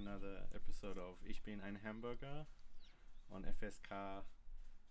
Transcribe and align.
another 0.00 0.46
episode 0.54 0.96
of 0.98 1.16
Ich 1.28 1.42
bin 1.42 1.60
ein 1.60 1.78
Hamburger 1.84 2.46
on 3.30 3.44
FSK 3.44 4.22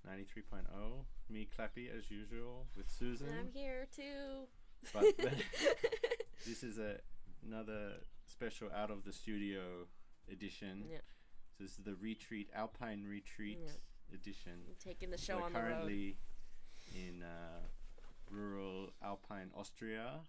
93.0. 0.07 1.05
Me, 1.29 1.47
Clappy, 1.55 1.89
as 1.89 2.09
usual, 2.11 2.67
with 2.75 2.89
Susan. 2.89 3.27
I'm 3.39 3.49
here 3.51 3.87
too. 3.95 4.47
But 4.93 5.03
this 6.45 6.63
is 6.63 6.77
a, 6.77 6.97
another 7.45 7.93
special 8.25 8.69
out 8.75 8.91
of 8.91 9.03
the 9.03 9.11
studio 9.11 9.87
edition. 10.31 10.85
Yeah. 10.91 10.97
So 11.57 11.63
this 11.63 11.71
is 11.71 11.83
the 11.83 11.95
retreat, 11.95 12.49
Alpine 12.55 13.03
Retreat 13.03 13.59
Yeah. 13.61 14.15
edition. 14.15 14.53
I'm 14.67 14.75
taking 14.79 15.09
the 15.09 15.17
show 15.17 15.37
We're 15.37 15.43
on 15.45 15.53
the 15.53 15.59
road. 15.59 15.65
currently 15.69 16.17
in 16.95 17.23
uh, 17.23 17.59
rural 18.29 18.91
Alpine 19.03 19.49
Austria, 19.55 20.21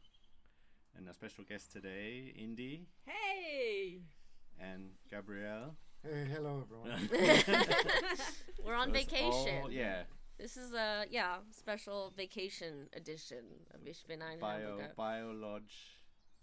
and 0.97 1.09
a 1.09 1.15
special 1.15 1.45
guest 1.45 1.71
today, 1.71 2.33
Indy 2.37 2.89
Hey! 3.07 4.01
And 4.61 4.91
Gabrielle. 5.11 5.75
Hey, 6.03 6.27
hello 6.33 6.65
everyone. 6.65 7.09
We're 8.65 8.75
on 8.75 8.89
So 8.89 8.93
vacation. 8.93 9.63
all- 9.63 9.71
yeah, 9.73 10.03
This 10.39 10.57
is 10.57 10.73
a 10.73 11.05
yeah 11.11 11.37
special 11.51 12.13
vacation 12.17 12.89
edition 12.95 13.45
of 13.75 13.87
Ich 13.87 14.07
bin 14.07 14.23
ein 14.23 14.39
bio 14.41 14.79
Hamburger. 14.79 14.93
bio 14.97 15.31
lodge, 15.33 15.99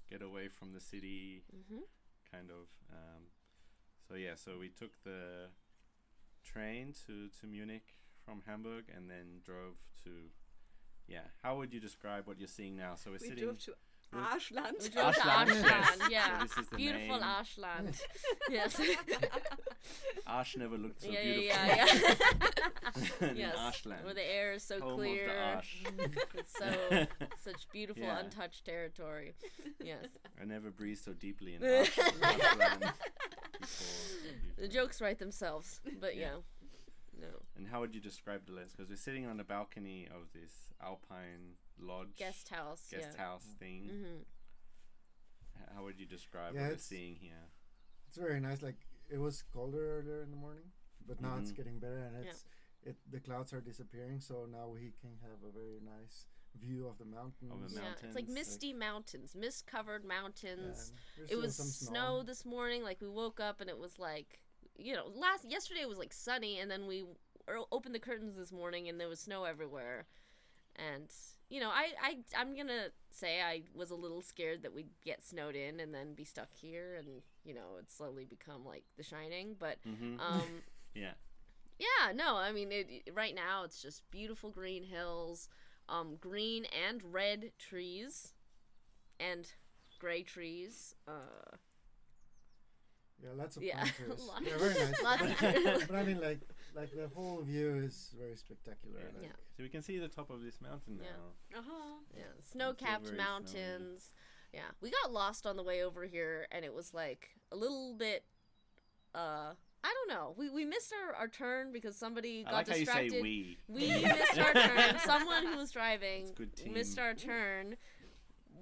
get 0.10 0.22
away 0.22 0.48
from 0.50 0.74
the 0.74 0.80
city, 0.80 1.44
Mhm. 1.56 1.82
kind 2.32 2.52
of. 2.52 2.68
Um, 2.92 3.32
so 4.08 4.16
yeah, 4.16 4.36
so 4.36 4.58
we 4.60 4.70
took 4.70 4.92
the 5.04 5.50
train 6.44 6.94
to 7.08 7.30
to 7.42 7.48
Munich 7.48 7.96
from 8.24 8.42
Hamburg, 8.46 8.86
and 8.96 9.10
then 9.10 9.42
drove 9.44 9.78
to. 10.04 10.30
Yeah, 11.08 11.30
how 11.42 11.56
would 11.58 11.74
you 11.74 11.80
describe 11.80 12.28
what 12.28 12.38
you're 12.38 12.50
seeing 12.50 12.76
now? 12.76 12.96
So 12.96 13.10
we're 13.12 13.20
We 13.22 13.30
sitting. 13.30 13.44
drove 13.46 13.60
to 13.60 13.72
we- 13.72 13.76
Arschland. 13.76 13.76
We 13.76 13.76
drove 13.76 13.78
to 13.78 13.87
Mm. 14.16 14.24
Ashland, 14.24 14.76
yes. 14.96 15.18
Ashland, 15.20 16.02
yeah. 16.10 16.44
this 16.56 16.70
Beautiful 16.76 17.16
name. 17.16 17.24
Ashland. 17.24 18.02
yes. 18.50 18.80
Ash 20.26 20.56
never 20.58 20.78
looked 20.78 21.02
so 21.02 21.10
yeah, 21.10 21.24
beautiful. 21.24 21.44
yeah, 21.68 21.76
yeah, 21.76 21.86
yeah. 23.22 23.32
yes. 23.36 23.56
Ashland. 23.58 24.06
Where 24.06 24.14
the 24.14 24.26
air 24.26 24.54
is 24.54 24.64
so 24.64 24.80
home 24.80 24.96
clear. 24.96 25.26
of 25.28 25.32
the 25.34 25.38
Ash. 25.40 25.84
Mm. 25.86 26.18
It's 26.36 26.58
so 26.58 27.08
such 27.44 27.70
beautiful 27.74 28.04
Yeah. 28.04 28.20
untouched 28.20 28.64
territory. 28.66 29.34
Yes. 29.84 30.06
I 30.42 30.46
never 30.46 30.72
breathed 30.72 31.04
so 31.04 31.12
deeply 31.14 31.56
in 31.56 31.64
Ash- 31.66 31.98
Ashland 32.00 32.80
before. 32.80 32.94
The 34.58 34.68
jokes 34.68 35.02
write 35.02 35.20
themselves, 35.20 35.82
but 36.00 36.16
Yeah. 36.16 36.22
yeah. 36.22 37.22
No. 37.22 37.28
And 37.58 37.68
how 37.68 37.80
would 37.82 37.94
you 37.96 38.02
describe 38.02 38.46
the 38.46 38.54
lens? 38.54 38.72
Because 38.72 38.90
we're 38.90 38.96
sitting 38.96 39.26
on 39.26 39.38
the 39.38 39.44
balcony 39.44 40.08
of 40.10 40.32
this 40.34 40.52
alpine 40.82 41.56
lodge 41.80 42.16
Guest 42.18 42.50
house. 42.50 42.88
guest 42.90 43.10
yeah. 43.16 43.24
house 43.26 43.46
thing. 43.60 43.90
hmm 43.90 44.22
How 45.76 45.84
would 45.84 46.00
you 46.00 46.06
describe 46.06 46.54
Yeah, 46.56 46.62
what 46.64 46.72
we're 46.72 46.78
seeing 46.78 47.16
here? 47.16 47.50
it's 48.08 48.18
very 48.18 48.40
nice. 48.40 48.62
Like 48.62 48.88
it 49.10 49.18
was 49.20 49.44
colder 49.54 50.00
earlier 50.00 50.22
in 50.22 50.32
the 50.32 50.38
morning, 50.38 50.72
but 51.06 51.22
now 51.22 51.38
it's 51.38 51.52
Mhm. 51.52 51.56
getting 51.56 51.80
better, 51.80 51.98
and 52.04 52.24
Yeah. 52.24 52.32
it's 52.32 52.46
it. 52.84 52.98
The 53.12 53.20
clouds 53.20 53.52
are 53.54 53.62
disappearing, 53.62 54.22
so 54.22 54.46
now 54.46 54.70
we 54.70 54.92
can 55.02 55.18
have 55.22 55.44
a 55.44 55.52
very 55.52 55.80
nice 55.82 56.26
view 56.56 56.88
of 56.88 56.98
the 56.98 57.06
mountains. 57.06 57.52
the 57.52 57.58
Yeah, 57.58 57.64
it's 57.66 57.74
like 57.76 57.84
mountains, 57.84 58.16
like- 58.16 58.28
misty 58.30 58.74
mountains, 58.74 59.36
mist 59.36 59.66
covered 59.68 60.06
mountains. 60.06 60.94
and 61.18 61.30
it 61.30 61.36
was 61.36 61.56
some 61.56 61.68
snow 61.68 62.24
this 62.24 62.46
morning. 62.46 62.84
Like 62.84 63.02
we 63.02 63.10
woke 63.10 63.40
up 63.40 63.62
and 63.62 63.70
it 63.70 63.78
was 63.78 64.00
like, 64.00 64.40
you 64.78 64.94
know, 64.94 65.08
last 65.08 65.44
yesterday 65.46 65.82
it 65.82 65.90
was 65.90 65.98
like 65.98 66.14
sunny, 66.14 66.60
and 66.60 66.70
then 66.72 66.88
we 66.88 67.06
opened 67.72 67.94
the 67.96 68.00
curtains 68.00 68.36
this 68.36 68.52
morning 68.52 68.88
and 68.90 69.00
there 69.00 69.08
was 69.10 69.20
snow 69.20 69.44
everywhere. 69.46 70.08
And 70.76 71.12
you 71.50 71.60
know, 71.60 71.70
I 71.70 71.90
I 72.02 72.18
I'm 72.38 72.56
gonna 72.56 72.88
say 73.10 73.42
I 73.42 73.62
was 73.74 73.90
a 73.92 73.96
little 73.96 74.22
scared 74.22 74.64
that 74.64 74.74
we'd 74.74 74.90
get 75.06 75.24
snowed 75.26 75.56
in 75.56 75.80
and 75.80 75.94
then 75.94 76.14
be 76.14 76.24
stuck 76.26 76.50
here, 76.54 76.96
and 76.98 77.22
you 77.44 77.54
know, 77.54 77.78
it 77.80 77.90
slowly 77.92 78.26
become 78.26 78.66
like 78.66 78.84
The 78.98 79.04
Shining. 79.04 79.56
But 79.60 79.78
Mm-hmm. 79.88 80.20
um, 80.34 80.64
yeah. 80.94 81.12
yeah, 81.80 82.12
no, 82.14 82.36
I 82.38 82.52
mean, 82.52 82.72
it, 82.72 82.88
it- 83.06 83.14
right 83.16 83.36
now 83.36 83.64
it's 83.64 83.82
just 83.82 84.10
beautiful 84.12 84.50
green 84.52 84.84
hills, 84.84 85.48
um, 85.90 86.18
green 86.20 86.66
and 86.88 87.02
red 87.14 87.52
trees, 87.60 88.34
and 89.20 89.48
gray 90.00 90.24
trees. 90.24 90.96
Uh, 91.08 91.56
Yeah, 93.24 93.30
lots 93.36 93.58
of 93.58 93.64
Yeah, 93.64 93.80
pine 93.82 93.92
trees. 93.94 94.20
lots- 94.28 94.46
yeah, 94.46 94.58
very 94.58 94.74
nice. 94.74 95.02
lots 95.04 95.22
of 95.22 95.30
but, 95.40 95.54
trees. 95.56 95.84
but 95.88 95.96
I 95.96 96.04
mean, 96.04 96.22
like, 96.22 96.40
like 96.78 96.92
the 96.96 97.08
whole 97.14 97.42
view 97.42 97.82
is 97.84 98.12
very 98.18 98.36
spectacular. 98.36 99.00
Yeah. 99.00 99.06
Like, 99.20 99.24
Yeah. 99.24 99.36
So 99.58 99.64
we 99.64 99.70
can 99.70 99.82
see 99.82 99.98
the 99.98 100.08
top 100.08 100.30
of 100.30 100.42
this 100.44 100.62
mountain 100.62 101.00
Yeah. 101.02 101.10
now. 101.52 101.60
Uh-huh. 101.60 101.96
yeah, 102.16 102.24
snow-capped 102.44 103.06
very 103.06 103.18
mountains. 103.18 104.14
Yeah, 104.54 104.62
we 104.82 104.92
got 104.92 105.12
lost 105.12 105.46
on 105.46 105.58
the 105.58 105.64
way 105.64 105.84
over 105.84 106.06
here, 106.06 106.48
and 106.52 106.64
it 106.64 106.74
was 106.74 106.94
like 106.94 107.30
a 107.52 107.56
little 107.56 107.94
bit. 107.94 108.24
Uh, 109.14 109.54
I 109.84 109.94
don't 109.94 110.10
know. 110.10 110.34
We 110.38 110.50
we 110.50 110.64
missed 110.66 110.94
our, 110.94 111.14
our 111.16 111.28
turn 111.28 111.72
because 111.72 111.96
somebody 111.98 112.44
I 112.48 112.52
got 112.52 112.58
like 112.58 112.68
how 112.70 112.76
you 112.76 112.86
distracted. 112.86 113.12
say 113.14 113.22
we. 113.22 113.58
We 113.68 113.88
missed 114.04 114.38
our 114.40 114.54
turn. 114.68 115.00
Someone 115.06 115.46
who 115.48 115.58
was 115.58 115.72
driving 115.72 116.24
It's 116.24 116.32
good 116.32 116.56
team. 116.56 116.74
missed 116.74 116.98
our 117.00 117.14
turn 117.14 117.76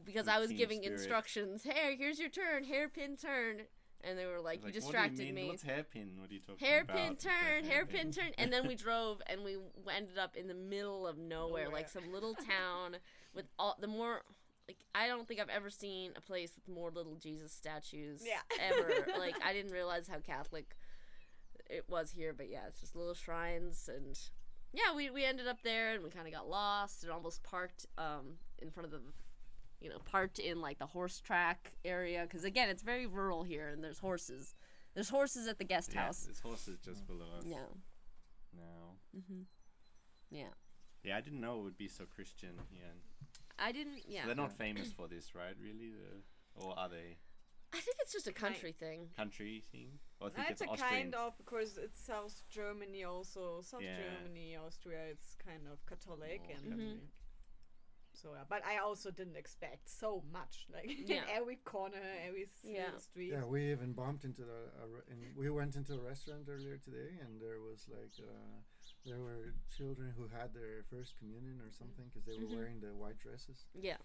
because 0.06 0.26
Good 0.26 0.32
I 0.36 0.40
was 0.40 0.52
giving 0.52 0.80
spirit. 0.82 0.98
instructions. 1.00 1.64
Hey, 1.64 1.96
here's 1.98 2.20
your 2.20 2.30
turn, 2.30 2.64
hairpin 2.64 3.16
turn, 3.18 3.62
and 4.08 4.18
they 4.18 4.26
were 4.26 4.40
like, 4.40 4.64
Like, 4.64 4.74
"You 4.76 4.82
what 4.82 4.92
do 4.94 4.98
you 4.98 5.04
distracted 5.04 5.26
mean? 5.26 5.36
me." 5.36 5.48
What's 5.50 5.64
hairpin? 5.64 6.12
What 6.20 6.30
are 6.30 6.34
you 6.34 6.40
talking 6.40 6.66
Hairpin 6.66 6.96
about? 7.06 7.20
turn, 7.20 7.60
Okay, 7.60 7.68
hairpin 7.68 8.12
turn, 8.12 8.32
and 8.38 8.52
then 8.54 8.68
we 8.68 8.76
drove, 8.86 9.22
and 9.28 9.44
we 9.44 9.58
ended 9.94 10.18
up 10.18 10.36
in 10.36 10.48
the 10.48 10.54
middle 10.54 11.08
of 11.08 11.18
nowhere, 11.18 11.70
like 11.70 11.90
some 11.90 12.12
little 12.14 12.36
town 12.36 12.98
with 13.34 13.46
all 13.60 13.76
the 13.80 13.88
more. 13.88 14.22
Like 14.68 14.78
I 14.96 15.08
don't 15.08 15.28
think 15.28 15.40
I've 15.40 15.50
ever 15.50 15.70
seen 15.70 16.14
a 16.16 16.22
place 16.22 16.54
with 16.56 16.74
more 16.74 16.90
little 16.90 17.16
Jesus 17.16 17.52
statues 17.52 18.24
Yeah. 18.26 18.40
ever. 18.60 19.06
like 19.20 19.36
I 19.46 19.54
didn't 19.54 19.72
realize 19.72 20.08
how 20.08 20.18
Catholic 20.20 20.76
it 21.70 21.86
was 21.88 22.12
here, 22.12 22.34
but 22.34 22.50
yeah, 22.50 22.62
it's 22.68 22.80
just 22.82 22.96
little 22.96 23.14
shrines 23.14 23.90
and 23.94 24.18
yeah, 24.74 24.96
we 24.96 25.10
we 25.12 25.24
ended 25.24 25.48
up 25.48 25.62
there 25.64 25.94
and 25.94 26.04
we 26.04 26.10
kind 26.10 26.28
of 26.28 26.34
got 26.34 26.50
lost 26.50 27.04
and 27.04 27.12
almost 27.12 27.44
parked 27.44 27.86
um 28.00 28.38
in 28.60 28.72
front 28.72 28.86
of 28.86 28.92
the 28.92 29.02
you 29.86 29.92
know, 29.92 30.00
parked 30.00 30.40
in 30.40 30.62
like 30.62 30.80
the 30.80 30.88
horse 30.88 31.20
track 31.20 31.74
area 31.86 32.26
cuz 32.26 32.44
again, 32.44 32.70
it's 32.70 32.82
very 32.82 33.06
rural 33.06 33.44
here 33.44 33.68
and 33.70 33.84
there's 33.84 34.00
horses. 34.00 34.56
There's 34.96 35.10
horses 35.10 35.48
at 35.48 35.60
the 35.60 35.64
guest 35.64 35.92
Yeah, 35.94 36.06
house. 36.06 36.22
this 36.26 36.40
horse 36.40 36.68
is 36.68 36.80
just 36.80 37.06
below 37.06 37.30
us 37.38 37.46
Yeah. 37.46 37.68
now. 38.52 38.98
Mm-hmm. 39.16 39.42
Yeah. 40.32 40.54
Yeah, 41.04 41.18
I 41.18 41.22
didn't 41.22 41.40
know 41.40 41.60
it 41.60 41.64
would 41.66 41.78
be 41.78 41.88
so 41.88 42.06
Christian 42.16 42.56
here. 42.72 42.94
I 43.60 43.72
didn't 43.72 43.98
Yeah. 43.98 44.02
So 44.04 44.10
yeah. 44.16 44.26
they're 44.26 44.36
not 44.46 44.54
famous 44.58 44.92
for 44.92 45.08
this, 45.08 45.36
right? 45.36 45.56
Really, 45.62 45.92
the, 45.92 46.24
or 46.56 46.74
are 46.80 46.90
they 46.90 47.18
I 47.74 47.80
think 47.82 47.98
it's 48.00 48.14
just 48.14 48.26
a 48.28 48.34
country 48.34 48.72
thing. 48.72 49.10
country 49.16 49.62
thing? 49.72 50.00
Or 50.20 50.28
I 50.28 50.32
think 50.32 50.50
It's 50.50 50.62
it's 50.62 50.70
a 50.70 50.74
Austrian. 50.74 50.94
kind 51.12 51.16
of 51.16 51.38
because 51.38 51.78
it's 51.78 52.00
South 52.00 52.42
Germany 52.50 53.04
also. 53.04 53.62
South 53.62 53.84
Yeah. 53.84 53.98
Germany, 54.02 54.56
Austria, 54.56 55.06
it's 55.14 55.36
kind 55.36 55.68
of 55.68 55.86
Catholic 55.86 56.42
More 56.42 56.52
and 56.56 56.66
Mhm. 56.66 56.70
Catholic. 56.72 57.10
So 58.16 58.30
yeah. 58.34 58.44
But 58.50 58.62
I 58.66 58.78
also 58.78 59.12
didn't 59.12 59.38
expect 59.38 59.90
so 59.90 60.24
much. 60.32 60.66
Like 60.74 60.86
Yeah. 61.10 61.18
in 61.18 61.24
every 61.40 61.58
corner, 61.58 62.02
every 62.28 62.48
Yeah. 62.64 62.98
street. 62.98 63.32
Yeah, 63.34 63.46
we 63.46 63.72
even 63.72 63.94
bumped 63.94 64.24
into 64.26 64.42
the. 64.42 64.62
A, 64.84 64.86
in, 65.12 65.20
we 65.38 65.50
went 65.50 65.76
into 65.76 65.94
a 65.94 66.00
restaurant 66.12 66.48
earlier 66.50 66.78
today, 66.78 67.10
and 67.24 67.40
there 67.42 67.60
was 67.62 67.88
like 67.90 68.14
uh, 68.20 68.58
there 69.06 69.20
were 69.20 69.54
children 69.78 70.14
who 70.18 70.28
had 70.28 70.54
their 70.54 70.84
first 70.90 71.18
communion 71.20 71.62
or 71.66 71.72
something 71.72 72.06
because 72.10 72.26
they 72.26 72.38
were 72.42 72.50
Mhm. 72.50 72.56
wearing 72.58 72.80
the 72.80 72.94
white 72.96 73.18
dresses. 73.20 73.66
Yeah. 73.74 73.98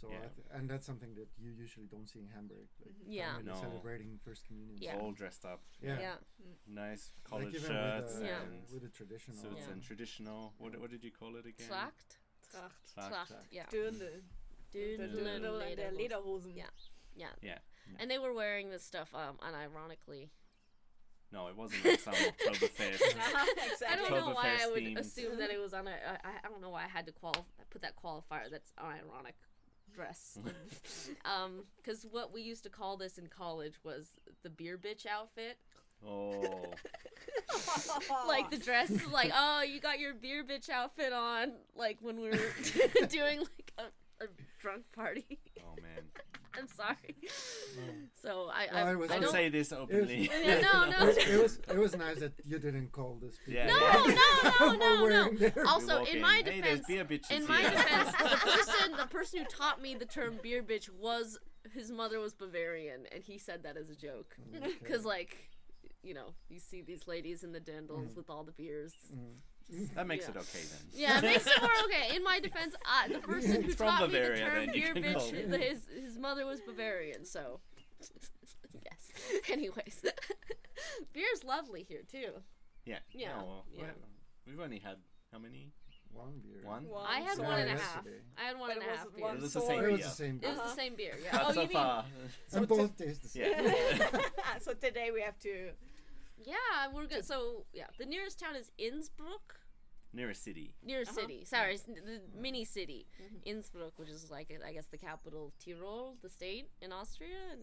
So 0.00 0.10
Yeah. 0.10 0.18
I 0.26 0.28
th- 0.36 0.48
and 0.52 0.68
that's 0.70 0.84
something 0.84 1.14
that 1.14 1.28
you 1.38 1.50
usually 1.64 1.86
don't 1.86 2.06
see 2.06 2.18
in 2.18 2.28
Hamburg. 2.28 2.68
Like 2.84 2.94
Yeah. 3.06 3.40
No. 3.42 3.54
celebrating 3.66 4.18
first 4.18 4.44
communion. 4.46 4.76
Yeah. 4.78 4.98
All 5.00 5.12
dressed 5.12 5.44
up, 5.46 5.60
Yeah. 5.80 5.98
Yeah. 6.00 6.16
nice 6.66 7.04
Like 7.14 7.24
collared 7.24 7.54
even 7.54 7.60
shirts 7.70 8.12
with 8.12 8.20
the, 8.20 8.26
Yeah. 8.26 8.42
and 8.42 8.70
with 8.72 8.82
the 8.82 8.90
traditional. 8.90 9.36
suits 9.42 9.62
Yeah. 9.66 9.72
and 9.72 9.82
traditional. 9.82 10.52
What 10.58 10.76
what 10.82 10.90
did 10.90 11.02
you 11.02 11.12
call 11.20 11.36
it 11.36 11.46
again? 11.46 11.68
Tracht. 12.50 12.94
Tracht. 12.94 13.08
Tracht. 13.12 13.28
Tracht. 13.30 13.46
Yeah. 13.50 13.64
Dirndl. 13.70 14.22
Dirndl 14.74 14.96
The 14.98 15.04
and 15.04 15.44
Dirndl 15.44 15.60
and 15.62 15.78
the 15.78 15.82
Lederhosen. 15.82 15.98
Lederhosen. 15.98 16.56
Yeah. 16.56 16.64
Yeah. 17.14 17.26
Yeah. 17.42 17.58
And 17.98 18.10
they 18.10 18.18
were 18.18 18.32
wearing 18.32 18.70
this 18.70 18.84
stuff 18.84 19.14
um 19.14 19.36
unironically. 19.38 20.28
No, 21.32 21.48
it 21.48 21.56
wasn't 21.56 21.84
like 21.84 22.00
some 22.00 22.14
Oktoberfest. 22.14 23.00
exactly. 23.00 23.86
I 23.88 23.96
don't 23.96 24.12
know 24.12 24.30
why 24.30 24.58
I 24.62 24.68
would 24.70 24.82
themed. 24.82 24.98
assume 24.98 25.38
that 25.38 25.50
it 25.50 25.60
was 25.60 25.74
on 25.74 25.88
a. 25.88 25.90
I, 25.90 26.28
I- 26.28 26.40
I 26.44 26.48
don't 26.48 26.60
know 26.62 26.70
why 26.70 26.84
I 26.84 26.88
had 26.88 27.06
to 27.06 27.12
qual 27.12 27.34
put 27.70 27.82
that 27.82 27.94
qualifier. 27.96 28.48
That's 28.50 28.72
ironic 28.78 29.34
dress. 29.92 30.38
um, 31.24 31.64
because 31.76 32.06
what 32.10 32.32
we 32.32 32.42
used 32.42 32.62
to 32.64 32.70
call 32.70 32.96
this 32.96 33.18
in 33.18 33.26
college 33.26 33.74
was 33.82 34.20
the 34.42 34.50
beer 34.50 34.78
bitch 34.78 35.04
outfit. 35.06 35.58
Oh, 36.04 36.72
Like 38.28 38.50
the 38.50 38.58
dress, 38.58 38.90
is 38.90 39.06
like 39.12 39.30
oh, 39.36 39.62
you 39.62 39.80
got 39.80 39.98
your 39.98 40.14
beer 40.14 40.44
bitch 40.44 40.68
outfit 40.68 41.12
on. 41.12 41.52
Like 41.74 41.98
when 42.00 42.20
we 42.20 42.28
were 42.30 42.38
doing 43.08 43.40
like 43.40 43.72
a, 43.78 44.24
a 44.24 44.28
drunk 44.60 44.82
party. 44.94 45.38
oh 45.60 45.74
man. 45.82 46.04
I'm 46.58 46.68
sorry. 46.68 47.14
Mm. 47.78 48.06
So 48.22 48.48
I 48.50 48.66
Well, 48.72 48.86
I, 48.86 48.90
I 48.92 48.94
was- 48.94 49.10
I 49.10 49.14
Don't 49.14 49.22
don't. 49.24 49.32
say 49.32 49.48
this 49.50 49.72
openly. 49.74 50.30
Yeah, 50.42 50.60
no, 50.62 50.88
no. 50.88 51.06
it, 51.08 51.28
it 51.28 51.42
was 51.42 51.58
it 51.70 51.76
was 51.78 51.94
nice 51.98 52.18
that 52.20 52.32
you 52.46 52.58
didn't 52.58 52.92
call 52.92 53.18
this. 53.20 53.36
people 53.44 53.60
Yeah, 53.60 53.66
No, 53.66 54.06
yeah. 54.06 54.14
no, 54.60 54.72
no, 54.72 54.76
no, 54.76 55.06
no. 55.06 55.28
wearing 55.38 55.52
Also, 55.68 55.98
walk 56.00 56.14
in 56.14 56.22
my 56.22 56.36
Hey, 56.42 56.62
defense, 56.62 56.86
beer 56.88 57.04
in 57.30 57.46
my 57.46 57.60
here. 57.60 57.70
defense, 57.72 58.10
the 58.12 58.36
person 58.38 58.96
the 58.96 59.06
person 59.06 59.40
who 59.40 59.44
taught 59.44 59.82
me 59.82 59.94
the 59.96 60.06
term 60.06 60.38
beer 60.42 60.62
bitch 60.62 60.88
was 60.88 61.38
his 61.74 61.90
mother 61.90 62.20
was 62.20 62.32
Bavarian, 62.32 63.02
and 63.12 63.22
he 63.22 63.36
said 63.36 63.62
that 63.64 63.76
as 63.76 63.90
a 63.90 63.94
joke. 63.96 64.36
Okay. 64.56 64.70
Because, 64.82 65.04
like, 65.04 65.36
you 66.06 66.14
know, 66.14 66.34
you 66.48 66.58
see 66.60 66.82
these 66.82 67.06
ladies 67.08 67.42
in 67.42 67.52
the 67.52 67.60
dirndls 67.60 68.12
Mm. 68.12 68.16
with 68.16 68.30
all 68.30 68.44
the 68.44 68.52
beers. 68.52 68.92
That 69.96 70.06
makes 70.06 70.24
Yeah. 70.26 70.30
it 70.30 70.36
okay 70.36 70.62
then. 70.62 70.80
Yeah, 70.92 71.18
it 71.18 71.22
makes 71.24 71.46
it 71.46 71.60
more 71.60 71.70
okay. 71.86 72.14
In 72.14 72.22
my 72.22 72.38
defense, 72.46 72.74
I, 72.86 73.08
the 73.08 73.18
person 73.18 73.62
who 73.62 73.72
from 73.72 73.86
taught 73.88 74.00
Bavaria, 74.02 74.30
me 74.30 74.66
the 74.66 74.80
term 74.80 74.94
beer 74.94 74.94
bitch, 75.14 75.60
his, 75.60 75.88
his 75.88 76.18
mother 76.18 76.46
was 76.46 76.60
Bavarian, 76.60 77.24
so. 77.24 77.60
yes. 78.84 79.40
Anyways. 79.50 80.04
Beer's 81.12 81.42
lovely 81.44 81.82
here, 81.82 82.02
too. 82.10 82.30
Yeah. 82.84 82.98
Yeah, 83.12 83.32
Oh, 83.40 83.44
well, 83.46 83.64
yeah. 83.74 83.82
well, 83.82 83.94
We've 84.46 84.60
only 84.60 84.78
had 84.78 84.98
how 85.32 85.38
many? 85.40 85.72
One 86.12 86.38
beer. 86.42 86.60
One. 86.62 86.86
One 86.88 87.04
I 87.06 87.20
had 87.20 87.36
soy. 87.36 87.42
one 87.44 87.58
and 87.60 87.68
a 87.68 87.72
half. 87.72 87.96
yesterday. 87.96 88.22
I 88.38 88.42
had 88.44 88.58
one 88.58 88.68
But 88.68 88.76
and 88.76 88.82
it 88.84 88.88
a 88.88 88.90
was 88.92 88.98
half 89.00 89.06
one 89.20 89.32
beers. 89.32 89.36
It 89.36 89.42
was 89.42 89.52
the 89.52 89.60
soy. 89.60 89.66
same 89.68 89.80
It 89.84 89.90
was 89.90 89.98
beer. 89.98 90.06
the 90.06 90.14
same 90.14 90.34
It 90.36 90.40
beer. 90.40 90.50
was 90.50 90.58
Uh-huh. 90.60 90.68
the 90.68 90.74
same 90.76 90.94
beer, 90.94 91.14
yeah. 91.22 91.30
But 91.32 91.42
oh, 91.42 91.52
so 91.52 91.60
you 91.60 91.66
mean 91.68 91.76
far, 91.76 92.04
And 92.52 92.68
both 92.68 92.96
taste 92.96 93.22
the 93.22 93.28
same. 93.28 93.42
Yeah. 93.42 94.58
so 94.60 94.72
today 94.74 95.10
we 95.12 95.20
have 95.22 95.38
to. 95.40 95.70
Yeah, 96.44 96.88
we're 96.92 97.06
good. 97.06 97.24
So 97.24 97.64
yeah, 97.72 97.86
the 97.98 98.06
nearest 98.06 98.38
town 98.38 98.56
is 98.56 98.70
Innsbruck, 98.78 99.60
Nearest 100.12 100.42
city. 100.44 100.74
Nearest 100.82 101.10
Uh-huh. 101.10 101.20
city. 101.22 101.44
Sorry, 101.44 101.74
it's 101.74 101.82
the 101.84 102.22
mini 102.34 102.64
city, 102.64 103.06
Innsbruck, 103.44 103.98
which 103.98 104.08
is 104.08 104.30
like 104.30 104.48
I 104.66 104.72
guess 104.72 104.86
the 104.86 104.98
capital 104.98 105.46
of 105.46 105.58
Tyrol, 105.58 106.16
the 106.22 106.30
state 106.30 106.70
in 106.80 106.92
Austria. 106.92 107.36
And 107.52 107.62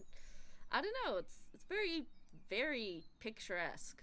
I 0.70 0.80
don't 0.82 0.94
know. 1.04 1.16
It's 1.18 1.48
it's 1.52 1.64
very 1.64 2.06
very 2.50 3.04
picturesque. 3.20 4.02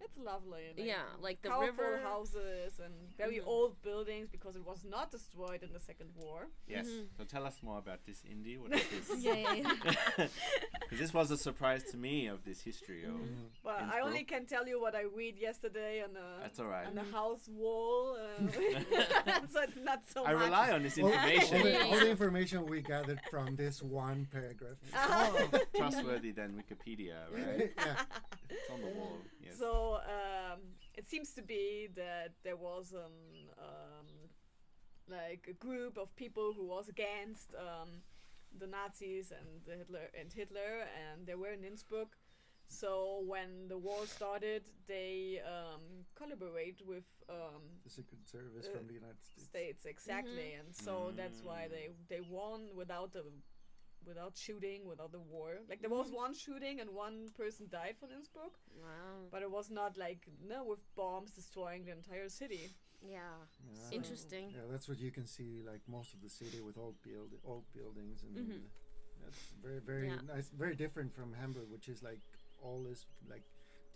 It's 0.00 0.18
lovely. 0.18 0.72
Yeah, 0.76 1.02
like 1.20 1.42
the 1.42 1.50
river. 1.50 2.00
houses 2.02 2.78
and 2.84 2.94
very 3.16 3.36
Mhm. 3.38 3.46
old 3.46 3.82
buildings 3.82 4.28
because 4.30 4.54
it 4.56 4.64
was 4.64 4.84
not 4.84 5.10
destroyed 5.10 5.62
in 5.62 5.72
the 5.72 5.80
Second 5.80 6.10
War. 6.14 6.48
Yes. 6.68 6.86
Mhm. 6.86 7.06
So 7.16 7.24
tell 7.24 7.44
us 7.46 7.62
more 7.62 7.78
about 7.78 8.04
this 8.06 8.22
Indy. 8.30 8.58
What 8.58 8.72
is 8.72 8.82
this? 8.90 9.18
Yeah, 9.24 9.34
yeah, 9.34 9.54
yeah. 9.54 10.26
Because 10.80 10.98
this 10.98 11.14
was 11.14 11.30
a 11.30 11.38
surprise 11.38 11.82
to 11.92 11.96
me 11.96 12.26
of 12.26 12.44
this 12.44 12.60
history 12.60 13.04
of. 13.04 13.12
Mm-hmm. 13.12 13.46
But 13.64 13.82
I 13.82 14.00
only 14.00 14.24
can 14.24 14.44
tell 14.46 14.68
you 14.68 14.80
what 14.80 14.94
I 14.94 15.02
read 15.02 15.38
yesterday 15.38 16.02
on 16.02 16.12
the 16.12 16.26
That's 16.42 16.60
all 16.60 16.66
right. 16.66 16.86
on 16.86 16.94
the 16.94 17.04
house 17.04 17.48
wall. 17.48 18.16
Uh, 18.16 18.46
so 19.52 19.60
it's 19.62 19.78
not 19.82 20.02
so 20.06 20.24
I 20.26 20.34
much. 20.34 20.44
rely 20.44 20.70
on 20.72 20.82
this 20.82 20.98
All, 20.98 21.06
all, 21.06 21.12
information. 21.12 21.62
the, 21.62 21.82
all 21.86 21.98
the 22.00 22.10
information 22.10 22.66
we 22.66 22.82
gathered 22.82 23.20
from 23.30 23.56
this 23.56 23.82
one 23.82 24.28
paragraph. 24.30 24.76
Uh-huh. 24.92 25.46
More 25.50 25.62
trustworthy 25.74 26.32
than 26.32 26.52
Wikipedia, 26.62 27.16
right? 27.32 27.72
yeah. 27.76 28.02
It's 28.50 28.70
on 28.70 28.80
the 28.82 28.88
wall. 28.88 29.18
Yes. 29.44 29.58
So 29.58 29.98
um, 30.16 30.60
it 30.94 31.06
seems 31.06 31.30
to 31.34 31.42
be 31.42 31.88
that 31.96 32.32
there 32.42 32.56
was 32.56 32.94
um, 32.94 33.12
um, 33.58 34.06
like 35.08 35.46
a 35.48 35.52
group 35.66 35.98
of 35.98 36.14
people 36.16 36.52
who 36.56 36.66
was 36.66 36.88
against 36.88 37.54
um, 37.54 37.88
the 38.58 38.66
Nazis 38.66 39.32
and 39.32 39.48
the 39.66 39.76
Hitler 39.76 40.10
and 40.18 40.32
Hitler, 40.32 40.72
and 41.02 41.26
they 41.26 41.34
were 41.34 41.50
in 41.52 41.64
Innsbruck. 41.64 42.16
So 42.66 43.22
when 43.26 43.68
the 43.68 43.76
war 43.76 44.06
started, 44.06 44.62
they 44.88 45.40
um, 45.46 45.82
collaborate 46.14 46.80
with 46.86 47.04
um, 47.28 47.62
The 47.84 47.90
Secret 47.90 48.26
Service 48.26 48.66
Uh, 48.66 48.72
from 48.78 48.86
the 48.86 48.94
United 48.94 49.22
States. 49.22 49.44
states 49.44 49.84
exactly, 49.86 50.54
and 50.58 50.74
so 50.74 51.12
that's 51.14 51.42
why 51.42 51.68
they 51.68 51.90
they 52.08 52.20
won 52.22 52.60
without 52.74 53.12
the 53.12 53.24
without 54.06 54.36
shooting, 54.36 54.86
without 54.86 55.12
the 55.12 55.18
war. 55.20 55.60
Like 55.68 55.80
there 55.80 55.90
was 55.90 56.10
one 56.10 56.34
shooting 56.34 56.80
and 56.80 56.90
one 56.90 57.28
person 57.36 57.66
died 57.70 57.96
from 57.98 58.10
Innsbruck, 58.16 58.52
Wow. 58.82 59.28
but 59.30 59.42
it 59.42 59.50
was 59.50 59.70
not 59.70 59.96
like 59.96 60.26
no 60.46 60.64
with 60.64 60.80
bombs 60.96 61.30
destroying 61.32 61.84
the 61.84 61.92
entire 61.92 62.28
city. 62.28 62.70
Yeah. 63.06 63.18
Yeah. 63.74 63.96
Interesting. 63.98 64.50
Yeah, 64.50 64.62
that's 64.70 64.88
what 64.88 64.98
you 64.98 65.10
can 65.10 65.26
see. 65.26 65.62
Like 65.66 65.80
most 65.88 66.14
of 66.14 66.22
the 66.22 66.30
city 66.30 66.60
with 66.60 66.76
old 66.78 66.96
build, 67.02 67.30
old 67.44 67.64
buildings, 67.74 68.22
and 68.22 68.36
Mhm. 68.36 68.62
that's 69.22 69.42
very, 69.62 69.80
very 69.80 70.08
Yeah. 70.08 70.20
nice. 70.34 70.48
Very 70.50 70.74
different 70.74 71.12
from 71.14 71.32
Hamburg, 71.34 71.68
which 71.70 71.88
is 71.88 72.02
like 72.02 72.20
all 72.62 72.86
is 72.86 73.06
like 73.28 73.42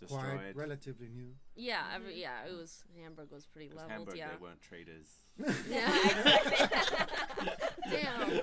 quite 0.07 0.21
Destroyed. 0.23 0.55
relatively 0.55 1.07
new. 1.09 1.31
Yeah, 1.55 1.83
every, 1.93 2.19
yeah, 2.21 2.45
it 2.49 2.55
was 2.57 2.83
Hamburg 3.01 3.31
was 3.31 3.45
pretty 3.45 3.67
Because 3.69 3.87
leveled, 3.89 4.07
Hamburg, 4.09 4.17
yeah. 4.17 4.29
they 4.29 4.41
weren't 4.41 4.61
traders. 4.61 5.07
Yeah, 5.69 5.91
exactly. 6.05 7.51
Damn. 7.89 8.41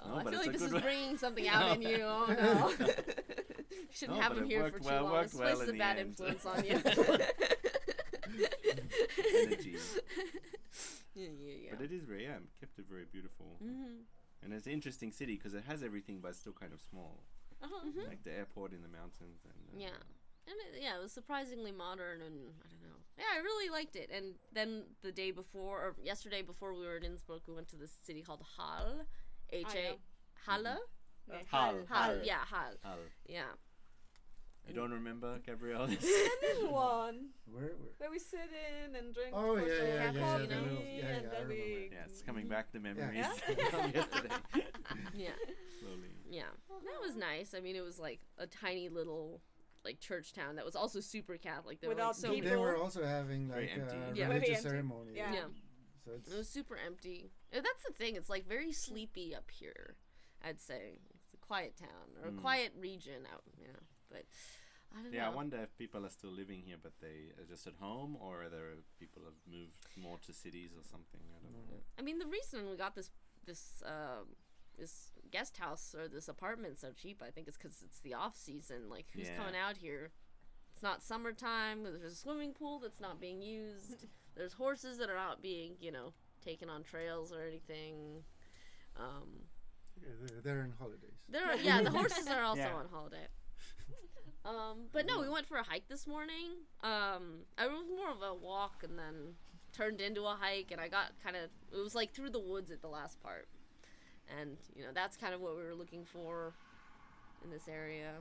oh, 0.00 0.08
No, 0.08 0.16
I 0.16 0.24
feel 0.30 0.38
like 0.40 0.52
this 0.52 0.62
is 0.62 0.72
one. 0.72 0.82
bringing 0.82 1.16
something 1.18 1.48
out 1.48 1.76
in 1.76 1.82
you. 1.82 1.98
Oh 2.02 2.26
no. 2.28 2.86
Shouldn't 3.92 4.18
No, 4.18 4.22
have 4.22 4.36
him 4.38 4.44
here 4.44 4.68
for 4.70 4.78
too 4.78 4.84
well- 4.84 5.02
long. 5.04 5.12
worked 5.12 5.24
It's 5.26 5.34
well 5.34 5.48
places 5.56 5.68
in 5.68 5.74
a 5.74 5.78
bad 5.78 5.98
end. 5.98 6.08
influence 6.10 6.46
on 6.46 6.64
you. 6.64 6.80
Energy. 9.42 9.76
yeah, 11.14 11.28
yeah, 11.38 11.54
yeah. 11.64 11.70
But 11.76 11.84
it 11.84 11.92
is 11.92 12.04
very, 12.04 12.24
yeah, 12.24 12.38
kept 12.60 12.78
it 12.78 12.84
very 12.88 13.04
beautiful. 13.10 13.56
mm-hmm. 13.62 14.02
And 14.42 14.52
it's 14.54 14.66
an 14.66 14.72
interesting 14.72 15.12
city 15.12 15.34
because 15.36 15.52
it 15.54 15.64
has 15.68 15.82
everything, 15.82 16.20
but 16.22 16.28
it's 16.28 16.38
still 16.40 16.52
kind 16.52 16.72
of 16.72 16.80
small. 16.80 17.20
Uh-huh. 17.62 18.08
Like 18.08 18.24
the 18.24 18.32
airport 18.32 18.72
in 18.72 18.82
the 18.82 18.88
mountains. 18.88 19.44
and 19.44 19.54
uh, 19.74 19.78
Yeah. 19.78 20.00
And 20.48 20.56
it, 20.66 20.82
yeah, 20.82 20.96
it 20.96 21.02
was 21.02 21.12
surprisingly 21.12 21.70
modern, 21.70 22.22
and 22.22 22.34
I 22.64 22.66
don't 22.68 22.82
know. 22.82 22.96
Yeah, 23.18 23.38
I 23.38 23.42
really 23.42 23.70
liked 23.70 23.94
it. 23.94 24.10
And 24.10 24.34
then 24.52 24.84
the 25.02 25.12
day 25.12 25.30
before, 25.30 25.78
or 25.78 25.94
yesterday 26.02 26.42
before 26.42 26.72
we 26.74 26.86
were 26.86 26.96
in 26.96 27.04
Innsbruck, 27.04 27.42
we 27.46 27.54
went 27.54 27.68
to 27.68 27.76
this 27.76 27.92
city 28.02 28.22
called 28.22 28.42
Hall. 28.56 29.02
H 29.50 29.66
yeah. 29.74 29.92
Halle? 30.46 30.78
Yeah. 31.28 31.36
Hall. 31.50 31.74
Hall. 31.86 31.86
Hall. 31.88 32.16
Yeah, 32.24 32.44
Hall. 32.50 32.72
Hull. 32.82 32.98
Yeah. 33.26 33.52
You 34.70 34.76
don't 34.76 34.92
remember, 34.92 35.38
Gabrielle? 35.44 35.86
The 35.88 35.98
little 36.54 36.72
one 36.72 37.28
Where, 37.50 37.62
where? 37.64 37.72
where 37.98 38.10
we 38.10 38.18
sit 38.18 38.40
in 38.86 38.94
and 38.94 39.12
drink. 39.14 39.30
Oh, 39.34 39.56
hot 39.56 39.66
yeah, 39.66 39.72
chocolate 39.74 39.88
yeah, 39.88 39.94
yeah, 39.94 40.12
yeah, 40.12 40.20
coffee, 40.20 40.46
the 40.46 40.54
little- 40.56 40.78
yeah, 40.78 40.98
yeah, 41.02 41.06
and 41.08 41.26
I 41.26 41.30
then 41.30 41.48
remember. 41.48 41.54
yeah, 41.94 42.04
it's 42.06 42.22
coming 42.22 42.46
back 42.48 42.72
the 42.72 42.80
memories 42.80 43.16
Yeah. 43.16 43.30
from 43.70 43.90
yesterday. 43.92 44.34
Yeah. 45.14 45.30
Slowly. 45.80 46.08
Yeah. 46.30 46.42
That 46.68 47.00
was 47.06 47.16
nice. 47.16 47.54
I 47.54 47.60
mean, 47.60 47.76
it 47.76 47.82
was 47.84 47.98
like 47.98 48.20
a 48.38 48.46
tiny 48.46 48.88
little 48.88 49.40
like 49.84 49.98
church 49.98 50.32
town 50.34 50.56
that 50.56 50.64
was 50.64 50.76
also 50.76 51.00
super 51.00 51.36
Catholic. 51.38 51.80
There 51.80 51.88
were, 51.90 51.94
like, 51.96 52.08
Without 52.08 52.16
so 52.16 52.34
They 52.40 52.56
were 52.56 52.76
also 52.76 53.04
having 53.04 53.48
like 53.48 53.70
empty. 53.74 53.96
uh, 53.96 54.12
Yeah. 54.14 54.28
Religious 54.28 54.48
empty. 54.58 54.62
ceremony. 54.68 55.12
Yeah. 55.16 55.32
Yeah. 55.32 55.40
So 56.04 56.12
it's 56.16 56.30
It 56.32 56.36
was 56.36 56.48
super 56.48 56.76
empty. 56.86 57.30
That's 57.52 57.82
the 57.86 57.92
thing. 57.92 58.14
It's 58.16 58.28
like 58.30 58.46
very 58.46 58.72
sleepy 58.72 59.34
up 59.34 59.50
here. 59.50 59.96
I'd 60.44 60.60
say 60.60 60.98
it's 61.24 61.34
a 61.34 61.36
quiet 61.38 61.76
town 61.76 62.16
or 62.22 62.28
a 62.28 62.32
Mm. 62.32 62.40
quiet 62.40 62.72
region 62.78 63.26
out. 63.32 63.42
Yeah, 63.60 63.66
but 64.10 64.24
I 64.96 65.02
don't 65.02 65.12
Yeah, 65.12 65.26
I 65.26 65.30
wonder 65.30 65.56
if 65.62 65.76
people 65.76 66.04
are 66.04 66.10
still 66.10 66.30
living 66.30 66.62
here, 66.62 66.76
but 66.82 66.92
they 67.00 67.30
are 67.38 67.44
just 67.48 67.66
at 67.66 67.74
home, 67.74 68.16
or 68.20 68.42
are 68.42 68.48
there 68.48 68.74
people 68.98 69.22
have 69.24 69.34
moved 69.46 69.72
more 69.96 70.18
to 70.26 70.32
cities 70.32 70.72
or 70.76 70.82
something. 70.84 71.20
I 71.36 71.38
don't 71.42 71.52
know. 71.52 71.80
I 71.98 72.02
mean, 72.02 72.18
the 72.18 72.26
reason 72.26 72.68
we 72.70 72.76
got 72.76 72.94
this 72.94 73.10
this 73.46 73.82
um 73.86 74.36
this 74.78 75.10
guest 75.30 75.58
house 75.58 75.94
or 75.98 76.08
this 76.08 76.28
apartment 76.28 76.78
so 76.78 76.92
cheap, 76.92 77.22
I 77.22 77.30
think, 77.30 77.48
is 77.48 77.56
because 77.56 77.82
it's 77.84 78.00
the 78.00 78.14
off 78.14 78.36
season. 78.36 78.88
Like, 78.88 79.06
who's 79.14 79.28
Yeah. 79.28 79.36
coming 79.36 79.54
out 79.56 79.76
here? 79.76 80.10
It's 80.72 80.82
not 80.82 81.02
summertime. 81.02 81.82
There's 81.84 82.12
a 82.12 82.16
swimming 82.16 82.52
pool 82.54 82.78
that's 82.78 83.00
not 83.00 83.20
being 83.20 83.42
used. 83.42 84.06
There's 84.36 84.54
horses 84.54 84.98
that 84.98 85.10
are 85.10 85.16
not 85.16 85.42
being, 85.42 85.76
you 85.80 85.92
know, 85.92 86.14
taken 86.42 86.70
on 86.70 86.82
trails 86.82 87.32
or 87.32 87.42
anything. 87.42 88.24
Um, 88.96 89.42
yeah, 90.00 90.08
they're, 90.20 90.40
they're 90.40 90.64
in 90.64 90.72
holidays. 90.78 91.18
There 91.28 91.44
are, 91.44 91.56
yeah, 91.56 91.82
the 91.82 91.90
horses 91.98 92.26
are 92.28 92.42
also 92.42 92.60
Yeah. 92.62 92.74
on 92.74 92.86
holiday. 92.90 93.26
Um, 94.44 94.86
but 94.92 95.06
no, 95.06 95.20
we 95.20 95.28
went 95.28 95.46
for 95.46 95.58
a 95.58 95.62
hike 95.62 95.88
this 95.88 96.06
morning. 96.06 96.52
Um, 96.82 97.44
I 97.58 97.66
was 97.66 97.84
more 97.94 98.10
of 98.10 98.22
a 98.22 98.34
walk 98.34 98.82
and 98.82 98.98
then 98.98 99.34
turned 99.72 100.00
into 100.00 100.22
a 100.22 100.36
hike, 100.40 100.70
and 100.70 100.80
I 100.80 100.88
got 100.88 101.12
kind 101.22 101.36
of 101.36 101.50
it 101.72 101.82
was 101.82 101.94
like 101.94 102.12
through 102.12 102.30
the 102.30 102.40
woods 102.40 102.70
at 102.70 102.80
the 102.80 102.88
last 102.88 103.22
part, 103.22 103.48
and 104.40 104.56
you 104.74 104.82
know 104.82 104.90
that's 104.94 105.16
kind 105.16 105.34
of 105.34 105.40
what 105.40 105.56
we 105.56 105.62
were 105.62 105.74
looking 105.74 106.04
for 106.04 106.54
in 107.44 107.50
this 107.50 107.68
area. 107.68 108.12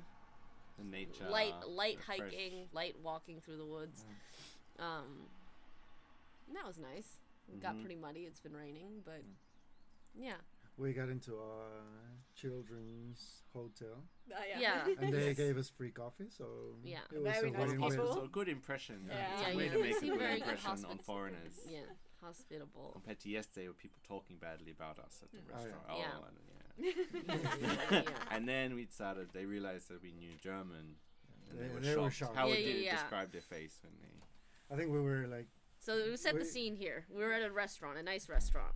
The 0.78 0.84
nature. 0.86 1.30
light, 1.30 1.54
light 1.68 1.98
the 2.00 2.04
fresh- 2.04 2.20
hiking, 2.20 2.68
light 2.74 2.96
walking 3.02 3.40
through 3.42 3.58
the 3.58 3.66
woods. 3.66 4.06
Um, 4.78 5.28
and 6.48 6.56
that 6.56 6.66
was 6.66 6.78
nice. 6.78 7.20
It 7.52 7.62
got 7.62 7.80
pretty 7.80 7.96
muddy. 7.96 8.22
It's 8.22 8.40
been 8.40 8.56
raining, 8.56 9.02
but 9.04 9.24
yeah, 10.18 10.34
We 10.80 10.94
got 10.94 11.10
into 11.10 11.34
a 11.36 12.40
children's 12.40 13.44
hotel, 13.54 14.04
Ah, 14.34 14.38
yeah. 14.50 14.60
Yeah. 14.88 14.94
and 15.02 15.14
they 15.14 15.34
gave 15.34 15.58
us 15.58 15.70
free 15.70 15.92
coffee. 15.92 16.28
So 16.30 16.46
Yeah. 16.84 17.00
it 17.14 17.22
was 17.22 17.34
Very 17.34 17.50
a 17.50 17.52
nice 17.52 17.70
win-win. 17.72 17.92
people. 17.92 18.14
So 18.14 18.24
a 18.24 18.28
good 18.30 18.48
impression. 18.48 19.06
Yeah. 19.08 19.34
It's 19.34 19.42
Yeah, 19.42 19.54
a 19.54 19.58
way 19.58 19.66
yeah, 19.66 19.72
to 19.74 19.80
make 19.82 19.98
a 19.98 20.06
good 20.08 20.20
very 20.20 20.40
impression 20.40 20.86
on 20.86 20.98
foreigners. 21.00 21.60
yeah, 21.70 21.80
hospitable. 22.22 22.92
Compared 22.94 23.20
to 23.20 23.30
yesterday, 23.30 23.68
with 23.68 23.78
people 23.78 24.00
talking 24.08 24.38
badly 24.38 24.72
about 24.72 25.00
us 25.00 25.22
at 25.24 25.32
the 25.32 25.38
Mm. 25.40 25.52
Oh, 25.52 25.60
yeah. 25.60 25.66
restaurant. 25.66 26.00
Yeah. 26.00 26.12
Oh, 26.16 26.28
and, 26.30 26.38
yeah. 27.92 28.02
yeah. 28.02 28.04
and 28.32 28.48
then 28.48 28.74
we 28.76 28.86
started. 28.86 29.30
They 29.34 29.46
realized 29.46 29.90
that 29.90 30.02
we 30.02 30.14
knew 30.14 30.32
German. 30.42 30.96
And 31.50 31.60
they, 31.60 31.68
They- 31.68 31.74
were, 31.74 31.80
they 31.82 31.88
shocked. 31.94 32.04
were 32.04 32.12
shocked. 32.12 32.36
How 32.38 32.46
Yeah, 32.48 32.56
would 32.56 32.60
yeah, 32.64 32.68
you 32.74 32.80
yeah. 32.84 32.96
describe 33.02 33.32
their 33.34 33.42
face 33.42 33.80
when 33.84 33.94
they? 34.02 34.74
I 34.74 34.78
think 34.78 34.92
we 34.92 35.02
were 35.02 35.28
like, 35.28 35.48
So 35.80 35.92
we 36.10 36.16
set 36.16 36.38
the 36.40 36.46
scene 36.46 36.76
here. 36.76 37.06
We 37.10 37.24
were 37.24 37.34
at 37.34 37.42
a 37.42 37.52
restaurant, 37.52 37.98
a 37.98 38.04
nice 38.04 38.30
restaurant, 38.30 38.76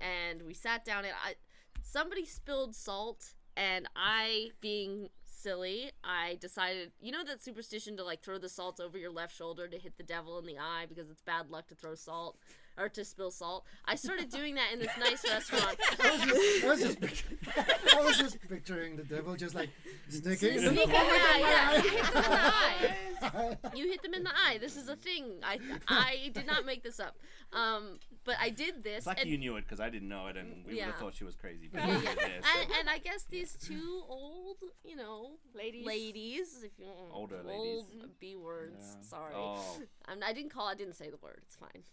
And 0.00 0.42
we 0.42 0.54
sat 0.54 0.84
down. 0.84 1.04
And 1.04 1.14
I, 1.24 1.34
somebody 1.82 2.24
spilled 2.24 2.74
salt, 2.74 3.34
and 3.56 3.88
I, 3.96 4.50
being 4.60 5.08
silly, 5.24 5.92
I 6.02 6.38
decided, 6.40 6.92
you 7.00 7.12
know, 7.12 7.24
that 7.24 7.42
superstition 7.42 7.96
to 7.98 8.04
like 8.04 8.22
throw 8.22 8.38
the 8.38 8.48
salt 8.48 8.80
over 8.80 8.98
your 8.98 9.10
left 9.10 9.36
shoulder 9.36 9.68
to 9.68 9.78
hit 9.78 9.96
the 9.96 10.02
devil 10.02 10.38
in 10.38 10.46
the 10.46 10.58
eye 10.58 10.86
because 10.88 11.10
it's 11.10 11.22
bad 11.22 11.50
luck 11.50 11.68
to 11.68 11.74
throw 11.74 11.94
salt 11.94 12.38
or 12.78 12.88
to 12.90 13.04
spill 13.04 13.30
salt. 13.30 13.64
I 13.84 13.94
started 13.94 14.30
doing 14.30 14.54
that 14.56 14.72
in 14.72 14.78
this 14.78 14.90
nice 14.98 15.24
restaurant. 15.28 15.76
I 16.00 16.60
was 16.64 16.80
just, 16.80 17.00
picturing, 17.00 17.38
I 17.96 18.00
was 18.00 18.18
just 18.18 18.48
picturing 18.48 18.96
the 18.96 19.04
devil 19.04 19.36
just 19.36 19.54
like 19.54 19.70
sneaking. 20.08 20.58
Sneak- 20.60 20.88
yeah, 20.88 21.38
yeah. 21.38 21.82
You 21.82 21.88
hit 21.92 22.02
them 22.12 22.14
in 22.14 22.22
the 22.22 22.34
eye. 22.34 22.96
eye. 23.22 23.56
You 23.74 23.86
hit 23.88 24.02
them 24.02 24.14
in 24.14 24.24
the 24.24 24.30
eye. 24.34 24.58
This 24.60 24.76
is 24.76 24.88
a 24.88 24.96
thing. 24.96 25.32
I 25.42 25.58
I 25.88 26.30
did 26.34 26.46
not 26.46 26.64
make 26.66 26.82
this 26.82 27.00
up. 27.00 27.16
Um, 27.52 27.98
but 28.24 28.36
I 28.40 28.50
did 28.50 28.82
this. 28.82 28.98
It's 28.98 29.06
like 29.06 29.20
and, 29.20 29.30
you 29.30 29.38
knew 29.38 29.56
it 29.56 29.62
because 29.62 29.80
I 29.80 29.88
didn't 29.88 30.08
know 30.08 30.26
it, 30.26 30.36
and 30.36 30.64
we 30.66 30.74
would 30.74 30.82
have 30.84 30.96
thought 30.96 31.14
she 31.14 31.24
was 31.24 31.36
crazy. 31.36 31.68
But 31.72 31.82
yeah, 31.82 31.86
you 31.98 32.02
yeah. 32.04 32.14
did 32.14 32.44
so- 32.44 32.60
And, 32.60 32.70
and 32.80 32.90
I 32.90 32.98
guess 32.98 33.22
these 33.24 33.56
two 33.56 34.02
old, 34.08 34.56
you 34.84 34.96
know, 34.96 35.36
Ladies. 35.54 35.86
ladies, 35.86 36.62
if 36.64 36.72
you 36.78 36.86
Older 37.12 37.36
old 37.48 37.86
ladies. 37.92 38.10
B 38.20 38.36
words. 38.36 38.96
Yeah. 38.96 39.02
Sorry, 39.08 39.32
Oh, 39.34 39.78
I'm, 40.06 40.18
I 40.26 40.32
didn't 40.32 40.50
call. 40.50 40.66
I 40.66 40.74
didn't 40.74 40.94
say 40.94 41.08
the 41.10 41.18
word. 41.18 41.40
It's 41.44 41.56
fine. 41.56 41.84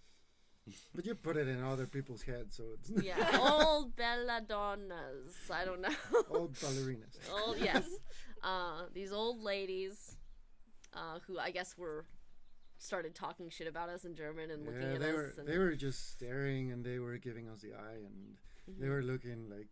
But 0.96 1.06
you 1.06 1.16
put 1.16 1.36
it 1.38 1.48
in 1.48 1.62
other 1.64 1.86
people's 1.88 2.22
heads, 2.22 2.56
so 2.56 2.64
it's 2.76 2.90
Yeah, 3.04 3.38
old 3.40 3.96
belladonnas. 3.96 5.52
I 5.52 5.66
don't 5.66 5.82
know. 5.82 5.90
old 6.30 6.54
ballerinas. 6.54 7.18
old 7.46 7.58
yes. 7.60 7.86
Uh, 8.42 8.84
these 8.94 9.12
old 9.12 9.42
ladies, 9.44 10.16
uh, 10.94 11.20
who 11.28 11.38
I 11.40 11.52
guess 11.52 11.78
were 11.78 12.06
started 12.78 13.16
talking 13.16 13.50
shit 13.50 13.68
about 13.68 13.90
us 13.90 14.04
in 14.06 14.16
German 14.16 14.52
and 14.52 14.66
looking 14.66 14.82
Yeah, 14.82 14.94
at 14.96 15.00
they 15.02 15.10
us. 15.10 15.16
were 15.16 15.34
and, 15.40 15.48
they 15.48 15.58
were 15.58 15.76
just 15.76 16.12
staring 16.12 16.72
and 16.72 16.84
they 16.86 17.00
were 17.00 17.18
giving 17.18 17.50
us 17.50 17.62
the 17.62 17.74
eye 17.74 18.00
and 18.06 18.38
they 18.80 18.88
Mhm. 18.88 18.90
were 18.90 19.04
looking 19.04 19.50
like 19.50 19.68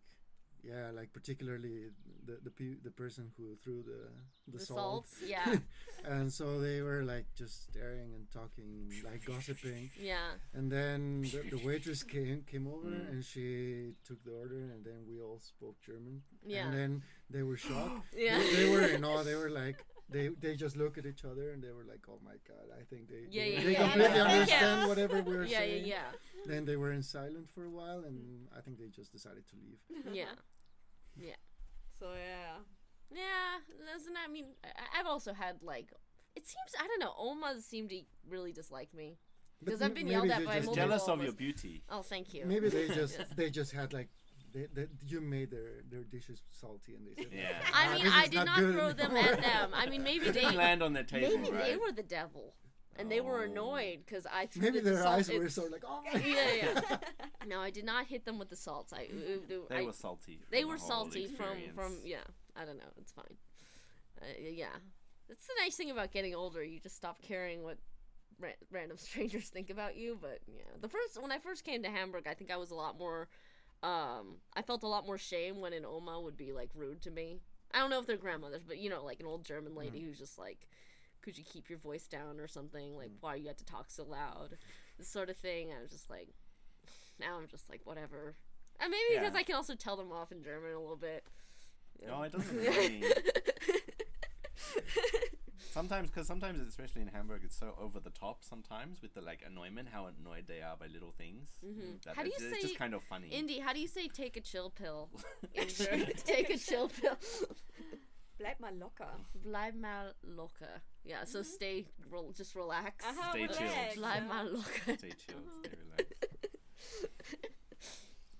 yeah 0.62 0.90
like 0.94 1.12
particularly 1.12 1.90
the 2.26 2.38
the 2.44 2.50
pe- 2.50 2.78
the 2.84 2.90
person 2.90 3.30
who 3.36 3.56
threw 3.62 3.82
the 3.82 4.08
the, 4.46 4.58
the 4.58 4.64
salt 4.64 5.06
salts. 5.08 5.16
Yeah, 5.26 5.56
and 6.04 6.32
so 6.32 6.60
they 6.60 6.80
were 6.82 7.02
like 7.02 7.26
just 7.36 7.70
staring 7.70 8.12
and 8.14 8.30
talking 8.32 8.90
like 9.04 9.24
gossiping 9.24 9.90
yeah. 10.00 10.38
and 10.54 10.70
then 10.70 11.22
the, 11.22 11.56
the 11.56 11.60
waitress 11.66 12.02
came 12.02 12.42
came 12.50 12.66
over 12.66 12.88
Mm. 12.90 13.10
and 13.10 13.24
she 13.24 13.94
took 14.06 14.22
the 14.24 14.32
order 14.32 14.58
and 14.74 14.84
then 14.84 15.04
we 15.08 15.20
all 15.20 15.38
spoke 15.40 15.76
German 15.84 16.22
Yeah. 16.44 16.64
and 16.66 16.74
then 16.74 17.02
they 17.30 17.42
were 17.42 17.56
shocked 17.56 18.06
Yeah. 18.16 18.38
they, 18.38 18.54
they 18.56 18.68
were 18.70 18.86
in 18.86 19.04
awe 19.04 19.22
they 19.22 19.34
were 19.36 19.50
like 19.50 19.84
they, 20.12 20.28
they 20.40 20.54
just 20.56 20.76
look 20.76 20.98
at 20.98 21.06
each 21.06 21.24
other 21.24 21.50
and 21.52 21.62
they 21.62 21.70
were 21.72 21.84
like, 21.84 22.00
"Oh 22.08 22.18
my 22.24 22.36
god! 22.48 22.66
I 22.80 22.82
think 22.84 23.08
they 23.08 23.22
Yeah, 23.30 23.42
they, 23.44 23.52
yeah, 23.54 23.60
they 23.64 23.72
yeah. 23.72 23.78
completely 23.82 24.16
Yeah. 24.16 24.24
understand 24.24 24.88
whatever 24.88 25.22
we're 25.22 25.44
Yeah, 25.44 25.58
saying." 25.58 25.84
yeah, 25.86 25.94
yeah, 26.12 26.44
Then 26.46 26.64
they 26.64 26.76
were 26.76 26.92
in 26.92 27.02
silent 27.02 27.48
for 27.54 27.64
a 27.64 27.70
while, 27.70 28.04
and 28.04 28.46
I 28.56 28.60
think 28.60 28.78
they 28.78 28.88
just 28.88 29.10
decided 29.12 29.44
to 29.48 29.56
leave. 29.56 29.80
yeah, 30.12 30.24
yeah. 31.16 31.34
So 31.98 32.06
yeah. 32.14 32.56
Yeah, 33.14 33.92
doesn't 33.92 34.16
I 34.16 34.28
mean 34.30 34.46
I, 34.64 35.00
I've 35.00 35.06
also 35.06 35.32
had 35.34 35.56
like 35.62 35.92
it 36.34 36.46
seems 36.46 36.70
I 36.80 36.86
don't 36.86 37.00
know 37.00 37.12
Omas 37.18 37.64
seem 37.66 37.88
to 37.88 38.00
really 38.28 38.52
dislike 38.52 38.94
me 38.94 39.18
because 39.62 39.82
I've 39.82 39.94
been 39.94 40.08
yelled 40.08 40.30
at 40.30 40.44
by 40.46 40.54
just- 40.56 40.66
multiple 40.66 40.74
jealous 40.74 41.08
of 41.08 41.22
your 41.22 41.32
beauty. 41.34 41.82
Oh, 41.90 42.00
thank 42.02 42.32
you. 42.32 42.46
Maybe 42.46 42.68
they 42.70 42.88
just 43.00 43.36
they 43.36 43.50
just 43.50 43.72
had 43.72 43.92
like 43.92 44.08
they, 44.52 44.66
they, 44.74 44.86
you 45.06 45.20
made 45.20 45.50
their 45.50 45.82
their 45.90 46.02
dishes 46.04 46.42
salty 46.50 46.94
and 46.94 47.06
they 47.06 47.22
said, 47.22 47.32
Yeah. 47.32 47.52
"Ah, 47.72 47.90
I 47.90 47.94
mean, 47.94 48.06
I 48.06 48.26
did 48.28 48.44
not 48.44 48.58
good 48.58 48.74
throw 48.74 48.92
them 48.92 49.16
at 49.16 49.40
them. 49.40 49.70
I 49.74 49.86
mean, 49.86 50.02
maybe 50.02 50.26
they 50.30 50.40
didn't 50.42 50.56
land 50.56 50.82
on 50.82 50.92
the 50.92 51.02
table, 51.04 51.38
maybe 51.38 51.50
right? 51.56 51.64
they 51.64 51.76
were 51.76 51.92
the 51.92 52.02
devil, 52.02 52.54
and 52.96 53.10
they 53.10 53.20
were 53.20 53.40
Oh. 53.40 53.50
annoyed 53.50 54.00
because 54.04 54.26
I 54.26 54.46
threw 54.46 54.62
Maybe 54.62 54.80
the 54.80 54.90
their 54.90 55.02
salt 55.02 55.14
eyes 55.18 55.28
were 55.30 55.48
sort 55.48 55.68
of 55.68 55.72
like, 55.72 55.84
oh. 55.86 56.02
Yeah, 56.14 56.52
yeah. 56.54 56.96
No, 57.46 57.60
I 57.60 57.70
did 57.70 57.84
not 57.84 58.06
hit 58.06 58.24
them 58.24 58.38
with 58.38 58.50
the 58.50 58.56
salts. 58.56 58.92
I, 58.92 59.00
I, 59.00 59.08
They 59.68 59.76
I- 59.78 59.82
were 59.82 59.92
salty. 59.92 60.40
they 60.50 60.64
were 60.64 60.76
whole 60.76 60.88
salty 60.88 61.26
from 61.26 61.56
from 61.74 61.98
yeah. 62.04 62.24
I 62.54 62.64
don't 62.64 62.76
know. 62.78 62.92
It's 62.98 63.12
fine. 63.12 63.36
Uh, 64.20 64.26
yeah, 64.38 64.66
that's 65.28 65.46
the 65.46 65.54
nice 65.60 65.74
thing 65.74 65.90
about 65.90 66.12
getting 66.12 66.34
older. 66.34 66.62
You 66.62 66.78
just 66.78 66.94
stop 66.96 67.22
caring 67.22 67.62
what 67.64 67.78
ra- 68.38 68.50
random 68.70 68.98
strangers 69.08 69.48
think 69.48 69.70
about 69.70 69.96
you. 69.96 70.18
But 70.20 70.40
yeah, 70.46 70.62
the 70.80 70.88
first 70.88 71.20
when 71.20 71.32
I 71.32 71.38
first 71.38 71.64
came 71.64 71.82
to 71.82 71.88
Hamburg, 71.90 72.26
I 72.28 72.34
think 72.34 72.50
I 72.50 72.56
was 72.56 72.70
a 72.70 72.74
lot 72.74 72.98
more. 72.98 73.28
Um, 73.82 74.36
I 74.54 74.62
felt 74.62 74.82
a 74.84 74.88
lot 74.88 75.06
more 75.06 75.18
shame 75.18 75.60
when 75.60 75.72
an 75.72 75.84
Oma 75.84 76.20
would 76.20 76.36
be 76.36 76.52
like 76.52 76.70
rude 76.74 77.02
to 77.02 77.10
me. 77.10 77.40
I 77.74 77.78
don't 77.78 77.90
know 77.90 77.98
if 78.00 78.06
they're 78.06 78.16
grandmothers, 78.16 78.62
but 78.66 78.78
you 78.78 78.88
know, 78.90 79.04
like 79.04 79.18
an 79.20 79.26
old 79.26 79.44
German 79.44 79.74
lady 79.74 80.00
Mm. 80.00 80.04
who's 80.06 80.18
just 80.18 80.38
like, 80.38 80.68
"Could 81.22 81.36
you 81.38 81.44
keep 81.44 81.68
your 81.68 81.78
voice 81.78 82.06
down?" 82.06 82.38
or 82.38 82.46
something 82.46 82.92
Mm. 82.92 82.96
like, 82.96 83.10
"Why 83.20 83.34
you 83.36 83.48
had 83.48 83.58
to 83.58 83.64
talk 83.64 83.90
so 83.90 84.04
loud?" 84.04 84.56
This 84.98 85.08
sort 85.08 85.30
of 85.30 85.36
thing. 85.36 85.72
I 85.72 85.80
was 85.80 85.90
just 85.90 86.08
like, 86.10 86.28
now 87.18 87.38
I'm 87.38 87.48
just 87.48 87.68
like 87.70 87.80
whatever. 87.84 88.36
And 88.78 88.90
maybe 88.90 89.18
because 89.18 89.34
I 89.34 89.42
can 89.42 89.54
also 89.56 89.74
tell 89.74 89.96
them 89.96 90.12
off 90.12 90.30
in 90.32 90.42
German 90.42 90.72
a 90.74 90.78
little 90.80 90.96
bit. 90.96 91.24
you 92.00 92.06
No, 92.08 92.22
it 92.22 92.32
doesn't 92.32 92.56
really. 92.56 93.04
Sometimes, 95.72 96.10
because 96.10 96.26
sometimes, 96.26 96.60
especially 96.60 97.00
in 97.02 97.08
Hamburg, 97.08 97.40
it's 97.44 97.56
so 97.58 97.74
over 97.80 97.98
the 97.98 98.10
top. 98.10 98.44
Sometimes 98.44 99.00
with 99.00 99.14
the 99.14 99.22
like 99.22 99.40
annoyment, 99.46 99.88
how 99.88 100.06
annoyed 100.06 100.44
they 100.46 100.60
are 100.60 100.76
by 100.76 100.86
little 100.86 101.12
things. 101.16 101.48
Mhm. 101.64 102.02
That 102.04 102.14
How 102.16 102.22
do 102.22 102.28
it's, 102.28 102.40
you 102.40 102.48
it's 102.48 102.56
say 102.56 102.62
just 102.68 102.78
kind 102.78 102.92
of 102.94 103.02
funny. 103.04 103.28
Indy, 103.28 103.58
how 103.60 103.72
do 103.72 103.80
you 103.80 103.88
say 103.88 104.06
take 104.08 104.36
a 104.36 104.40
chill 104.42 104.68
pill? 104.70 105.08
Take 105.54 106.50
a 106.50 106.58
chill 106.58 106.88
pill. 106.88 107.16
Bleib 108.38 108.60
mal 108.60 108.74
locker. 108.74 109.08
Bleib 109.46 109.74
mal 109.74 110.12
locker. 110.24 110.82
Yeah, 111.04 111.24
so 111.24 111.42
stay, 111.42 111.86
rel- 112.10 112.32
just 112.36 112.54
relax. 112.54 113.04
Aha, 113.06 113.30
Stay 113.30 113.46
chill. 113.46 113.66
relax, 113.66 113.96
Bleib 113.96 114.26
mal 114.28 114.46
locker. 114.52 114.96
Stay 114.98 115.12
chill, 115.26 115.42
stay 115.60 115.70
relaxed. 115.84 116.26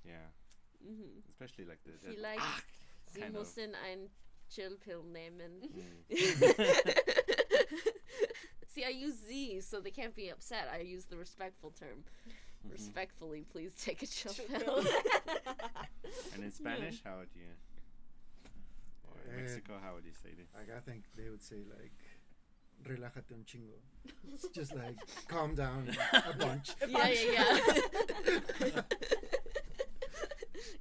Yeah, 0.04 0.26
Mhm. 0.84 1.22
especially 1.30 1.64
like 1.64 1.78
the. 1.84 1.92
the 1.92 2.12
Vielleicht, 2.14 2.64
Sie 3.12 3.20
kind 3.20 3.36
of. 3.36 3.42
müssen 3.42 3.74
ein 3.74 4.10
chill 4.54 4.76
pill 4.84 5.02
nehmen. 5.04 5.68
Mm. 5.74 6.04
See, 8.68 8.84
I 8.84 8.88
use 8.88 9.14
Z, 9.28 9.60
so 9.60 9.80
they 9.80 9.90
can't 9.90 10.14
be 10.16 10.28
upset. 10.30 10.68
I 10.72 10.78
use 10.80 11.04
the 11.06 11.16
respectful 11.16 11.70
term. 11.78 12.04
Mhm. 12.66 12.72
Respectfully, 12.72 13.44
please 13.52 13.74
take 13.74 14.02
a 14.02 14.06
chill 14.06 14.32
Chill 14.32 14.46
pill. 14.46 14.82
pill. 14.82 14.84
And 16.34 16.44
in 16.44 16.52
Spanish, 16.52 17.02
how 17.04 17.18
would 17.18 17.28
you? 17.34 17.48
Or 19.08 19.16
in 19.28 19.34
Uh, 19.34 19.36
Mexico, 19.40 19.78
how 19.82 19.94
would 19.94 20.04
you 20.04 20.12
say 20.22 20.30
this? 20.38 20.48
Like 20.54 20.70
I 20.74 20.80
think 20.80 21.04
they 21.16 21.28
would 21.28 21.42
say 21.42 21.64
like, 21.78 21.92
relájate 22.88 23.32
un 23.32 23.44
chingo. 23.44 23.78
It's 24.32 24.48
just 24.48 24.74
like 24.74 24.96
calm 25.28 25.54
down 25.54 25.90
a 26.12 26.32
bunch. 26.44 26.70
yeah, 26.88 27.08
yeah, 27.08 27.32
yeah. 27.32 28.82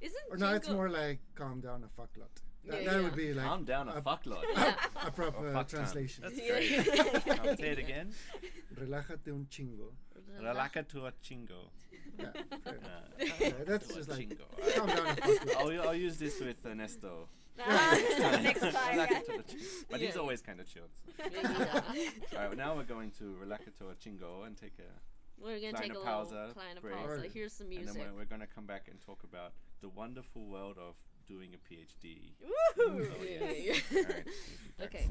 Isn't 0.00 0.26
Or 0.30 0.36
no, 0.36 0.54
it's 0.54 0.68
more 0.70 0.88
like 0.88 1.20
calm 1.34 1.60
down 1.60 1.84
a 1.84 1.88
fuck 1.88 2.10
lot. 2.16 2.30
That, 2.64 2.82
Yeah, 2.84 2.90
that 2.90 2.96
yeah. 2.98 3.02
would 3.02 3.16
be 3.16 3.34
like 3.34 3.44
Calm 3.46 3.64
down 3.64 3.88
a 3.88 3.92
a- 3.94 4.02
fuckload. 4.02 4.44
Yeah. 4.56 4.74
a 5.06 5.10
proper 5.10 5.48
Or 5.48 5.52
fuck 5.52 5.68
ton. 5.68 5.80
translation. 5.80 6.24
That's 6.24 6.38
Yeah. 6.40 6.48
great. 6.48 7.26
Now, 7.46 7.54
say 7.56 7.68
it 7.70 7.78
again. 7.78 8.12
Relájate 8.80 9.28
un 9.28 9.46
chingo. 9.50 9.92
Relaca 10.40 10.82
to 10.84 11.06
a 11.06 11.12
chingo. 11.22 11.68
Yeah, 12.18 12.30
fair. 12.64 12.78
Uh, 12.84 13.24
Yeah, 13.40 13.50
that's 13.66 13.90
a 13.90 13.94
just 13.96 14.08
like 14.10 14.28
chingo. 14.28 14.76
calm 14.76 14.86
down 14.88 15.06
a 15.06 15.14
fuck 15.16 15.46
lot. 15.46 15.56
I'll, 15.72 15.88
I'll 15.88 15.94
use 15.94 16.16
this 16.18 16.40
with 16.40 16.64
Ernesto. 16.64 17.28
Ah, 17.58 17.98
Next 18.42 18.60
time. 18.60 18.72
Relaca 18.92 19.14
yeah. 19.14 19.20
to 19.20 19.32
a 19.40 19.42
chi- 19.42 19.56
But 19.90 20.00
he's 20.00 20.16
always 20.16 20.40
kind 20.40 20.60
of 20.60 20.66
chilled. 20.72 20.90
so. 21.18 21.24
Yeah. 21.32 21.80
Alright, 22.38 22.56
now 22.56 22.74
we're 22.76 22.84
going 22.84 23.10
to 23.18 23.34
Relaca 23.42 23.70
to 23.78 23.88
a 23.90 23.94
chingo 23.94 24.46
and 24.46 24.56
take 24.56 24.74
a. 24.78 24.90
We're 25.42 25.58
gonna 25.60 25.72
take 25.72 25.90
a 25.92 25.96
Kleine 25.96 25.98
little 25.98 26.04
Pause, 26.04 26.54
kleine 26.54 26.80
break. 26.80 26.94
pause. 26.94 27.24
Here's 27.34 27.52
some 27.52 27.66
And 27.72 27.88
then 27.88 27.94
we're, 27.98 28.18
we're 28.20 28.24
going 28.24 28.40
to 28.40 28.46
come 28.46 28.64
back 28.64 28.86
and 28.88 29.00
talk 29.00 29.24
about 29.24 29.52
the 29.80 29.88
wonderful 29.88 30.46
world 30.46 30.78
of 30.78 30.94
doing 31.26 31.50
a 31.54 31.58
PhD. 31.72 32.32
Woohoo! 32.42 33.10
Oh, 33.10 33.24
Yeah, 33.24 33.50
yeah, 33.50 33.52
yeah. 33.52 33.72
Alright, 33.72 33.84
we'll 33.92 34.04
be 34.04 34.72
back 34.78 34.88
Okay. 34.88 35.06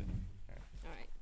All 0.85 0.91
right. 0.91 1.09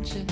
I'm 0.00 0.29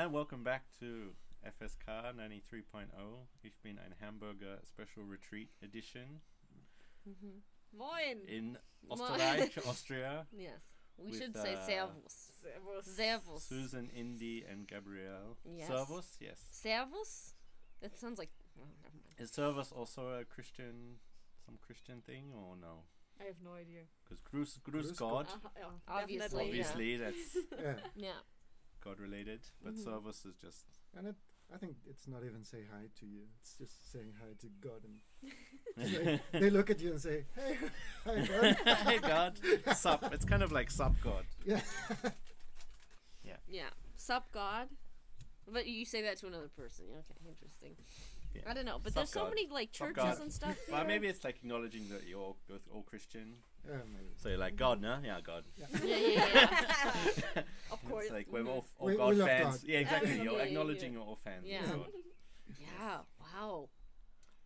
And 0.00 0.12
welcome 0.14 0.42
back 0.42 0.62
to 0.80 1.12
FSK 1.44 2.14
93.0. 2.16 2.86
Ich 3.42 3.52
bin 3.62 3.78
ein 3.78 3.94
Hamburger 4.00 4.58
Special 4.64 5.04
Retreat 5.04 5.50
Edition 5.62 6.22
Mhm. 7.06 7.42
Moin! 7.72 8.24
in 8.26 8.58
Österreich, 8.90 9.58
Austria. 9.66 10.26
Yes. 10.32 10.62
We 10.96 11.10
With, 11.10 11.18
should 11.18 11.36
say 11.36 11.54
uh, 11.54 11.66
servus. 11.66 12.32
Servus. 12.42 12.96
Servus. 12.96 13.42
Susan, 13.44 13.90
Indy, 13.90 14.42
and 14.50 14.66
Gabrielle. 14.66 15.36
Yes. 15.44 15.68
Servus, 15.68 16.16
yes. 16.18 16.38
Servus? 16.50 17.34
That 17.82 17.98
sounds 17.98 18.18
like. 18.18 18.30
Oh. 18.58 18.64
Is 19.18 19.30
servus 19.30 19.70
also 19.70 20.08
a 20.08 20.24
Christian, 20.24 20.96
some 21.44 21.58
Christian 21.60 22.00
thing 22.00 22.32
or 22.34 22.56
no? 22.56 22.84
I 23.20 23.24
have 23.24 23.40
no 23.44 23.52
idea. 23.52 23.82
Because 24.02 24.20
Grus, 24.22 24.58
Grus 24.62 24.92
Grüß 24.92 24.96
Gott, 24.96 25.28
Uh, 25.44 25.48
yeah, 25.58 25.64
Obviously, 25.88 26.18
definitely. 26.18 26.46
obviously 26.48 26.96
that's 26.96 27.36
Yeah, 27.60 27.74
Yeah. 27.96 28.20
God 28.80 28.98
related, 29.00 29.40
but 29.62 29.74
Mhm. 29.74 29.84
servus 29.84 30.24
is 30.24 30.34
just 30.36 30.64
and 30.96 31.06
it, 31.06 31.14
I 31.52 31.56
think 31.58 31.76
it's 31.88 32.06
not 32.08 32.24
even 32.24 32.44
say 32.44 32.64
hi 32.72 32.86
to 33.00 33.06
you. 33.06 33.22
It's 33.40 33.54
just 33.56 33.90
saying 33.92 34.14
hi 34.20 34.34
to 34.40 34.48
God, 34.60 34.82
and 34.84 35.00
they, 35.76 36.20
they 36.38 36.50
look 36.50 36.70
at 36.70 36.80
you 36.80 36.90
and 36.92 37.00
say, 37.00 37.24
"Hey, 37.34 37.58
hi 38.04 38.26
God." 38.26 38.56
hey 38.88 38.98
God, 38.98 39.38
sup. 39.76 40.12
It's 40.12 40.24
kind 40.24 40.42
of 40.42 40.52
like 40.52 40.70
sup 40.70 40.94
God. 41.02 41.24
yeah. 41.44 41.60
Yeah. 43.48 43.70
Sup, 43.96 44.30
God? 44.32 44.68
But 45.52 45.66
you 45.66 45.84
say 45.84 46.02
that 46.02 46.16
to 46.18 46.26
another 46.28 46.48
person. 46.48 46.86
Okay, 47.00 47.18
interesting. 47.28 47.76
Yeah. 48.34 48.42
I 48.46 48.54
don't 48.54 48.64
know, 48.64 48.78
but 48.82 48.92
Sup, 48.92 49.00
there's 49.00 49.10
so 49.10 49.28
many 49.28 49.48
like 49.48 49.72
churches 49.72 50.20
and 50.20 50.32
stuff. 50.32 50.56
Well, 50.70 50.84
maybe 50.84 51.08
it's 51.08 51.24
like 51.24 51.36
acknowledging 51.42 51.88
that 51.88 52.06
you're 52.06 52.20
all, 52.20 52.36
all 52.72 52.82
Christian. 52.82 53.34
Yeah. 53.68 53.76
So 54.16 54.28
you're 54.28 54.38
like 54.38 54.56
God, 54.56 54.80
no? 54.80 54.98
Yeah, 55.02 55.20
God. 55.22 55.44
Yeah, 55.56 55.96
yeah, 55.96 56.26
yeah. 57.36 57.42
Of 57.72 57.84
course. 57.88 58.04
It's 58.06 58.12
like 58.14 58.26
we're 58.30 58.44
all, 58.46 58.64
all 58.78 58.86
We- 58.86 58.92
we 58.92 58.98
God 58.98 59.16
love 59.16 59.28
fans. 59.28 59.58
God. 59.58 59.68
Yeah, 59.68 59.78
exactly. 59.78 60.16
Yeah, 60.16 60.22
You're 60.22 60.36
yeah, 60.38 60.42
acknowledging 60.44 60.92
you're 60.92 61.02
all 61.02 61.18
fans. 61.24 61.44
Yeah. 61.46 61.64
of 61.64 61.70
God. 61.70 61.86
yeah. 62.60 62.98
Wow. 63.20 63.68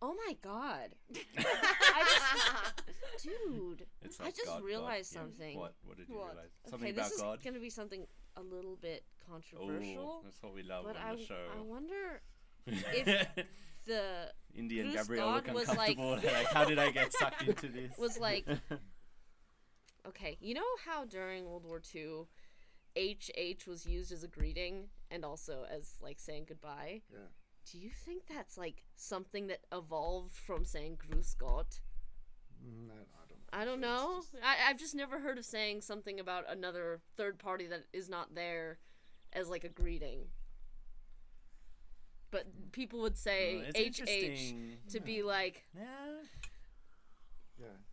Oh 0.01 0.13
my 0.27 0.37
God. 0.41 0.89
I 1.37 2.03
just, 2.03 3.23
dude. 3.23 3.85
It's 4.01 4.19
I 4.19 4.29
just 4.29 4.45
God, 4.45 4.59
God. 4.59 4.63
realized 4.63 5.13
Yeah. 5.13 5.21
something. 5.21 5.57
What? 5.57 5.73
What 5.83 5.97
did 5.97 6.09
you 6.09 6.15
What? 6.15 6.27
realize? 6.33 6.49
Something 6.69 6.89
okay, 6.89 6.97
about 6.99 7.09
this 7.09 7.13
is 7.19 7.21
gonna 7.43 7.59
be 7.59 7.69
something 7.69 8.05
a 8.37 8.41
little 8.41 8.75
bit 8.75 9.03
Oh, 9.27 9.31
controversial. 9.33 10.21
that's 10.23 10.41
what 10.43 10.53
we 10.53 10.61
love 10.63 10.85
but 10.85 10.97
on 10.97 11.01
I, 11.03 11.15
the 11.15 11.23
show. 11.25 11.45
I 11.57 11.61
wonder 11.61 12.21
if 12.67 13.27
the 13.85 14.31
Indian 14.55 14.87
Bruce 14.91 14.95
Gabrielle 15.01 15.31
look 15.31 15.45
God 15.45 15.55
was 15.55 15.67
like- 15.69 15.97
uncomfortable. 15.97 16.33
like, 16.33 16.47
how 16.47 16.65
did 16.65 16.77
I 16.79 16.91
get 16.91 17.11
sucked 17.13 17.41
into 17.43 17.67
this? 17.69 17.97
was 17.97 18.19
like 18.19 18.45
okay, 20.07 20.37
you 20.39 20.53
know 20.53 20.61
how 20.85 21.05
during 21.05 21.45
World 21.45 21.65
War 21.65 21.81
II, 21.93 22.25
HH 22.97 23.67
was 23.67 23.85
used 23.85 24.11
as 24.11 24.23
a 24.23 24.27
greeting 24.27 24.85
and 25.11 25.25
also 25.25 25.65
as 25.69 25.95
like 26.01 26.19
saying 26.19 26.45
goodbye. 26.47 27.01
Yeah. 27.11 27.19
Do 27.71 27.79
you 27.79 27.89
think 27.89 28.23
that's 28.27 28.57
like 28.57 28.83
something 28.95 29.47
that 29.47 29.61
evolved 29.71 30.33
from 30.35 30.65
saying 30.65 30.97
Gruß 30.97 31.37
Gott? 31.37 31.79
Mm, 32.63 32.89
I, 32.89 32.93
I 32.93 33.25
don't. 33.27 33.41
I 33.61 33.65
don't 33.65 33.81
know. 33.81 34.21
just- 34.21 34.35
I, 34.43 34.69
I've 34.69 34.77
just 34.79 34.95
never 34.95 35.19
heard 35.19 35.37
of 35.37 35.45
saying 35.45 35.81
something 35.81 36.19
about 36.19 36.45
another 36.49 37.01
third 37.17 37.39
party 37.39 37.67
that 37.67 37.85
is 37.93 38.07
not 38.09 38.35
there 38.35 38.77
as 39.33 39.49
like 39.49 39.63
a 39.63 39.69
greeting. 39.69 40.27
But 42.31 42.71
people 42.71 42.99
would 43.01 43.17
say 43.17 43.61
it's 43.73 43.79
HH 43.79 44.01
interesting. 44.01 44.77
to 44.89 44.99
be 44.99 45.23
like 45.23 45.63
Yeah. 45.75 45.83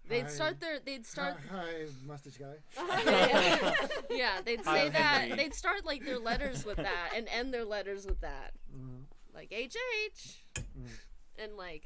Yeah. 0.04 0.08
they'd 0.16 0.22
Hi- 0.22 0.28
start 0.28 0.60
their 0.60 0.78
they'd 0.80 1.06
start 1.06 1.36
Hi, 1.50 1.56
hi 1.58 1.86
mustache 2.06 2.36
guy. 2.38 2.56
yeah, 3.06 3.74
yeah, 4.10 4.40
they'd 4.44 4.60
Hi, 4.64 4.76
say 4.84 4.88
that 4.90 5.20
Henry. 5.22 5.36
they'd 5.36 5.54
start 5.54 5.84
like 5.84 6.04
their 6.04 6.18
letters 6.18 6.64
with 6.64 6.76
that 6.78 7.12
and 7.16 7.28
end 7.28 7.52
their 7.54 7.64
letters 7.64 8.06
with 8.06 8.20
that 8.20 8.52
Mhm. 8.74 9.04
like 9.34 9.50
HH 9.52 10.38
Mm. 10.54 10.88
and 11.38 11.56
like 11.56 11.84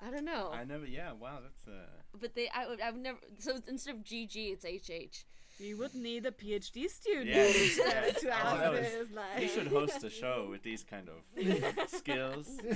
I 0.00 0.10
don't 0.10 0.24
know 0.24 0.50
I 0.52 0.64
never. 0.64 0.86
Yeah. 0.86 1.12
Wow. 1.12 1.38
That's 1.42 1.66
uh. 1.68 1.86
but 2.20 2.34
they 2.34 2.48
I 2.54 2.66
would 2.68 2.80
I've 2.80 2.96
never 2.96 3.18
so 3.38 3.58
instead 3.68 3.94
of 3.94 4.02
GG 4.02 4.34
it's 4.52 4.64
HH 4.64 5.24
You 5.58 5.76
would 5.78 5.94
need 5.94 6.26
a 6.26 6.32
PhD 6.32 6.88
student 6.90 7.26
Yeah, 7.26 7.46
to- 7.46 7.74
yeah. 7.76 8.12
to 8.12 8.30
ask 8.30 8.60
that 8.60 8.72
this. 8.72 9.10
Like, 9.12 9.40
You 9.42 9.48
should 9.48 9.68
host 9.68 10.02
a 10.04 10.10
show 10.10 10.48
with 10.50 10.62
these 10.62 10.82
kind 10.84 11.08
of 11.08 11.88
skills. 11.90 12.48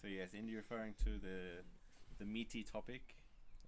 So 0.00 0.08
yes, 0.08 0.34
Indy 0.34 0.56
referring 0.56 0.94
to 1.04 1.10
the 1.18 1.62
the 2.18 2.24
meaty 2.24 2.64
topic. 2.64 3.14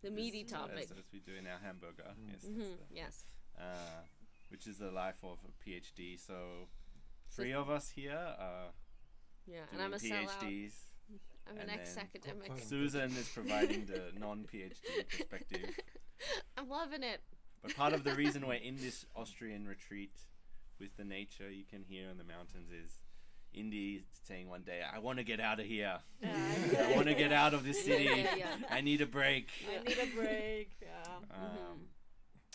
The 0.05 0.11
meaty 0.11 0.43
as- 0.45 0.51
topic 0.51 0.85
As, 0.85 0.91
as 0.93 1.13
we 1.13 1.21
do 1.21 1.33
in 1.39 1.47
our 1.47 1.59
hamburger. 1.63 2.11
Yes. 2.29 2.43
that's 2.43 2.47
hmm 2.47 2.75
yes 2.93 3.25
uh, 3.59 4.03
which 4.51 4.67
is 4.67 4.79
the 4.79 4.91
life 4.91 5.19
of 5.23 5.39
a 5.49 5.53
PhD. 5.69 6.19
So 6.19 6.69
three 7.31 7.53
of 7.53 7.71
us 7.71 7.91
here 7.91 8.13
are 8.39 8.71
yeah 9.47 9.61
and 9.73 9.83
I'm 9.83 9.95
a 9.95 9.97
sellout 9.97 10.29
PhDs. 10.41 10.73
I'm 11.49 11.59
an 11.59 11.69
ex-academic. 11.69 12.53
Susan 12.65 13.11
is 13.17 13.29
providing 13.29 13.85
the 13.85 14.13
non-PhD 14.19 15.09
perspective. 15.11 15.79
I'm 16.57 16.69
loving 16.71 17.03
it 17.03 17.21
But 17.63 17.77
part 17.77 17.93
of 17.93 18.03
the 18.03 18.15
reason 18.15 18.47
we're 18.47 18.55
in 18.55 18.77
this 18.87 19.05
Austrian 19.15 19.67
retreat 19.67 20.13
with 20.81 20.97
the 20.97 21.05
nature 21.05 21.51
you 21.51 21.65
can 21.65 21.83
hear 21.83 22.09
in 22.09 22.17
the 22.19 22.25
mountains 22.25 22.71
is 22.71 22.99
Indy 23.55 24.05
saying 24.27 24.49
one 24.49 24.63
day, 24.63 24.81
I 24.95 24.99
want 24.99 25.19
to 25.19 25.25
get 25.25 25.41
out 25.41 25.61
of 25.61 25.67
here. 25.67 25.99
Yeah, 26.23 26.31
I 26.93 26.95
want 26.97 27.09
to 27.09 27.15
get 27.15 27.33
out 27.33 27.55
of 27.55 27.65
this 27.65 27.85
city. 27.85 28.05
yeah 28.05 28.35
yeah 28.37 28.47
I 28.71 28.81
need 28.81 29.01
a 29.01 29.07
break. 29.07 29.49
I 29.71 29.83
need 29.83 29.99
a 29.99 30.07
break. 30.17 30.71
Yeah. 30.83 31.17
Um, 31.31 31.81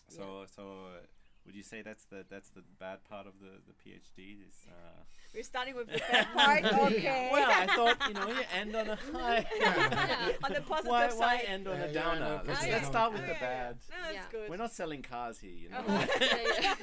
so, 0.07 0.45
so 0.55 0.61
uh, 0.63 0.99
would 1.45 1.55
you 1.55 1.63
say 1.63 1.81
that's 1.83 2.05
the 2.05 2.25
that's 2.29 2.49
the 2.49 2.63
bad 2.79 3.03
part 3.09 3.27
of 3.27 3.33
the 3.39 3.51
the 3.67 3.73
PhD? 3.73 4.37
Is 4.47 4.65
uh, 4.67 5.03
We're 5.33 5.43
starting 5.43 5.75
with 5.75 5.87
the 5.87 5.99
bad 6.11 6.27
part. 6.33 6.63
Okay. 6.65 7.29
well, 7.31 7.49
I 7.49 7.67
thought 7.67 7.97
you 8.07 8.13
know 8.15 8.27
you 8.27 8.43
end 8.53 8.75
on 8.75 8.89
a 8.89 8.95
high. 9.13 9.45
Yeah. 9.59 10.31
on 10.43 10.53
the 10.53 10.61
positive 10.61 10.89
why, 10.89 11.07
why 11.13 11.43
end 11.47 11.67
on 11.67 11.77
Yeah, 11.77 11.85
a 11.85 11.91
yeah, 11.91 12.07
I 12.09 12.13
know, 12.19 12.19
downer? 12.25 12.41
let's, 12.47 12.65
you 12.65 12.71
let's 12.71 12.87
start 12.87 13.11
with 13.13 13.21
Oh, 13.21 13.25
the 13.27 13.31
yeah, 13.33 13.39
yeah. 13.41 13.63
bad. 13.67 13.77
No, 13.89 13.95
that's 14.03 14.13
Yeah. 14.15 14.21
good. 14.31 14.49
We're 14.49 14.57
not 14.57 14.73
selling 14.73 15.01
cars 15.03 15.37
here, 15.39 15.51
you 15.51 15.69
know. 15.69 15.83
Yeah, 15.87 16.75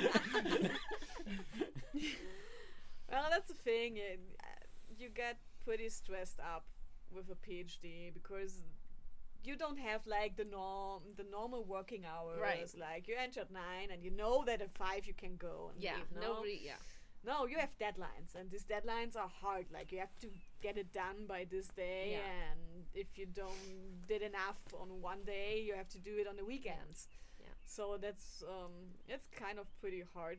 yeah. 0.00 0.68
Well, 3.12 3.26
that's 3.30 3.48
the 3.48 3.54
thing. 3.54 3.98
It, 3.98 4.20
you 4.98 5.08
get 5.10 5.36
pretty 5.64 5.88
stressed 5.88 6.40
up 6.40 6.64
with 7.14 7.26
a 7.30 7.34
PhD 7.46 8.12
because 8.12 8.62
you 9.44 9.56
don't 9.56 9.78
have 9.78 10.00
like 10.06 10.36
the 10.36 10.44
norm, 10.44 11.02
the 11.16 11.24
normal 11.30 11.64
working 11.64 12.04
hours. 12.06 12.38
Right. 12.40 12.66
Like 12.78 13.08
you 13.08 13.14
enter 13.22 13.40
at 13.40 13.50
nine 13.52 13.88
and 13.92 14.02
you 14.02 14.10
know 14.10 14.44
that 14.46 14.62
at 14.62 14.72
five 14.76 15.06
you 15.06 15.14
can 15.14 15.36
go. 15.36 15.70
And 15.74 15.82
yeah 15.82 15.96
leave, 15.96 16.20
no? 16.22 16.34
nobody 16.34 16.60
yeah 16.64 16.80
No, 17.24 17.46
you 17.46 17.56
have 17.58 17.72
deadlines, 17.78 18.34
and 18.38 18.50
these 18.50 18.64
deadlines 18.64 19.14
are 19.16 19.30
hard. 19.42 19.66
Like 19.72 19.92
you 19.92 19.98
have 19.98 20.16
to 20.22 20.28
get 20.60 20.76
it 20.76 20.92
done 20.92 21.18
by 21.28 21.46
this 21.54 21.68
day, 21.68 22.04
Yeah. 22.16 22.18
and 22.50 22.60
if 22.94 23.16
you 23.18 23.26
don't 23.26 24.06
did 24.08 24.22
enough 24.22 24.58
on 24.82 24.88
one 25.00 25.22
day, 25.24 25.62
you 25.66 25.74
have 25.76 25.88
to 25.90 25.98
do 25.98 26.14
it 26.20 26.26
on 26.26 26.36
the 26.36 26.44
weekends. 26.44 27.08
Yeah. 27.38 27.46
So 27.64 27.96
that's 28.04 28.42
um, 28.48 28.72
it's 29.08 29.28
kind 29.44 29.58
of 29.58 29.66
pretty 29.80 30.02
hard, 30.14 30.38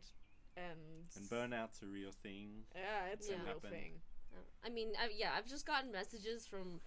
and 0.58 1.06
And 1.16 1.26
burnout's 1.30 1.82
a 1.82 1.88
real 1.88 2.12
thing. 2.12 2.64
yeah, 2.76 3.12
it's 3.12 3.30
Yeah. 3.30 3.36
a 3.36 3.40
real 3.40 3.48
Happen. 3.56 3.70
thing. 3.70 3.92
I 4.66 4.70
mean, 4.70 4.90
I, 5.00 5.10
yeah, 5.16 5.32
I've 5.38 5.48
just 5.48 5.66
gotten 5.66 5.92
messages 5.92 6.48
from, 6.48 6.80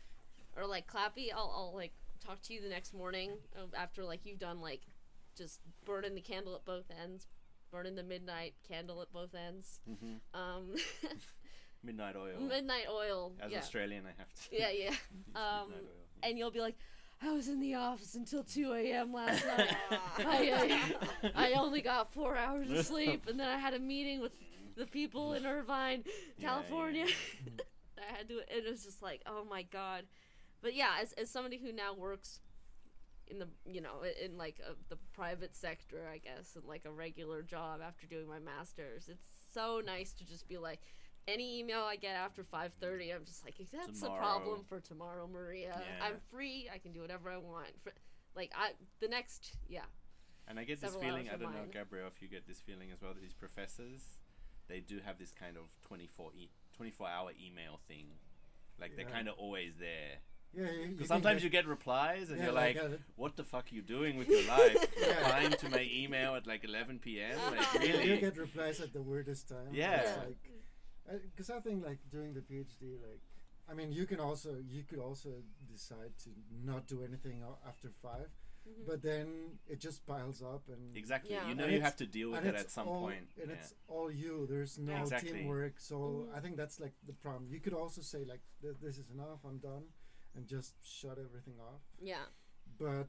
or 0.57 0.66
like 0.66 0.87
Clappy. 0.87 1.33
I'll, 1.35 1.52
I'll 1.55 1.74
like 1.74 1.92
talk 2.24 2.40
to 2.42 2.55
you 2.55 2.61
the 2.61 2.68
next 2.68 2.92
morning 2.94 3.33
uh, 3.57 3.66
after 3.76 4.05
like 4.05 4.20
you've 4.24 4.38
done 4.38 4.61
like, 4.61 4.83
just 5.37 5.61
burning 5.85 6.14
the 6.14 6.20
candle 6.22 6.55
at 6.55 6.64
both 6.64 6.87
ends, 7.02 7.26
burning 7.70 7.94
the 7.94 8.02
midnight 8.02 8.55
candle 8.66 9.02
at 9.02 9.12
both 9.12 9.35
ends. 9.35 9.81
hmm 9.87 10.14
Um, 10.33 10.74
Midnight 11.85 12.16
oil. 12.16 12.40
midnight 12.40 12.87
oil. 12.90 13.33
As 13.40 13.52
yeah. 13.52 13.59
Australian, 13.59 14.05
I 14.07 14.12
have 14.18 14.33
to. 14.33 14.40
Yeah, 14.50 14.70
yeah. 14.70 14.90
Um, 15.37 15.68
midnight 15.68 15.85
oil. 15.85 16.20
And 16.22 16.38
you'll 16.38 16.50
be 16.50 16.61
like, 16.61 16.74
I 17.22 17.33
was 17.33 17.48
in 17.48 17.61
the 17.61 17.74
office 17.74 18.14
until 18.14 18.44
two 18.44 18.72
a.m. 18.72 19.12
last 19.12 19.44
night. 19.59 19.74
I, 20.18 20.81
uh, 21.22 21.29
I 21.35 21.52
only 21.52 21.81
got 21.81 22.12
four 22.12 22.37
hours 22.37 22.70
of 22.70 22.85
sleep, 22.85 23.26
and 23.29 23.40
then 23.40 23.48
I 23.48 23.59
had 23.59 23.74
a 23.74 23.79
meeting 23.79 24.20
with 24.20 24.33
the 24.76 24.87
people 24.87 25.33
in 25.33 25.46
Irvine, 25.46 26.05
Yeah, 26.38 26.48
California. 26.48 27.07
I 27.98 28.16
had 28.18 28.29
to. 28.29 28.40
It 28.55 28.64
was 28.70 28.85
just 28.85 29.02
like, 29.02 29.22
oh 29.26 29.44
my 29.48 29.62
god. 29.62 30.05
But 30.62 30.74
yeah, 30.74 30.90
as 31.00 31.12
as 31.14 31.31
somebody 31.31 31.57
who 31.57 31.72
now 31.72 31.94
works 31.94 32.40
in 33.29 33.38
the 33.38 33.48
you 33.64 33.81
know 33.81 34.02
in 34.22 34.37
like 34.37 34.61
a, 34.61 34.74
the 34.90 34.98
private 35.14 35.55
sector, 35.55 36.07
I 36.12 36.18
guess, 36.18 36.55
in 36.55 36.68
like 36.68 36.85
a 36.85 36.92
regular 36.92 37.42
job 37.42 37.81
after 37.87 38.07
doing 38.07 38.29
my 38.29 38.38
masters, 38.38 39.09
it's 39.09 39.26
so 39.52 39.81
nice 39.85 40.12
to 40.14 40.26
just 40.26 40.48
be 40.48 40.59
like. 40.59 40.81
Any 41.29 41.59
email 41.59 41.81
I 41.81 41.97
get 41.97 42.15
after 42.15 42.45
5:30, 42.45 43.15
I'm 43.15 43.25
just 43.25 43.45
like, 43.45 43.55
that's 43.73 44.03
a 44.03 44.07
problem 44.11 44.62
for 44.69 44.79
tomorrow, 44.81 45.27
Maria. 45.27 45.75
Yeah. 45.81 46.07
I'm 46.07 46.15
free. 46.31 46.69
I 46.73 46.79
can 46.79 46.93
do 46.93 47.01
whatever 47.01 47.31
I 47.31 47.37
want. 47.39 47.69
For, 47.83 47.93
like 48.37 48.53
I, 48.57 48.73
the 49.01 49.09
next, 49.09 49.57
yeah, 49.69 49.81
And 50.47 50.59
I 50.59 50.65
get 50.65 50.81
this 50.81 50.95
feeling, 50.95 51.29
I 51.29 51.33
don't 51.33 51.53
know, 51.53 51.59
mine. 51.61 51.71
Gabrielle, 51.73 52.07
if 52.15 52.23
you 52.23 52.29
get 52.29 52.47
this 52.47 52.61
feeling 52.61 52.93
as 52.93 53.03
well, 53.03 53.12
that 53.15 53.21
these 53.23 53.33
professors, 53.33 54.19
they 54.69 54.79
do 54.81 55.01
have 55.05 55.19
this 55.19 55.33
kind 55.33 55.57
of 55.57 55.65
24, 55.89 56.31
e- 56.37 56.51
24 56.77 57.09
hour 57.09 57.31
email 57.45 57.81
thing. 57.89 58.07
Like 58.81 58.95
they're 58.95 59.07
kind 59.07 59.27
of 59.29 59.35
always 59.39 59.73
there. 59.81 60.19
Yeah, 60.55 60.71
you, 60.71 60.81
you 60.83 60.89
Because 60.93 61.09
sometimes 61.09 61.39
get- 61.39 61.45
you 61.45 61.51
get 61.51 61.67
replies 61.67 62.29
and 62.31 62.39
yeah, 62.39 62.45
you're 62.45 62.53
like, 62.55 62.77
uh, 62.77 62.89
what 63.17 63.35
the 63.37 63.43
fuck 63.43 63.65
are 63.73 63.75
you 63.75 63.83
doing 63.83 64.17
with 64.17 64.29
your 64.29 64.47
life? 64.47 64.77
Yeah. 65.01 65.19
Replying 65.21 65.51
to 65.53 65.69
my 65.71 65.89
email 65.93 66.35
at 66.37 66.47
like 66.47 66.62
11 66.65 66.99
p.m.? 67.01 67.37
Like, 67.51 67.75
really? 67.81 68.11
you 68.11 68.17
get 68.21 68.37
replies 68.37 68.81
at 68.81 68.93
the 68.93 69.03
weirdest 69.03 69.49
time. 69.49 69.69
Yeah. 69.73 69.97
It's 70.01 70.11
Yeah. 70.11 70.25
like, 70.25 70.37
because 71.31 71.51
I 71.51 71.61
think 71.61 71.85
like 71.85 71.99
doing 72.11 72.35
the 72.35 72.40
PhD, 72.40 73.01
like, 73.03 73.21
I 73.69 73.75
mean, 73.75 73.92
you 73.92 74.07
can 74.07 74.21
also 74.21 74.57
you 74.69 74.83
could 74.85 74.99
also 74.99 75.31
decide 75.71 76.12
to 76.25 76.31
not 76.64 76.87
do 76.87 77.03
anything 77.03 77.42
after 77.66 77.90
5 78.03 78.12
Mm-hmm. 78.66 78.83
but 78.90 79.01
then 79.01 79.29
it 79.69 79.79
just 79.79 80.05
piles 80.09 80.42
up 80.42 80.62
and 80.69 80.97
Exactly. 80.97 81.31
Yeah. 81.31 81.49
You 81.49 81.55
know 81.55 81.62
And 81.66 81.73
you 81.75 81.81
have 81.83 81.95
to 81.99 82.07
deal 82.07 82.31
with 82.33 82.40
and 82.40 82.49
it 82.49 82.57
at 82.57 82.69
some 82.69 82.88
all, 82.88 83.03
point. 83.03 83.29
and 83.40 83.49
Yeah. 83.49 83.55
it's 83.59 83.75
all 83.87 84.11
you. 84.11 84.45
There's 84.51 84.77
no 84.77 84.97
Exactly. 85.03 85.31
teamwork. 85.35 85.79
So 85.79 85.97
Mhm. 85.97 86.35
I 86.37 86.40
think 86.40 86.57
that's 86.57 86.81
like 86.81 86.95
the 87.07 87.12
problem. 87.12 87.47
You 87.49 87.61
could 87.61 87.75
also 87.75 88.01
say 88.03 88.25
like, 88.25 88.40
"Th- 88.61 88.75
"This 88.83 88.99
is 88.99 89.09
enough. 89.11 89.45
I'm 89.45 89.59
done," 89.59 89.85
and 90.35 90.49
just 90.49 90.73
shut 90.85 91.16
everything 91.16 91.61
off. 91.61 91.83
yeah, 92.01 92.27
But 92.77 93.07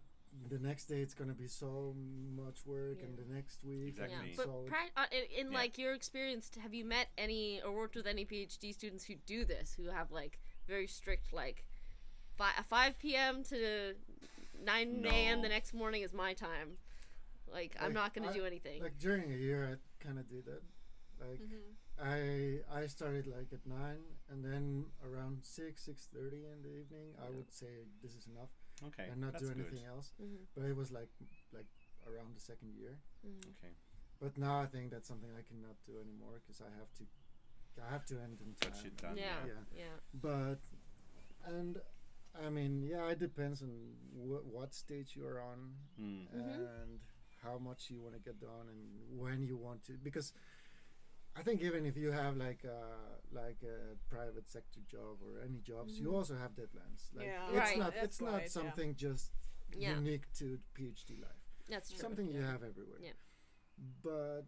the 0.50 0.60
next 0.60 0.86
day 0.86 1.02
it's 1.02 1.14
gonna 1.14 1.34
be 1.34 1.48
so 1.48 1.96
much 2.36 2.66
work, 2.66 3.02
and 3.04 3.18
the 3.18 3.26
next 3.34 3.64
week, 3.64 3.90
Exactly. 3.90 4.30
yeah. 4.30 4.34
But 4.38 4.46
so 4.46 4.66
pra- 4.68 4.92
uh, 4.96 5.06
in, 5.12 5.46
in 5.48 5.52
Yeah. 5.52 5.58
like 5.58 5.78
your 5.78 5.94
experience, 5.94 6.50
have 6.62 6.74
you 6.74 6.86
met 6.86 7.10
any 7.18 7.62
or 7.62 7.72
worked 7.72 7.96
with 7.96 8.08
any 8.08 8.26
PhD 8.26 8.74
students 8.74 9.04
who 9.06 9.16
do 9.26 9.44
this, 9.46 9.74
who 9.74 9.86
have 9.90 10.12
like 10.12 10.40
very 10.68 10.88
strict 10.88 11.34
like 11.34 11.66
fi- 12.38 12.62
5 12.70 13.00
p.m. 13.00 13.44
to 13.46 13.96
9 14.64 15.06
a.m. 15.06 15.42
the 15.42 15.50
next 15.50 15.74
morning 15.74 16.02
is 16.02 16.14
my 16.14 16.34
time. 16.34 16.78
Like, 17.52 17.76
I'm 17.80 17.94
not 17.94 18.14
gonna 18.14 18.34
do 18.34 18.46
anything. 18.46 18.82
like 18.84 18.98
during 19.00 19.32
a 19.32 19.36
year 19.38 19.64
I 19.72 20.06
kind 20.06 20.20
of 20.20 20.28
did 20.30 20.46
that. 20.46 20.62
Like 21.20 21.40
Mhm. 21.42 21.76
I 22.00 22.62
I 22.82 22.86
started 22.88 23.26
like 23.28 23.52
at 23.54 23.66
nine, 23.66 24.04
and 24.30 24.44
then 24.46 24.86
around 25.04 25.44
six 25.44 25.82
six 25.84 26.06
thirty 26.14 26.46
in 26.46 26.62
the 26.62 26.70
evening, 26.70 27.16
I 27.26 27.30
would 27.32 27.52
say 27.52 27.86
this 28.04 28.14
is 28.16 28.28
enough 28.28 28.52
Okay. 28.86 29.08
and 29.12 29.22
not 29.22 29.34
that's 29.34 29.44
do 29.44 29.50
good. 29.54 29.60
anything 29.66 29.86
else. 29.86 30.14
Mhm. 30.22 30.46
But 30.56 30.66
it 30.66 30.76
was 30.76 30.92
like 30.92 31.10
like 31.54 31.68
around 32.08 32.36
the 32.36 32.40
second 32.40 32.74
year. 32.76 32.98
Mhm. 33.26 33.42
Okay. 33.58 33.74
But 34.20 34.38
now 34.38 34.62
I 34.62 34.66
think 34.68 34.92
that's 34.92 35.08
something 35.08 35.30
I 35.38 35.42
cannot 35.42 35.76
do 35.86 36.00
anymore 36.00 36.40
because 36.42 36.62
I 36.62 36.70
have 36.78 36.92
to 37.00 37.04
I 37.82 37.90
have 37.92 38.06
to 38.06 38.20
end 38.22 38.42
in 38.42 38.54
Got 38.60 38.74
time. 38.74 38.84
shit 38.84 38.98
done. 38.98 39.18
Yeah. 39.18 39.46
Yeah. 39.46 39.64
Yeah. 39.76 39.98
But 40.14 40.60
and 41.46 41.82
I 42.36 42.50
mean 42.50 42.84
yeah, 42.84 43.10
it 43.10 43.20
depends 43.20 43.62
on 43.62 43.70
wh- 44.14 44.46
what 44.54 44.74
stage 44.74 45.16
you're 45.16 45.42
on 45.42 45.76
Mm. 46.00 46.28
And 46.34 47.00
how 47.44 47.58
much 47.60 47.90
you 47.90 48.02
want 48.02 48.14
to 48.16 48.20
get 48.20 48.40
done 48.40 48.68
and 48.70 49.20
when 49.20 49.44
you 49.44 49.58
want 49.58 49.84
to 49.86 49.94
because 49.98 50.34
I 51.38 51.44
think 51.44 51.62
even 51.62 51.86
if 51.86 51.96
you 51.98 52.12
have 52.12 52.36
like 52.38 52.64
a 52.64 52.80
like 53.36 53.62
a 53.64 53.96
private 54.14 54.48
sector 54.50 54.80
job 54.90 55.18
or 55.22 55.42
any 55.44 55.60
jobs, 55.60 56.00
you 56.00 56.08
Mhm. 56.10 56.14
also 56.16 56.36
have 56.36 56.52
deadlines. 56.56 57.14
Like 57.14 57.26
Yeah. 57.28 57.48
it's 57.50 57.58
Right, 57.58 57.78
not 57.78 57.94
that's 57.94 58.06
it's 58.06 58.22
right, 58.22 58.32
not 58.32 58.42
yeah. 58.44 58.48
something 58.48 58.96
just 58.96 59.32
Yeah. 59.76 59.96
unique 59.96 60.32
to 60.40 60.60
PhD 60.74 61.20
life. 61.22 61.44
That's 61.70 61.90
true. 61.90 62.00
something 62.00 62.28
you 62.32 62.42
have 62.42 62.64
everywhere. 62.64 63.00
Yeah. 63.02 63.14
But 64.02 64.46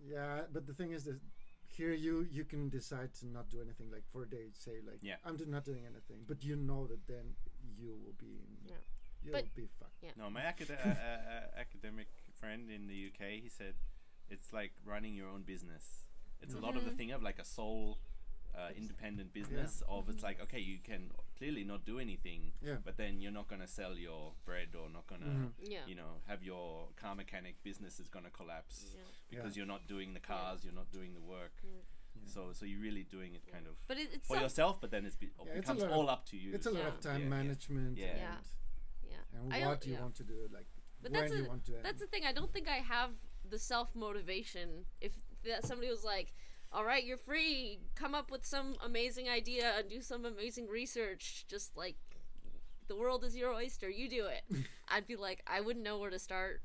yeah, 0.00 0.46
but 0.52 0.66
the 0.66 0.74
thing 0.74 0.92
is 0.92 1.04
that 1.04 1.20
here 1.64 1.92
you 1.92 2.22
you 2.30 2.44
can 2.44 2.68
decide 2.68 3.14
to 3.20 3.26
not 3.26 3.48
do 3.48 3.60
anything 3.60 3.90
like 3.90 4.06
for 4.12 4.22
a 4.22 4.28
day. 4.28 4.50
Say 4.52 4.80
like 4.80 4.98
Yeah. 5.02 5.16
I'm 5.24 5.36
do- 5.36 5.46
not 5.46 5.64
doing 5.64 5.86
anything, 5.86 6.24
but 6.26 6.44
you 6.44 6.56
know 6.56 6.86
that 6.86 7.06
then 7.06 7.36
you 7.76 7.96
will 7.96 8.12
be 8.26 8.32
in, 8.44 8.58
Yeah. 8.66 8.76
you'll 9.22 9.32
But- 9.32 9.54
be 9.54 9.66
fucked. 9.66 10.16
No, 10.16 10.28
my 10.30 10.42
acad- 10.42 10.70
uh, 10.70 10.74
uh, 10.74 11.22
uh, 11.34 11.50
academic 11.64 12.08
friend 12.34 12.70
in 12.70 12.86
the 12.86 12.94
UK, 13.08 13.40
he 13.40 13.48
said 13.48 13.74
it's 14.28 14.52
like 14.52 14.72
running 14.84 15.14
your 15.14 15.28
own 15.28 15.42
business. 15.42 16.04
It's 16.40 16.54
a 16.54 16.58
lot 16.58 16.76
of 16.76 16.84
the 16.84 16.90
thing 16.90 17.12
of 17.12 17.22
like 17.22 17.38
a 17.38 17.44
sole 17.44 17.98
uh, 18.54 18.68
independent 18.76 19.32
business 19.32 19.82
of 19.88 20.08
it's 20.10 20.22
like 20.22 20.38
okay, 20.42 20.58
you 20.58 20.78
can 20.84 21.10
clearly 21.38 21.64
not 21.64 21.86
do 21.86 21.98
anything, 21.98 22.52
Yeah. 22.60 22.76
but 22.84 22.96
then 22.98 23.20
you're 23.22 23.32
not 23.32 23.48
gonna 23.48 23.66
sell 23.66 23.94
your 23.96 24.34
bread 24.44 24.74
or 24.78 24.90
not 24.90 25.06
gonna 25.06 25.24
Mhm. 25.24 25.52
Yeah. 25.60 25.86
you 25.86 25.94
know 25.94 26.20
have 26.26 26.42
your 26.42 26.88
car 26.96 27.14
mechanic 27.14 27.62
business 27.62 27.98
is 27.98 28.08
gonna 28.08 28.28
collapse 28.30 28.94
Yeah. 28.94 29.00
because 29.30 29.56
Yeah. 29.56 29.60
you're 29.62 29.66
not 29.74 29.86
doing 29.86 30.12
the 30.12 30.20
cars, 30.20 30.64
you're 30.64 30.74
not 30.74 30.90
doing 30.92 31.14
the 31.14 31.20
work. 31.22 31.52
Yeah. 31.64 31.70
Yeah. 32.14 32.28
So 32.28 32.52
so 32.52 32.66
you're 32.66 32.80
really 32.82 33.04
doing 33.04 33.34
it 33.34 33.46
kind 33.50 33.66
of 33.66 33.74
But 33.88 33.96
it, 33.98 34.10
it's 34.12 34.26
for 34.26 34.36
yourself, 34.36 34.80
but 34.82 34.90
then 34.90 35.06
it's 35.06 35.16
be- 35.16 35.28
Yeah, 35.28 35.44
it's 35.44 35.50
a 35.50 35.54
becomes 35.60 35.80
lot 35.82 35.90
of- 35.90 35.96
all 35.96 36.10
up 36.10 36.26
to 36.26 36.36
you. 36.36 36.52
It's 36.52 36.66
a 36.66 36.70
lot 36.70 36.80
Yeah. 36.82 36.88
of 36.88 37.00
time 37.00 37.20
Yeah, 37.20 37.24
yeah. 37.24 37.28
management 37.30 37.96
Yeah. 37.96 38.06
and, 38.08 38.18
Yeah. 38.20 38.36
yeah. 39.12 39.16
and 39.40 39.44
what 39.44 39.80
don't- 39.80 39.86
you 39.86 39.92
yeah. 39.94 40.00
want 40.02 40.16
to 40.16 40.24
do, 40.24 40.48
like 40.52 40.66
But 41.00 41.12
when 41.12 41.20
that's 41.22 41.34
you 41.34 41.44
a- 41.46 41.48
want 41.48 41.64
to. 41.66 41.72
That's 41.82 42.00
the 42.00 42.06
thing. 42.06 42.26
I 42.26 42.32
don't 42.32 42.52
think 42.52 42.68
I 42.68 42.80
have 42.80 43.12
the 43.52 43.58
self 43.58 43.94
motivation. 43.94 44.86
If 45.00 45.12
that 45.44 45.64
somebody 45.64 45.88
was 45.88 46.02
like, 46.02 46.32
"All 46.72 46.84
right, 46.84 47.04
you're 47.04 47.18
free. 47.18 47.78
Come 47.94 48.14
up 48.14 48.32
with 48.32 48.44
some 48.44 48.74
amazing 48.84 49.28
idea 49.28 49.74
and 49.78 49.88
do 49.88 50.00
some 50.00 50.24
amazing 50.24 50.66
research. 50.66 51.44
Just 51.46 51.76
like 51.76 51.96
the 52.88 52.96
world 52.96 53.22
is 53.22 53.36
your 53.36 53.52
oyster. 53.52 53.88
You 53.88 54.08
do 54.08 54.26
it." 54.26 54.42
I'd 54.88 55.06
be 55.06 55.16
like, 55.16 55.42
I 55.46 55.60
wouldn't 55.60 55.84
know 55.84 55.98
where 55.98 56.10
to 56.10 56.18
start. 56.18 56.62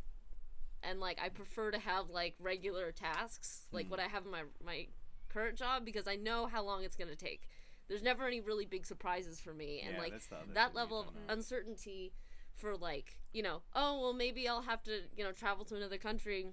And 0.82 1.00
like, 1.00 1.20
I 1.22 1.30
prefer 1.30 1.72
to 1.72 1.80
have 1.80 2.10
like 2.10 2.36
regular 2.40 2.92
tasks, 2.92 3.68
like 3.72 3.90
what 3.92 4.00
mm-hmm. 4.00 4.10
I 4.10 4.14
have 4.14 4.26
in 4.26 4.32
my 4.32 4.44
my 4.66 4.88
current 5.30 5.58
job, 5.58 5.86
because 5.86 6.08
I 6.08 6.16
know 6.16 6.48
how 6.48 6.64
long 6.64 6.84
it's 6.84 6.96
gonna 6.96 7.16
take. 7.16 7.48
There's 7.90 8.04
never 8.04 8.26
any 8.26 8.42
really 8.42 8.66
big 8.66 8.86
surprises 8.86 9.40
for 9.40 9.54
me, 9.54 9.82
and 9.86 9.96
Yeah, 9.96 10.02
like 10.02 10.12
that's 10.14 10.28
the 10.28 10.36
other 10.38 10.54
that 10.54 10.74
level 10.74 11.02
of 11.02 11.08
uncertainty 11.28 12.14
for 12.58 12.76
like 12.76 13.20
you 13.34 13.44
know 13.44 13.62
oh 13.76 14.02
well 14.02 14.14
maybe 14.14 14.48
i'll 14.48 14.64
have 14.64 14.84
to 14.84 15.02
you 15.16 15.24
know 15.24 15.32
travel 15.32 15.64
to 15.64 15.76
another 15.76 15.98
country 15.98 16.48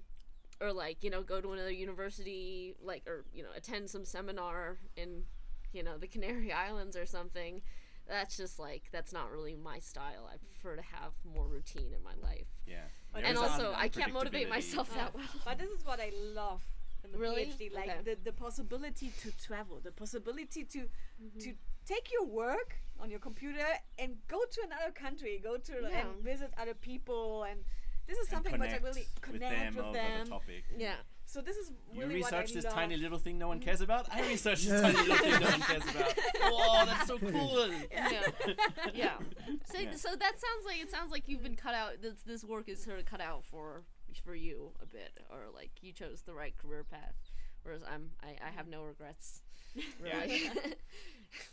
or 0.61 0.71
like 0.71 1.03
you 1.03 1.09
know 1.09 1.21
go 1.21 1.41
to 1.41 1.51
another 1.51 1.71
university 1.71 2.73
like 2.83 3.03
or 3.07 3.25
you 3.33 3.43
know 3.43 3.49
attend 3.55 3.89
some 3.89 4.05
seminar 4.05 4.77
in 4.95 5.23
you 5.73 5.83
know 5.83 5.97
the 5.97 6.07
canary 6.07 6.51
islands 6.67 6.95
or 6.95 7.05
something 7.05 7.61
that's 8.07 8.37
just 8.37 8.59
like 8.59 8.83
that's 8.91 9.11
not 9.11 9.31
really 9.31 9.55
my 9.55 9.79
style 9.79 10.29
i 10.31 10.37
prefer 10.37 10.75
to 10.75 10.81
have 10.81 11.11
more 11.35 11.45
routine 11.47 11.91
in 11.93 12.03
my 12.03 12.13
life 12.29 12.47
Yeah. 12.67 12.85
But 13.11 13.23
and 13.23 13.37
also 13.37 13.73
i 13.75 13.87
can't 13.87 14.13
motivate 14.13 14.47
unpredictability. 14.47 14.49
myself 14.49 14.95
that 14.95 15.13
well 15.15 15.23
But 15.43 15.57
this 15.57 15.69
is 15.71 15.85
what 15.85 15.99
I 15.99 16.11
love 16.33 16.61
in 17.03 17.11
the 17.11 17.17
Really? 17.17 17.45
PhD, 17.47 17.73
like 17.73 17.89
Okay. 17.89 18.01
the, 18.03 18.15
the 18.23 18.31
possibility 18.33 19.11
to 19.21 19.31
travel, 19.47 19.79
the 19.83 19.91
possibility 19.91 20.63
to 20.63 20.79
Mm-hmm. 21.23 21.39
to 21.39 21.53
take 21.85 22.11
your 22.11 22.25
work 22.25 22.75
on 22.99 23.09
your 23.11 23.19
computer 23.19 23.65
and 23.99 24.17
go 24.27 24.39
to 24.55 24.59
another 24.65 24.91
country, 24.91 25.39
go 25.41 25.55
to 25.57 25.73
Yeah. 25.81 25.99
and 25.99 26.07
visit 26.23 26.51
other 26.57 26.73
people, 26.73 27.43
and 27.43 27.59
this 28.07 28.17
is 28.17 28.27
something 28.29 28.57
which 28.59 28.69
I 28.69 28.77
really 28.77 29.07
with 29.13 29.21
connect 29.21 29.75
them 29.75 29.75
with 29.75 29.93
them. 29.93 30.23
the 30.25 30.29
topic. 30.29 30.63
yeah 30.77 30.95
So 31.25 31.41
this 31.41 31.57
is 31.57 31.71
You 31.91 32.01
really 32.01 32.21
what 32.21 32.33
I 32.33 32.37
research 32.41 32.53
this 32.53 32.65
love. 32.65 32.73
tiny 32.73 32.97
little 32.97 33.17
thing 33.17 33.37
no 33.39 33.47
one 33.47 33.59
mm. 33.59 33.63
cares 33.65 33.81
about. 33.81 34.07
I 34.11 34.21
research 34.33 34.63
this 34.63 34.79
tiny 34.81 34.97
little 34.97 35.17
thing 35.17 35.39
no 35.41 35.47
one 35.49 35.61
cares 35.61 35.83
about. 35.83 36.13
Whoa, 36.53 36.85
that's 36.85 37.07
so 37.07 37.17
cool. 37.17 37.67
yeah 37.91 38.21
yeah 38.93 39.17
so, 39.71 39.79
Yeah. 39.79 39.95
so 39.95 40.09
that 40.15 40.35
sounds 40.45 40.63
like 40.65 40.79
it 40.81 40.91
sounds 40.91 41.11
like 41.11 41.23
you've 41.27 41.43
been 41.43 41.55
cut 41.55 41.73
out 41.73 42.01
this 42.01 42.21
this 42.25 42.43
work 42.43 42.69
is 42.69 42.81
sort 42.83 42.99
of 42.99 43.05
cut 43.05 43.21
out 43.21 43.43
for 43.43 43.83
for 44.23 44.35
you 44.35 44.71
a 44.81 44.85
bit 44.85 45.11
or 45.29 45.39
like 45.53 45.71
you 45.81 45.91
chose 45.91 46.21
the 46.21 46.33
right 46.33 46.55
career 46.57 46.83
path 46.89 47.15
whereas 47.63 47.81
i'm 47.93 48.11
i, 48.23 48.29
I 48.47 48.51
have 48.55 48.65
no 48.67 48.81
regrets 48.83 49.41
really 50.01 50.43
Yeah, 50.45 50.51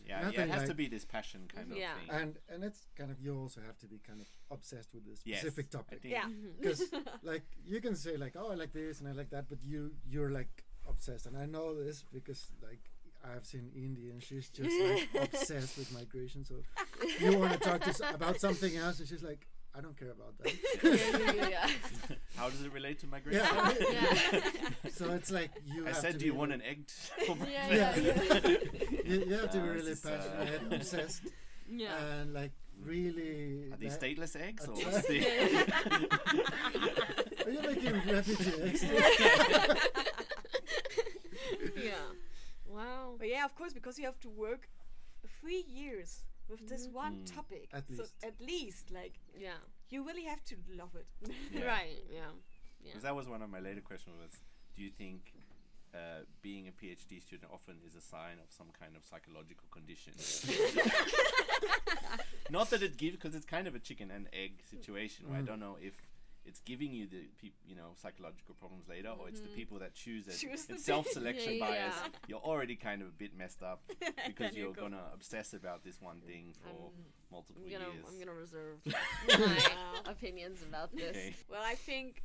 yeah, 0.06 0.22
Nothing 0.22 0.40
it 0.40 0.48
has 0.50 0.68
to 0.68 0.74
be 0.74 0.88
this 0.88 1.04
passion 1.04 1.42
kind 1.54 1.70
of 1.72 1.76
thing. 1.76 2.10
and 2.10 2.36
and 2.48 2.64
it's 2.64 2.86
kind 2.96 3.10
of 3.10 3.20
you 3.20 3.36
also 3.38 3.60
have 3.66 3.78
to 3.78 3.86
be 3.86 3.98
kind 4.06 4.20
of 4.20 4.26
obsessed 4.50 4.92
with 4.94 5.04
this 5.06 5.20
specific 5.20 5.66
I 5.74 5.76
topic. 5.76 6.00
Yeah. 6.04 6.24
because 6.60 6.82
like 7.22 7.42
you 7.66 7.80
can 7.80 7.94
say 7.96 8.16
like 8.16 8.34
oh 8.36 8.50
i 8.50 8.54
like 8.54 8.72
this 8.72 9.00
and 9.00 9.08
i 9.08 9.12
like 9.12 9.30
that 9.30 9.48
but 9.48 9.58
you 9.64 9.92
you're 10.08 10.30
like 10.30 10.64
obsessed 10.88 11.26
and 11.26 11.36
i 11.36 11.46
know 11.46 11.74
this 11.82 12.04
because 12.12 12.50
like 12.62 12.80
i've 13.24 13.46
seen 13.46 13.70
indy 13.76 14.10
and 14.10 14.22
she's 14.22 14.48
just 14.48 14.70
like 14.82 15.08
obsessed 15.32 15.78
with 15.78 15.92
migration 15.94 16.44
so 16.44 16.54
you 17.20 17.38
want 17.38 17.52
to 17.52 17.58
talk 17.58 17.80
to 17.80 17.90
s- 17.90 18.00
about 18.14 18.40
something 18.40 18.76
else 18.76 18.98
and 18.98 19.08
she's 19.08 19.22
like 19.22 19.46
i 19.74 19.80
don't 19.80 19.96
care 19.98 20.10
about 20.10 20.36
that 20.38 20.52
yeah, 21.32 21.32
yeah, 21.34 21.48
yeah. 21.48 21.66
How 22.36 22.48
does 22.50 22.62
it 22.62 22.72
relate 22.72 22.98
to 23.00 23.06
migration? 23.06 23.44
Yeah. 23.44 23.72
Yeah. 23.92 24.40
so 24.98 25.12
it's 25.12 25.30
like 25.30 25.50
you 25.64 25.84
I 25.84 25.88
have 25.88 25.96
said, 25.98 26.12
to 26.14 26.18
do 26.18 26.26
you 26.26 26.32
be 26.32 26.38
want 26.38 26.52
an 26.52 26.62
egg 26.62 26.86
t- 26.88 27.26
for 27.26 27.36
Yeah, 27.46 27.68
breakfast? 27.68 28.02
yeah, 28.04 29.10
you, 29.10 29.16
you 29.28 29.34
have 29.34 29.50
to 29.52 29.58
be 29.58 29.68
Uh, 29.68 29.72
really 29.72 29.90
this 29.94 30.04
is, 30.04 30.06
uh, 30.06 30.58
obsessed 30.72 31.22
yeah. 31.70 31.96
and 32.20 32.32
like 32.34 32.52
really 32.84 33.70
Are 33.72 33.76
these 33.76 33.96
stateless 33.96 34.34
eggs 34.34 34.66
or 34.66 34.72
Attra- 34.74 34.92
what's 34.92 35.06
the? 35.08 35.18
are 37.46 37.50
you 37.50 37.62
making 37.62 37.94
refugee 38.12 38.62
eggs 38.62 38.82
yeah 41.76 41.92
wow 42.66 43.14
But 43.18 43.28
yeah, 43.28 43.44
of 43.44 43.54
course, 43.54 43.72
because 43.72 43.98
you 43.98 44.04
have 44.06 44.18
to 44.20 44.28
work 44.28 44.68
three 45.40 45.64
years 45.68 46.24
with 46.48 46.68
this 46.68 46.86
Mm-hmm. 46.86 46.96
one 47.04 47.14
Mm. 47.16 47.34
topic. 47.34 47.68
At 47.72 47.88
so 47.88 48.02
least. 48.02 48.14
at 48.24 48.40
least, 48.40 48.90
like, 48.90 49.14
yeah 49.36 49.58
you 49.90 50.04
really 50.06 50.24
have 50.24 50.42
to 50.44 50.56
love 50.76 50.94
it. 50.96 51.06
Yeah. 51.52 51.64
right 51.74 52.02
yeah 52.10 52.20
yeah 52.80 52.90
Because 52.92 53.02
that 53.02 53.14
was 53.14 53.28
one 53.28 53.42
of 53.42 53.50
my 53.50 53.60
later 53.60 53.80
questions 53.82 54.16
was, 54.20 54.32
do 54.76 54.82
you 54.82 54.90
think 54.90 55.32
uh, 55.94 56.24
being 56.40 56.68
a 56.68 56.72
PhD 56.72 57.20
student 57.22 57.50
often 57.52 57.76
is 57.86 57.94
a 57.94 58.00
sign 58.00 58.38
of 58.42 58.48
some 58.50 58.68
kind 58.80 58.96
of 58.96 59.04
psychological 59.04 59.68
condition? 59.70 60.14
Not 62.50 62.70
that 62.70 62.82
it 62.82 62.96
gives, 62.96 63.16
because 63.16 63.34
it's 63.34 63.46
kind 63.46 63.66
of 63.66 63.74
a 63.74 63.78
chicken 63.78 64.10
and 64.10 64.26
egg 64.32 64.52
situation 64.70 65.28
where 65.28 65.38
I 65.38 65.42
Mm. 65.42 65.46
don't 65.46 65.60
know 65.60 65.76
if 65.80 65.94
it's 66.44 66.60
giving 66.60 66.92
you 66.92 67.06
the 67.06 67.28
peop 67.40 67.54
you 67.66 67.76
know 67.76 67.92
psychological 68.00 68.54
problems 68.54 68.88
later, 68.88 69.08
or 69.08 69.28
it's 69.28 69.40
the 69.40 69.46
mm-hmm. 69.46 69.56
people 69.56 69.78
that 69.78 69.94
choose 69.94 70.26
it. 70.26 70.36
Choose 70.38 70.66
it's 70.68 70.84
self-selection 70.84 71.54
Yeah, 71.54 71.66
bias. 71.66 71.94
yeah. 72.02 72.08
You're 72.26 72.38
already 72.38 72.76
kind 72.76 73.02
of 73.02 73.08
a 73.08 73.12
bit 73.12 73.36
messed 73.36 73.62
up 73.62 73.82
because 74.26 74.50
Then 74.50 74.54
you 74.54 74.64
you're 74.64 74.72
go. 74.72 74.82
gonna 74.82 75.04
obsess 75.14 75.52
about 75.54 75.84
this 75.84 76.00
one 76.00 76.20
thing 76.20 76.54
for 76.62 76.90
multiple 77.30 77.62
I'm 77.64 77.70
gonna 77.70 77.92
years. 77.92 78.04
I'm 78.08 78.18
gonna 78.18 78.38
reserve 78.38 78.78
my 78.86 79.34
uh, 80.06 80.10
opinions 80.10 80.62
about 80.62 80.94
this. 80.94 81.10
Okay. 81.10 81.34
Well, 81.50 81.62
I 81.64 81.74
think 81.74 82.22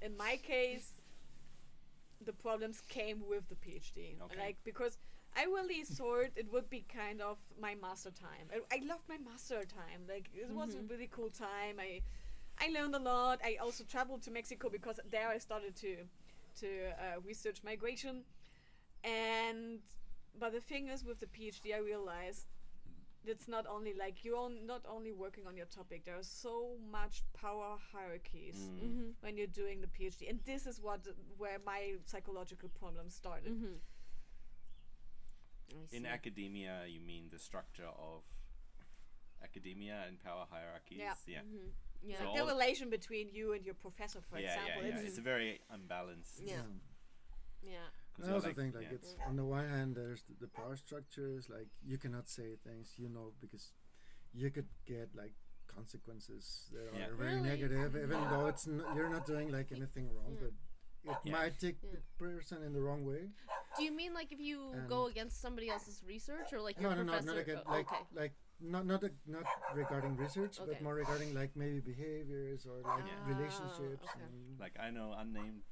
in 0.00 0.16
my 0.16 0.38
case, 0.42 1.02
the 2.24 2.32
problems 2.32 2.80
came 2.88 3.22
with 3.28 3.48
the 3.48 3.54
PhD. 3.54 4.20
Okay. 4.22 4.38
Like, 4.38 4.56
because 4.64 4.98
I 5.36 5.44
really 5.44 5.82
thought 5.84 6.30
it 6.36 6.52
would 6.52 6.68
be 6.70 6.84
kind 6.92 7.20
of 7.20 7.38
my 7.60 7.74
master 7.80 8.10
time. 8.10 8.48
I, 8.52 8.76
I 8.76 8.80
loved 8.86 9.04
my 9.08 9.18
master 9.18 9.62
time. 9.64 10.02
Like, 10.08 10.30
it 10.34 10.50
was 10.50 10.74
a 10.74 10.78
mm-hmm. 10.78 10.88
really 10.88 11.08
cool 11.10 11.30
time. 11.30 11.78
I 11.78 12.02
I 12.60 12.68
learned 12.70 12.94
a 12.94 12.98
lot. 12.98 13.40
I 13.44 13.56
also 13.60 13.84
traveled 13.84 14.22
to 14.22 14.30
Mexico 14.30 14.68
because 14.68 14.98
there 15.10 15.28
I 15.28 15.38
started 15.38 15.76
to 15.76 15.96
to 16.60 16.66
uh, 16.90 17.20
research 17.24 17.62
migration. 17.64 18.24
And 19.04 19.80
but 20.38 20.52
the 20.52 20.60
thing 20.60 20.88
is, 20.88 21.04
with 21.04 21.20
the 21.20 21.26
PhD, 21.26 21.74
I 21.74 21.78
realized 21.78 22.46
it's 23.24 23.46
not 23.48 23.66
only 23.66 23.92
like 23.94 24.24
you're 24.24 24.38
on, 24.38 24.66
not 24.66 24.82
only 24.88 25.12
working 25.12 25.46
on 25.46 25.56
your 25.56 25.66
topic. 25.66 26.04
There 26.04 26.16
are 26.16 26.22
so 26.22 26.76
much 26.90 27.22
power 27.34 27.76
hierarchies 27.92 28.56
Mm. 28.56 28.80
Mm-hmm. 28.82 29.08
when 29.20 29.36
you're 29.36 29.46
doing 29.62 29.80
the 29.80 29.86
PhD, 29.88 30.28
and 30.30 30.40
this 30.44 30.66
is 30.66 30.80
what 30.80 31.00
where 31.36 31.58
my 31.64 31.94
psychological 32.06 32.68
problems 32.70 33.14
started. 33.14 33.52
Mm-hmm. 33.52 33.76
In 35.92 36.06
academia, 36.06 36.84
you 36.88 37.00
mean 37.00 37.24
the 37.30 37.38
structure 37.38 37.90
of 38.10 38.22
academia 39.44 40.04
and 40.08 40.18
power 40.22 40.46
hierarchies? 40.50 40.98
Yeah. 40.98 41.14
Yeah. 41.26 41.40
Mm-hmm. 41.40 41.68
Yeah. 42.02 42.16
So 42.18 42.24
Like 42.26 42.36
the 42.36 42.44
relation 42.46 42.90
between 42.90 43.28
you 43.32 43.52
and 43.54 43.64
your 43.64 43.74
professor, 43.74 44.20
for 44.20 44.38
yeah, 44.38 44.54
example. 44.54 44.82
yeah, 44.82 44.88
yeah. 44.88 44.98
It's, 45.00 45.08
It's 45.08 45.18
a 45.18 45.22
very 45.22 45.60
unbalanced. 45.70 46.40
Yeah. 46.44 46.62
Yeah. 47.62 47.76
I 48.26 48.32
also 48.32 48.48
like- 48.48 48.56
think 48.56 48.74
like 48.74 48.84
yeah. 48.84 48.94
it's 48.98 49.14
on 49.26 49.36
the 49.36 49.44
one 49.44 49.68
hand 49.68 49.94
there's 49.94 50.22
the, 50.28 50.34
the 50.40 50.48
power 50.48 50.74
structures 50.76 51.48
like 51.48 51.68
you 51.84 51.98
cannot 51.98 52.28
say 52.28 52.56
things 52.64 52.94
you 52.96 53.08
know 53.08 53.32
because 53.40 53.72
you 54.34 54.50
could 54.50 54.66
get 54.86 55.08
like 55.14 55.34
consequences 55.66 56.68
that 56.72 56.86
Yeah. 56.98 57.06
are 57.06 57.14
very 57.14 57.34
Really? 57.36 57.48
negative 57.48 57.94
even 57.96 58.20
though 58.30 58.46
it's 58.46 58.66
n- 58.66 58.82
you're 58.96 59.10
not 59.10 59.24
doing 59.26 59.50
like 59.52 59.70
anything 59.72 60.06
wrong 60.14 60.32
Yeah. 60.34 60.40
but 60.42 60.52
it 61.12 61.18
Yeah. 61.24 61.32
might 61.32 61.58
take 61.58 61.78
Yeah. 61.82 61.90
the 61.96 62.02
person 62.18 62.62
in 62.62 62.72
the 62.72 62.80
wrong 62.80 63.04
way 63.06 63.30
Do 63.76 63.84
you 63.84 63.92
mean 63.92 64.12
like 64.14 64.32
if 64.32 64.40
you 64.40 64.58
go 64.88 65.06
against 65.06 65.40
somebody 65.40 65.68
else's 65.70 66.02
research 66.04 66.52
or 66.52 66.60
like 66.60 66.80
no 66.80 66.88
your 66.88 66.96
no 66.98 67.02
no 67.04 67.12
professor? 67.12 67.26
not 67.34 67.38
again, 67.38 67.62
oh, 67.66 67.70
like 67.72 67.92
okay. 67.92 68.04
like 68.22 68.34
not 68.60 68.86
not 68.86 69.02
a, 69.04 69.10
not 69.26 69.44
regarding 69.74 70.16
research 70.16 70.58
Okay. 70.60 70.72
but 70.72 70.82
more 70.82 70.94
regarding 70.94 71.32
like 71.34 71.54
maybe 71.54 71.80
behaviors 71.80 72.66
or 72.66 72.82
like 72.82 73.04
Yeah. 73.06 73.34
relationships 73.34 74.06
okay. 74.14 74.24
and 74.24 74.58
Like 74.58 74.74
I 74.80 74.90
know 74.90 75.14
unnamed 75.16 75.62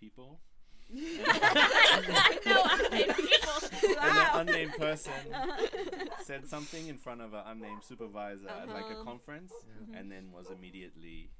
people, 0.00 0.40
no, 0.90 2.62
unnamed 2.64 3.16
people. 3.16 3.68
and 4.00 4.18
an 4.18 4.28
unnamed 4.48 4.72
person 4.72 5.12
uh-huh. 5.34 6.22
said 6.24 6.46
something 6.48 6.86
in 6.88 6.96
front 6.96 7.20
of 7.20 7.34
an 7.34 7.42
unnamed 7.46 7.82
supervisor 7.84 8.48
at 8.48 8.68
like 8.68 8.84
a 8.86 8.94
Uh-huh. 8.94 9.04
conference, 9.04 9.52
Yeah. 9.52 9.82
Mm-hmm. 9.82 9.94
and 9.94 10.12
then 10.12 10.32
was 10.32 10.50
immediately 10.50 11.30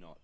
not 0.00 0.18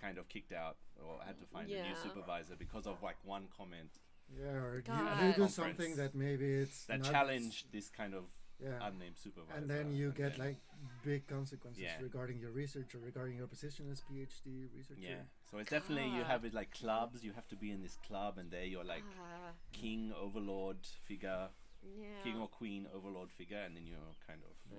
kind 0.00 0.18
of 0.18 0.28
kicked 0.28 0.52
out 0.52 0.76
or 1.02 1.18
had 1.26 1.38
to 1.40 1.46
find 1.46 1.70
a 1.70 1.82
new 1.82 1.94
supervisor 2.02 2.54
because 2.56 2.86
of 2.86 3.02
like 3.02 3.16
one 3.24 3.48
comment 3.56 3.90
Yeah, 4.34 4.52
or 4.52 4.76
you, 4.76 4.82
God. 4.82 5.24
you 5.24 5.32
do 5.44 5.48
something 5.48 5.96
that 5.96 6.14
maybe 6.14 6.46
it's 6.54 6.84
that 6.86 7.00
not- 7.00 7.10
challenged 7.10 7.72
this 7.72 7.88
kind 7.88 8.14
of 8.14 8.24
Yeah. 8.58 8.78
unnamed 8.88 9.16
supervisor. 9.18 9.58
and 9.58 9.68
then 9.70 9.92
you 9.92 10.06
and 10.08 10.14
get 10.16 10.36
then- 10.36 10.46
like 10.46 10.56
big 11.04 11.26
consequences 11.26 11.82
Yeah. 11.82 12.00
regarding 12.00 12.38
your 12.38 12.50
research 12.50 12.94
or 12.94 12.98
regarding 12.98 13.36
your 13.36 13.46
position 13.46 13.90
as 13.90 14.00
PhD 14.00 14.66
researcher. 14.74 15.00
yeah. 15.00 15.22
So 15.50 15.58
it's 15.58 15.70
definitely 15.70 16.08
you 16.16 16.24
have 16.24 16.44
it 16.44 16.52
like 16.54 16.70
clubs. 16.72 17.22
You 17.24 17.32
have 17.32 17.46
to 17.48 17.56
be 17.56 17.70
in 17.70 17.82
this 17.82 17.96
club, 17.96 18.38
and 18.38 18.50
there 18.50 18.64
you're 18.64 18.84
like 18.84 19.04
Ah, 19.20 19.52
king 19.72 20.12
overlord 20.12 20.84
figure, 21.06 21.50
yeah. 21.82 22.22
king 22.22 22.38
or 22.38 22.48
queen 22.48 22.86
overlord 22.92 23.30
figure, 23.30 23.58
and 23.60 23.76
then 23.76 23.86
you're 23.86 24.14
kind 24.26 24.42
of 24.42 24.54
yeah. 24.72 24.78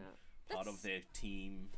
part 0.50 0.66
That's- 0.66 0.68
of 0.76 0.82
their 0.82 1.02
team. 1.14 1.70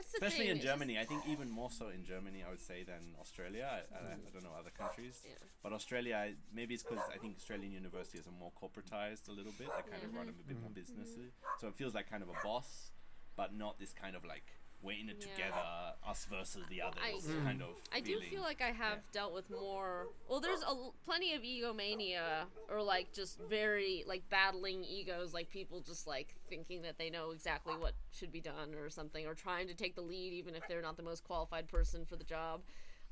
Yeah. 0.00 0.02
That's 0.02 0.12
the 0.12 0.16
Especially 0.26 0.38
thing, 0.38 0.50
in 0.50 0.56
it's 0.56 0.64
just- 0.64 0.72
Germany, 0.74 0.98
I 0.98 1.04
think 1.04 1.22
even 1.28 1.50
more 1.50 1.70
so 1.70 1.88
in 1.88 2.04
Germany, 2.04 2.42
I 2.46 2.50
would 2.50 2.60
say 2.60 2.84
than 2.84 3.14
Australia. 3.20 3.68
I, 3.70 3.76
I, 3.94 4.12
I 4.12 4.30
don't 4.32 4.44
know 4.44 4.54
other 4.58 4.70
countries, 4.70 5.20
Yeah. 5.26 5.34
but 5.62 5.72
Australia, 5.72 6.32
maybe 6.52 6.74
it's 6.74 6.82
because 6.82 7.04
I 7.14 7.18
think 7.18 7.36
Australian 7.36 7.72
universities 7.72 8.26
are 8.26 8.32
more 8.38 8.52
corporatized 8.60 9.28
a 9.28 9.32
little 9.32 9.52
bit. 9.58 9.68
They 9.68 9.90
kind 9.90 10.02
of 10.02 10.14
run 10.14 10.26
them 10.26 10.36
a 10.40 10.46
bit 10.48 10.58
more 10.60 10.70
Mhm. 10.70 10.80
businessy, 10.80 11.32
so 11.60 11.68
it 11.68 11.74
feels 11.74 11.94
like 11.94 12.08
kind 12.08 12.22
of 12.22 12.28
a 12.30 12.38
boss, 12.42 12.92
but 13.36 13.54
not 13.54 13.78
this 13.78 13.92
kind 13.92 14.16
of 14.16 14.24
like 14.24 14.48
we're 14.82 14.98
in 14.98 15.08
it 15.08 15.16
Yeah. 15.20 15.34
together, 15.34 15.94
us 16.06 16.24
versus 16.24 16.64
the 16.68 16.80
others 16.82 17.02
I- 17.28 17.44
kind 17.44 17.62
of. 17.62 17.76
I 17.92 18.00
do 18.00 18.20
feel 18.20 18.40
like 18.40 18.60
I 18.62 18.70
have 18.72 19.10
dealt 19.12 19.32
with 19.34 19.50
more. 19.50 20.08
Well, 20.28 20.40
there's 20.40 20.62
a, 20.62 20.90
plenty 21.04 21.34
of 21.34 21.42
egomania, 21.44 22.46
or 22.68 22.82
like 22.82 23.12
just 23.12 23.38
very 23.38 24.04
like 24.06 24.28
battling 24.30 24.84
egos, 24.84 25.34
like 25.34 25.50
people 25.50 25.80
just 25.80 26.06
like 26.06 26.34
thinking 26.48 26.82
that 26.82 26.98
they 26.98 27.10
know 27.10 27.30
exactly 27.30 27.74
what 27.76 27.94
should 28.12 28.32
be 28.32 28.40
done 28.40 28.74
or 28.74 28.88
something, 28.88 29.26
or 29.26 29.34
trying 29.34 29.66
to 29.68 29.74
take 29.74 29.94
the 29.94 30.02
lead 30.02 30.32
even 30.32 30.54
if 30.54 30.66
they're 30.68 30.82
not 30.82 30.96
the 30.96 31.02
most 31.02 31.24
qualified 31.24 31.68
person 31.68 32.04
for 32.06 32.16
the 32.16 32.24
job. 32.24 32.62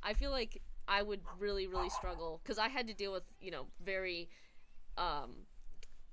I 0.02 0.14
feel 0.14 0.30
like 0.30 0.62
I 0.86 1.02
would 1.02 1.20
really, 1.38 1.66
really 1.66 1.90
struggle 1.90 2.40
because 2.42 2.58
I 2.58 2.68
had 2.68 2.86
to 2.86 2.94
deal 2.94 3.12
with 3.12 3.24
you 3.40 3.50
know 3.50 3.66
very 3.84 4.30
um, 4.96 5.46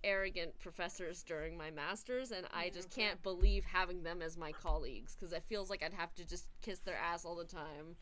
arrogant 0.05 0.57
professors 0.59 1.23
during 1.23 1.57
my 1.57 1.71
masters, 1.71 2.31
and 2.31 2.45
I 2.53 2.69
just 2.69 2.89
can't 2.91 3.21
believe 3.23 3.65
having 3.65 4.03
them 4.03 4.21
as 4.21 4.37
my 4.37 4.51
colleagues 4.51 5.15
because 5.15 5.33
it 5.33 5.43
feels 5.49 5.69
like 5.69 5.83
I'd 5.83 5.93
have 5.93 6.13
to 6.15 6.25
just 6.25 6.47
kiss 6.61 6.79
their 6.79 6.95
ass 6.97 7.25
all 7.25 7.35
the 7.35 7.43
time. 7.43 7.97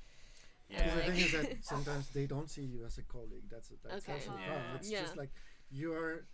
Yeah. 0.69 0.83
Because 0.83 0.93
the 0.95 1.01
thing 1.11 1.19
is 1.25 1.31
that 1.31 1.65
sometimes 1.73 2.07
they 2.09 2.25
don't 2.25 2.49
see 2.49 2.63
you 2.63 2.85
as 2.85 2.97
a 2.97 3.03
colleague. 3.03 3.47
That's 3.49 3.69
that's 3.83 4.03
Okay. 4.07 4.13
also 4.13 4.31
the 4.31 4.39
Yeah. 4.41 4.47
problem. 4.51 4.75
It's 4.75 4.91
Yeah. 4.91 5.01
just 5.01 5.17
like 5.17 5.31
you're. 5.71 6.27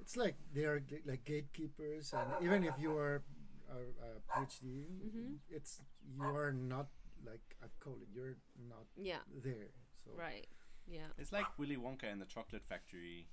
It's 0.00 0.16
like 0.16 0.36
they 0.52 0.64
are 0.64 0.80
g- 0.80 1.02
like 1.06 1.24
gatekeepers, 1.24 2.12
and 2.12 2.28
even 2.44 2.64
if 2.64 2.74
you 2.78 2.96
are 2.96 3.22
a, 3.70 3.78
a 4.06 4.10
PhD, 4.30 4.86
Mhm. 5.06 5.38
it's 5.50 5.80
you 6.04 6.22
are 6.24 6.52
not 6.52 6.88
like 7.24 7.56
a 7.62 7.68
colleague. 7.80 8.10
You're 8.12 8.36
not 8.68 8.86
Yeah, 8.96 9.20
there. 9.42 9.70
So 10.04 10.10
right. 10.16 10.46
Yeah. 10.86 11.08
It's 11.18 11.32
like 11.32 11.46
Willy 11.58 11.76
Wonka 11.76 12.04
in 12.10 12.18
the 12.18 12.26
chocolate 12.26 12.64
factory 12.64 13.28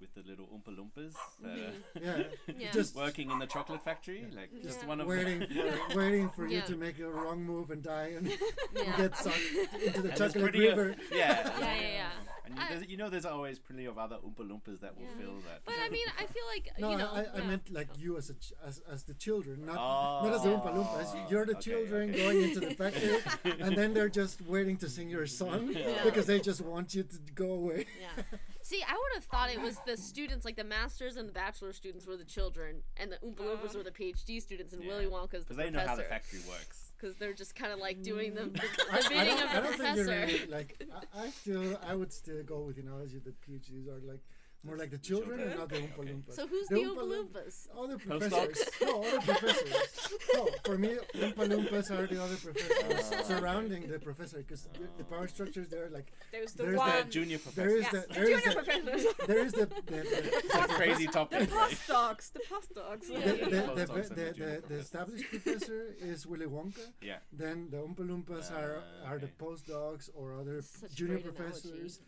with 0.00 0.12
the 0.14 0.22
little 0.28 0.46
Oompa 0.46 0.76
Loompas 0.76 1.14
that 1.42 1.56
Mhm. 1.56 1.72
yeah, 2.02 2.24
Yeah. 2.58 2.68
uh, 2.68 2.72
just 2.72 2.94
working 2.96 3.30
in 3.30 3.38
the 3.38 3.46
chocolate 3.46 3.82
factory. 3.82 4.26
Like 4.34 4.50
just 4.62 4.80
Yeah. 4.82 4.88
one 4.88 5.00
of 5.00 5.06
waiting 5.06 5.40
the 5.40 5.46
for 5.90 5.96
waiting 5.98 6.28
for 6.30 6.46
you 6.46 6.60
to 6.62 6.76
make 6.76 6.98
a 6.98 7.08
wrong 7.08 7.42
move 7.42 7.70
and 7.70 7.82
die 7.82 8.14
and 8.16 8.26
Yeah. 8.76 8.96
get 8.96 9.16
sucked 9.16 9.38
into 9.84 10.02
the 10.02 10.08
And 10.10 10.18
chocolate 10.18 10.42
pretty, 10.44 10.68
uh, 10.68 10.76
river. 10.76 10.96
yeah. 11.10 11.58
Yeah, 11.60 11.74
yeah, 11.74 11.80
yeah. 11.80 12.10
And 12.46 12.54
you, 12.56 12.62
I- 12.62 12.86
you 12.90 12.96
know, 12.98 13.08
there's 13.08 13.24
always 13.24 13.58
plenty 13.58 13.86
of 13.86 13.96
other 13.96 14.16
Oompa 14.16 14.44
Loompas 14.50 14.80
that 14.80 14.96
will 14.96 15.04
Yeah. 15.04 15.18
fill 15.20 15.36
that. 15.48 15.62
But 15.64 15.76
I 15.80 15.88
mean, 15.88 16.06
I 16.18 16.26
feel 16.26 16.46
like 16.52 16.68
No, 16.78 16.90
you 16.90 16.98
know. 16.98 17.10
I, 17.12 17.20
I 17.20 17.38
yeah. 17.38 17.44
meant 17.46 17.70
like 17.72 17.88
you 17.96 18.18
as 18.18 18.28
a 18.30 18.34
ch- 18.34 18.52
as, 18.66 18.80
as 18.92 19.04
the 19.04 19.14
children, 19.14 19.64
not 19.64 19.76
oh, 19.78 20.26
not 20.28 20.34
as 20.34 20.42
the 20.42 20.50
Oompa 20.50 20.74
Loompas. 20.76 21.30
You're 21.30 21.46
the 21.46 21.52
okay, 21.52 21.60
children 21.70 22.10
okay. 22.10 22.18
going 22.22 22.42
into 22.42 22.60
the 22.60 22.74
factory, 22.74 23.16
and 23.60 23.76
then 23.76 23.94
they're 23.94 24.10
just 24.10 24.42
waiting 24.42 24.76
to 24.78 24.88
sing 24.90 25.08
your 25.08 25.26
song 25.26 25.72
Yeah. 25.72 26.02
because 26.04 26.26
they 26.26 26.40
just 26.40 26.60
want 26.60 26.94
you 26.94 27.04
to 27.04 27.18
go 27.34 27.52
away. 27.52 27.86
Yeah. 28.00 28.22
See, 28.64 28.82
I 28.82 28.94
would 28.94 29.14
have 29.16 29.24
thought 29.24 29.50
it 29.50 29.60
was 29.60 29.78
the 29.84 29.94
students, 29.94 30.46
like 30.46 30.56
the 30.56 30.64
masters 30.64 31.16
and 31.16 31.28
the 31.28 31.34
bachelor 31.34 31.74
students, 31.74 32.06
were 32.06 32.16
the 32.16 32.24
children, 32.24 32.76
and 32.96 33.12
the 33.12 33.16
Oompa 33.16 33.40
Loompas 33.40 33.64
uh-huh. 33.66 33.78
were 33.78 33.84
the 33.84 33.90
PhD 33.90 34.40
students, 34.40 34.72
and 34.72 34.82
Yeah. 34.82 34.88
Willy 34.88 35.04
Wonka's 35.04 35.44
the 35.44 35.52
professor. 35.52 35.54
Because 35.54 35.56
they 35.56 35.70
know 35.70 35.86
how 35.86 35.96
the 35.96 36.02
factory 36.04 36.40
works. 36.48 36.92
Because 36.96 37.16
they're 37.16 37.34
just 37.34 37.54
kind 37.54 37.74
of 37.74 37.78
like 37.78 38.02
doing 38.02 38.32
the, 38.32 38.44
mm. 38.44 38.54
the, 38.54 38.60
the 39.02 39.08
bidding 39.10 39.32
of 39.34 39.52
the 39.52 39.60
don't 39.60 39.76
think 39.76 39.96
you're 39.96 40.04
professor. 40.06 40.26
really 40.26 40.46
like. 40.46 40.82
I, 41.14 41.24
I 41.24 41.28
still, 41.28 41.78
I 41.86 41.94
would 41.94 42.10
still 42.10 42.42
go 42.42 42.60
with 42.60 42.76
the 42.76 42.82
analogy 42.82 43.18
that 43.18 43.34
PhDs 43.42 43.86
are 43.86 44.00
like 44.10 44.22
more 44.64 44.76
like 44.78 44.90
the 44.90 44.98
children 44.98 45.40
and 45.40 45.56
not 45.58 45.68
the 45.68 45.76
Oompa 45.76 45.98
Okay. 46.00 46.12
Loompas. 46.12 46.34
So 46.34 46.46
who's 46.46 46.66
The 46.68 46.74
the 46.76 46.80
Oompa 46.82 46.96
Oompa 46.96 47.08
Loom- 47.08 47.28
Loompas? 47.28 47.68
Other 47.78 47.98
professors. 47.98 48.70
no, 48.82 49.02
other 49.04 49.20
professors. 49.20 50.14
No, 50.34 50.48
for 50.64 50.78
me, 50.78 50.96
Oompa 51.16 51.44
Loompas 51.52 51.90
are 51.90 52.06
the 52.06 52.22
other 52.22 52.36
professors 52.36 53.12
Ah. 53.12 53.22
surrounding 53.24 53.86
the 53.88 53.98
professor 53.98 54.38
because 54.38 54.62
the, 54.72 54.88
the 54.98 55.04
power 55.04 55.28
structures 55.28 55.68
there, 55.68 55.86
are 55.86 55.90
like 55.90 56.12
There's 56.32 56.52
the 56.54 56.62
There's 56.64 56.80
The 57.04 57.10
junior 57.10 57.38
there 57.54 57.76
is 57.76 57.86
professor. 57.86 57.96
yeah, 57.96 58.00
the 58.00 58.06
the 58.08 58.14
there 58.14 58.24
is 58.24 58.42
junior 58.42 58.48
the 58.48 58.62
professors. 58.62 59.14
there 59.26 59.38
is 59.46 59.52
the 59.52 59.66
the, 59.66 59.92
the, 59.92 60.36
It's 60.44 60.54
a 60.54 60.68
crazy 60.68 61.06
the 61.06 61.12
topic. 61.12 61.48
The 61.50 61.54
postdocs. 61.56 63.10
Yeah. 63.10 63.18
the, 63.20 63.32
the, 63.32 63.56
Yeah. 63.56 63.74
the, 63.74 63.86
Postdocs 63.86 64.08
the, 64.08 64.14
the 64.14 64.20
the, 64.24 64.32
junior 64.32 64.60
the, 64.60 64.68
the 64.68 64.80
established 64.80 65.24
professor 65.30 65.94
is 66.00 66.26
Willy 66.26 66.46
Wonka. 66.46 66.86
Yeah. 67.02 67.18
Then 67.32 67.68
the 67.70 67.78
Oompa 67.78 68.00
Loompas 68.08 68.50
are, 68.52 68.82
Ah, 69.04 69.10
are 69.10 69.18
the 69.18 69.26
okay. 69.26 69.34
postdocs 69.40 70.08
or 70.14 70.34
other 70.40 70.62
Such 70.62 70.94
junior 70.94 71.18
great 71.20 71.36
analogy. 71.36 71.60
professors. 71.70 72.00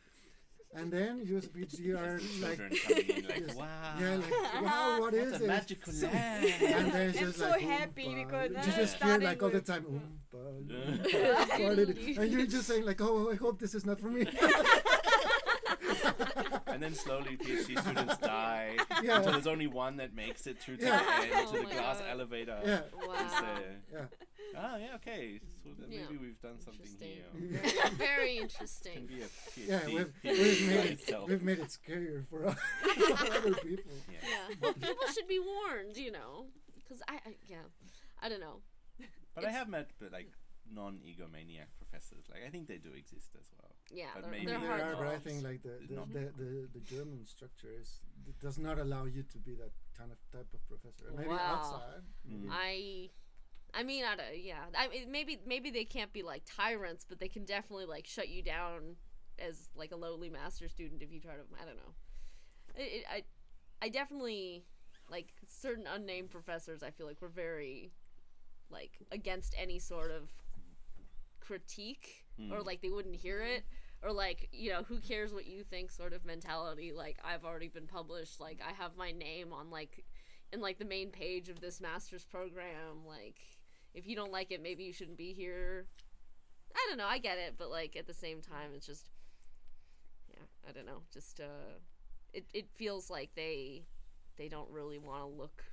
And 0.78 0.92
then 0.92 1.22
you 1.24 1.38
as 1.38 1.46
a 1.46 1.48
PhD 1.48 1.96
are 1.96 2.20
like, 2.46 2.58
in 2.60 3.24
like, 3.24 3.44
Yes. 3.46 3.56
wow. 3.56 3.66
yeah, 3.98 4.16
like, 4.16 4.62
wow, 4.62 5.00
what 5.00 5.14
is 5.14 5.32
What 5.32 5.36
a 5.36 5.38
this? 5.38 5.48
magical 5.48 5.92
So- 5.92 6.06
land. 6.06 6.44
and 6.60 6.92
then 6.92 7.08
it's 7.10 7.18
I'm 7.18 7.24
just 7.26 7.38
so 7.38 7.48
like, 7.48 7.62
oh, 7.64 7.66
happy 7.68 8.14
because 8.14 8.50
Loompa. 8.50 8.52
now 8.52 8.64
you 8.66 8.72
just 8.72 9.02
hear 9.02 9.18
like 9.18 9.42
all 9.42 9.48
the 9.48 9.60
time, 9.62 9.86
oh, 9.88 10.00
Yeah. 10.68 11.44
Loompa, 11.46 11.64
what 11.64 11.78
it 11.78 11.96
is. 11.98 12.18
and 12.18 12.30
you're 12.30 12.46
just 12.46 12.66
saying 12.68 12.84
like, 12.84 13.00
oh, 13.00 13.30
I 13.32 13.36
hope 13.36 13.58
this 13.58 13.74
is 13.74 13.86
not 13.86 13.98
for 13.98 14.10
me. 14.10 14.26
and 16.66 16.82
then 16.82 16.94
slowly 16.94 17.36
PhD 17.36 17.80
students 17.80 18.16
die 18.18 18.76
Yeah. 19.02 19.16
until 19.18 19.32
there's 19.32 19.46
only 19.46 19.66
one 19.66 19.96
that 19.96 20.14
makes 20.14 20.46
it 20.46 20.58
through 20.58 20.76
to 20.78 20.84
Yeah. 20.86 20.98
the 21.20 21.36
end, 21.36 21.48
to 21.48 21.58
Oh 21.58 21.62
the 21.62 21.70
glass 21.74 21.98
God. 21.98 22.08
elevator. 22.10 22.58
yeah, 22.64 22.80
Wow. 23.06 23.14
Just, 23.18 23.44
yeah. 23.92 24.04
ah, 24.56 24.76
yeah, 24.76 24.94
okay. 24.96 25.40
So 25.62 25.70
then 25.78 25.90
Yeah. 25.90 26.02
maybe 26.04 26.18
we've 26.18 26.40
done 26.40 26.60
something 26.60 26.86
here. 27.00 27.24
Yeah. 27.38 27.88
Very 27.90 28.34
Can 28.34 28.42
interesting. 28.44 29.06
be 29.06 29.22
a 29.22 29.26
PhD. 29.26 29.68
Yeah, 29.68 29.86
we've, 29.86 30.12
PhD 30.24 30.38
we've 30.38 30.68
made 30.68 30.84
it, 30.86 30.90
itself. 30.92 31.28
we've 31.28 31.42
made 31.42 31.58
it 31.58 31.68
scarier 31.68 32.26
for 32.30 32.46
other 32.46 33.54
people. 33.54 33.92
Yeah. 34.10 34.18
Yeah. 34.28 34.54
Well, 34.60 34.72
people 34.74 35.06
should 35.14 35.28
be 35.28 35.38
warned, 35.38 35.96
you 35.96 36.10
know, 36.12 36.46
because 36.74 37.02
I, 37.08 37.14
I, 37.26 37.36
yeah, 37.46 37.64
I 38.22 38.28
don't 38.28 38.40
know. 38.40 38.60
But 39.34 39.44
I 39.44 39.50
have 39.50 39.68
met 39.68 39.90
but 40.00 40.12
like 40.12 40.30
non-egomaniac 40.72 41.68
professors. 41.78 42.24
Like 42.30 42.42
I 42.46 42.50
think 42.50 42.66
they 42.68 42.78
do 42.78 42.90
exist 42.96 43.36
as 43.38 43.46
well. 43.60 43.75
Yeah, 43.92 44.06
But 44.14 44.22
they're, 44.22 44.30
maybe 44.32 44.46
they're 44.46 44.58
they 44.60 44.66
hard 44.66 44.80
are, 44.80 44.96
but 44.96 45.06
I 45.06 45.18
think 45.18 45.44
like 45.44 45.62
the 45.62 45.74
It's 45.74 45.88
the, 45.88 45.94
the, 45.94 46.32
the, 46.36 46.68
the 46.74 46.80
German 46.80 47.24
structure 47.24 47.68
is 47.80 48.00
it 48.26 48.38
does 48.40 48.58
not 48.58 48.78
allow 48.78 49.04
you 49.04 49.22
to 49.22 49.38
be 49.38 49.54
that 49.54 49.70
kind 49.96 50.10
of 50.10 50.18
type 50.32 50.48
of 50.52 50.66
professor. 50.68 51.12
Maybe 51.16 51.28
Wow. 51.28 51.54
outside. 51.54 52.02
maybe. 52.24 52.46
Mm. 52.46 52.50
I, 52.50 53.10
I 53.78 53.82
mean, 53.84 54.04
I 54.04 54.16
don't, 54.16 54.26
yeah. 54.42 54.64
I 54.76 54.88
mean, 54.88 55.10
maybe 55.10 55.38
maybe 55.46 55.70
they 55.70 55.84
can't 55.84 56.12
be 56.12 56.22
like 56.22 56.42
tyrants, 56.44 57.04
but 57.08 57.20
they 57.20 57.28
can 57.28 57.44
definitely 57.44 57.86
like 57.86 58.06
shut 58.06 58.28
you 58.28 58.42
down 58.42 58.96
as 59.38 59.70
like 59.76 59.92
a 59.92 59.96
lowly 59.96 60.30
master 60.30 60.68
student 60.68 61.02
if 61.02 61.12
you 61.12 61.20
try 61.20 61.34
to. 61.34 61.42
I 61.60 61.64
don't 61.64 61.76
know. 61.76 61.94
It, 62.74 62.82
it, 62.82 63.04
I, 63.10 63.22
I 63.82 63.88
definitely 63.88 64.64
like 65.08 65.32
certain 65.46 65.86
unnamed 65.86 66.30
professors. 66.30 66.82
I 66.82 66.90
feel 66.90 67.06
like 67.06 67.22
were 67.22 67.28
very, 67.28 67.92
like 68.68 68.98
against 69.12 69.54
any 69.56 69.78
sort 69.78 70.10
of 70.10 70.32
critique 71.40 72.25
or 72.50 72.58
Mm. 72.60 72.66
like 72.66 72.80
they 72.82 72.90
wouldn't 72.90 73.16
hear 73.16 73.40
it 73.40 73.64
or 74.02 74.12
like 74.12 74.48
you 74.52 74.70
know 74.70 74.82
who 74.82 74.98
cares 75.00 75.32
what 75.32 75.46
you 75.46 75.62
think 75.64 75.90
sort 75.90 76.12
of 76.12 76.24
mentality 76.24 76.92
like 76.92 77.18
i've 77.24 77.44
already 77.44 77.68
been 77.68 77.86
published 77.86 78.40
like 78.40 78.60
i 78.66 78.72
have 78.72 78.96
my 78.96 79.10
name 79.10 79.52
on 79.52 79.70
like 79.70 80.04
in 80.52 80.60
like 80.60 80.78
the 80.78 80.84
main 80.84 81.10
page 81.10 81.48
of 81.48 81.60
this 81.60 81.80
master's 81.80 82.24
program 82.24 83.04
like 83.06 83.36
if 83.94 84.06
you 84.06 84.14
don't 84.14 84.30
like 84.32 84.50
it 84.50 84.62
maybe 84.62 84.84
you 84.84 84.92
shouldn't 84.92 85.16
be 85.16 85.32
here 85.32 85.86
i 86.74 86.86
don't 86.88 86.98
know 86.98 87.06
i 87.06 87.16
get 87.18 87.38
it 87.38 87.54
but 87.56 87.70
like 87.70 87.96
at 87.96 88.06
the 88.06 88.12
same 88.14 88.40
time 88.42 88.70
it's 88.74 88.86
just 88.86 89.08
yeah 90.28 90.44
i 90.68 90.72
don't 90.72 90.86
know 90.86 91.00
just 91.12 91.40
uh 91.40 91.78
it, 92.34 92.44
it 92.52 92.66
feels 92.74 93.08
like 93.08 93.30
they 93.34 93.82
they 94.36 94.48
don't 94.48 94.70
really 94.70 94.98
want 94.98 95.22
to 95.22 95.26
look 95.26 95.64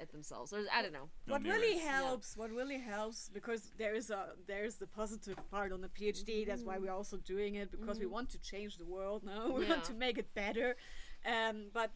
at 0.00 0.10
themselves 0.12 0.52
or 0.52 0.60
i 0.76 0.80
don't 0.82 0.92
know 0.92 1.08
No 1.26 1.34
what 1.34 1.42
really 1.44 1.74
mirrors. 1.76 1.88
helps, 1.96 2.36
what 2.36 2.50
really 2.50 2.78
helps, 2.78 3.28
because 3.38 3.62
there 3.82 3.94
is 3.94 4.10
a 4.10 4.22
there 4.46 4.64
is 4.64 4.76
the 4.76 4.86
positive 4.86 5.38
part 5.50 5.70
on 5.72 5.80
the 5.86 5.88
PhD. 5.98 6.46
That's 6.46 6.64
why 6.68 6.76
we're 6.78 6.96
also 7.00 7.16
doing 7.34 7.52
it 7.62 7.68
because 7.70 7.98
we 8.04 8.06
want 8.16 8.28
to 8.30 8.38
change 8.52 8.72
the 8.82 8.88
world 8.96 9.20
No, 9.32 9.38
We 9.58 9.64
want 9.72 9.84
to 9.84 9.94
make 9.94 10.16
it 10.18 10.28
better. 10.34 10.68
Um, 11.34 11.56
but 11.72 11.90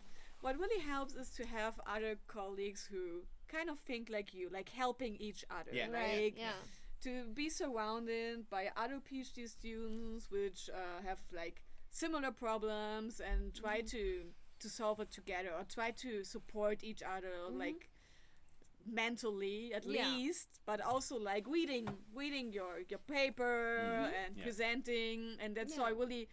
what 0.45 0.55
really 0.63 0.83
helps 0.95 1.15
is 1.23 1.31
to 1.39 1.43
have 1.47 1.75
other 1.97 2.13
colleagues 2.27 2.83
who 2.91 3.03
kind 3.49 3.69
of 3.71 3.79
think 3.79 4.05
like 4.11 4.29
you, 4.35 4.49
like 4.59 4.69
helping 4.69 5.17
each 5.29 5.43
other. 5.59 5.73
Yeah. 5.73 5.89
Like 6.03 6.35
yeah 6.47 6.59
to 7.03 7.13
be 7.35 7.51
surrounded 7.51 8.49
by 8.49 8.71
other 8.83 8.99
PhD 9.09 9.47
students 9.49 10.31
which 10.31 10.71
uh, 10.73 11.07
have 11.07 11.19
like 11.33 11.63
similar 11.91 12.31
problems 12.31 13.21
and 13.21 13.55
try 13.55 13.81
to 13.95 14.03
to 14.61 14.69
solve 14.69 15.01
it 15.01 15.11
together 15.11 15.51
or 15.59 15.65
try 15.65 15.91
to 15.91 16.25
support 16.25 16.83
each 16.83 17.03
other 17.03 17.35
like 17.53 17.91
mentally 18.87 19.73
at 19.75 19.85
Yeah. 19.85 20.09
least, 20.09 20.49
but 20.67 20.81
also 20.81 21.17
like 21.19 21.47
reading 21.47 21.89
reading 22.15 22.53
your 22.53 22.81
your 22.89 23.01
paper 23.01 23.79
Mhm. 23.81 24.13
and 24.25 24.37
Yeah. 24.37 24.43
presenting, 24.45 25.37
and 25.41 25.55
that's 25.57 25.77
why 25.77 25.89
I 25.89 25.91
really 25.93 26.29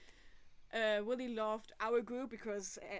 uh, 0.73 1.01
really 1.03 1.27
loved 1.27 1.71
our 1.79 2.01
group 2.01 2.29
because. 2.29 2.77
Uh, 2.81 2.99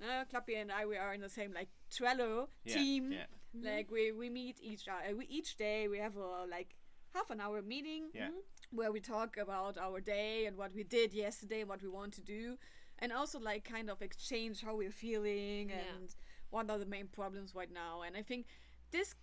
uh, 0.00 0.24
Klappy 0.26 0.54
and 0.56 0.70
I, 0.70 0.86
we 0.86 0.96
are 0.96 1.12
in 1.12 1.20
the 1.20 1.28
same 1.28 1.52
like 1.52 1.68
Trello 1.90 2.48
Yeah, 2.64 2.74
team. 2.76 3.10
Yeah. 3.12 3.26
Like 3.52 3.90
we, 3.90 4.12
we 4.12 4.30
meet 4.30 4.60
each 4.62 4.86
uh, 4.86 4.94
we, 5.16 5.26
each 5.26 5.56
day. 5.56 5.88
We 5.88 5.98
have 5.98 6.16
a 6.16 6.46
like 6.46 6.76
half 7.14 7.30
an 7.30 7.40
hour 7.40 7.60
meeting 7.62 8.10
Yeah. 8.14 8.30
where 8.70 8.92
we 8.92 9.00
talk 9.00 9.36
about 9.36 9.76
our 9.76 10.00
day 10.00 10.46
and 10.46 10.56
what 10.56 10.72
we 10.72 10.84
did 10.84 11.12
yesterday 11.12 11.60
and 11.62 11.68
what 11.68 11.82
we 11.82 11.88
want 11.88 12.14
to 12.14 12.20
do, 12.20 12.58
and 13.00 13.12
also 13.12 13.40
like 13.40 13.64
kind 13.64 13.90
of 13.90 14.00
exchange 14.02 14.60
how 14.62 14.76
we're 14.76 14.92
feeling 14.92 15.70
Yeah. 15.70 15.82
and 15.96 16.14
what 16.50 16.70
are 16.70 16.78
the 16.78 16.86
main 16.86 17.08
problems 17.08 17.52
right 17.56 17.72
now. 17.72 18.02
And 18.02 18.16
I 18.16 18.22
think 18.22 18.46
this 18.90 19.14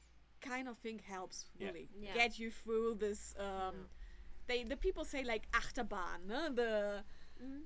kind 0.41 0.67
of 0.67 0.77
thing 0.77 0.99
helps 0.99 1.45
really 1.59 1.89
Yeah. 1.99 2.13
get 2.13 2.37
you 2.39 2.51
through 2.51 2.95
this. 2.95 3.33
Um, 3.37 3.89
They 4.47 4.63
the 4.63 4.77
people 4.77 5.05
say 5.05 5.23
like 5.23 5.49
Achterbahn, 5.51 6.25
no? 6.27 6.49
the 6.49 7.03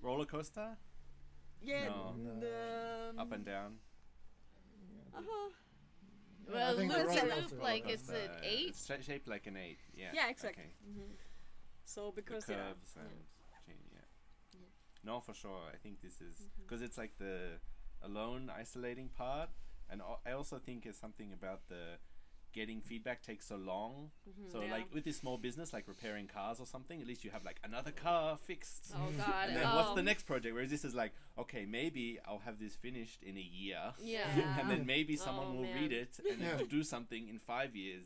Roller 0.02 0.26
coaster, 0.26 0.78
yeah 1.62 1.90
No. 1.90 2.14
No. 2.18 2.40
the 2.40 3.14
up 3.22 3.32
and 3.32 3.46
down. 3.46 3.80
uh-huh. 5.14 5.50
Well, 6.52 6.78
think 6.78 6.92
the 6.92 6.98
loop 6.98 7.08
roller 7.08 7.22
coaster- 7.22 7.42
loop, 7.56 7.62
like 7.62 7.84
roller 7.84 7.94
it's 7.96 8.10
an 8.10 8.32
eight. 8.44 8.70
it's 8.70 8.86
sha- 8.88 9.02
shaped 9.02 9.28
like 9.28 9.46
an 9.48 9.58
eight. 9.58 9.80
Yeah. 9.94 10.12
Yeah, 10.14 10.30
exactly. 10.30 10.64
Okay. 10.64 11.18
so 11.86 12.12
The 12.12 12.22
because 12.22 12.50
yeah. 12.50 12.56
curves 12.56 12.96
and 12.96 13.10
change. 13.68 13.92
Yeah. 13.94 14.60
No, 15.04 15.20
for 15.22 15.34
sure. 15.34 15.62
I 15.74 15.78
think 15.78 16.02
this 16.02 16.22
is 16.22 16.50
because 16.62 16.82
it's 16.82 16.98
like 16.98 17.18
the 17.18 17.60
alone, 18.02 18.50
isolating 18.50 19.10
part, 19.10 19.50
and 19.92 20.02
I 20.26 20.32
also 20.32 20.58
think 20.60 20.86
it's 20.86 21.00
something 21.00 21.34
about 21.34 21.68
the 21.68 21.98
getting 22.52 22.82
feedback 22.82 23.22
takes 23.22 23.46
so 23.48 23.56
long. 23.56 24.10
Mm-hmm. 24.28 24.52
So 24.52 24.62
Yeah. 24.62 24.72
like 24.72 24.92
with 24.94 25.04
this 25.04 25.18
small 25.18 25.38
business, 25.38 25.72
like 25.72 25.88
repairing 25.88 26.28
cars 26.28 26.60
or 26.60 26.66
something, 26.66 27.00
at 27.00 27.06
least 27.08 27.24
you 27.24 27.30
have 27.30 27.44
like 27.46 27.60
another 27.64 27.92
car 27.92 28.38
fixed. 28.38 28.92
Oh 28.96 29.12
god. 29.18 29.46
And 29.50 29.56
then 29.58 29.66
oh. 29.68 29.76
what's 29.76 29.94
the 29.96 30.02
next 30.02 30.24
project? 30.24 30.54
Whereas 30.56 30.72
this 30.72 30.84
is 30.84 30.96
like, 30.96 31.14
okay, 31.38 31.66
maybe 31.66 32.18
I'll 32.28 32.40
have 32.40 32.60
this 32.60 32.76
finished 32.76 33.22
in 33.24 33.38
a 33.38 33.42
year. 33.42 33.94
Yeah. 34.02 34.26
and 34.60 34.70
then 34.70 34.86
maybe 34.86 35.16
oh, 35.20 35.24
someone 35.26 35.48
Oh, 35.50 35.54
will 35.58 35.64
man. 35.64 35.76
read 35.82 35.92
it 35.94 36.20
and 36.30 36.42
Yeah. 36.42 36.62
do 36.70 36.84
something 36.84 37.28
in 37.30 37.38
five 37.38 37.76
years. 37.76 38.06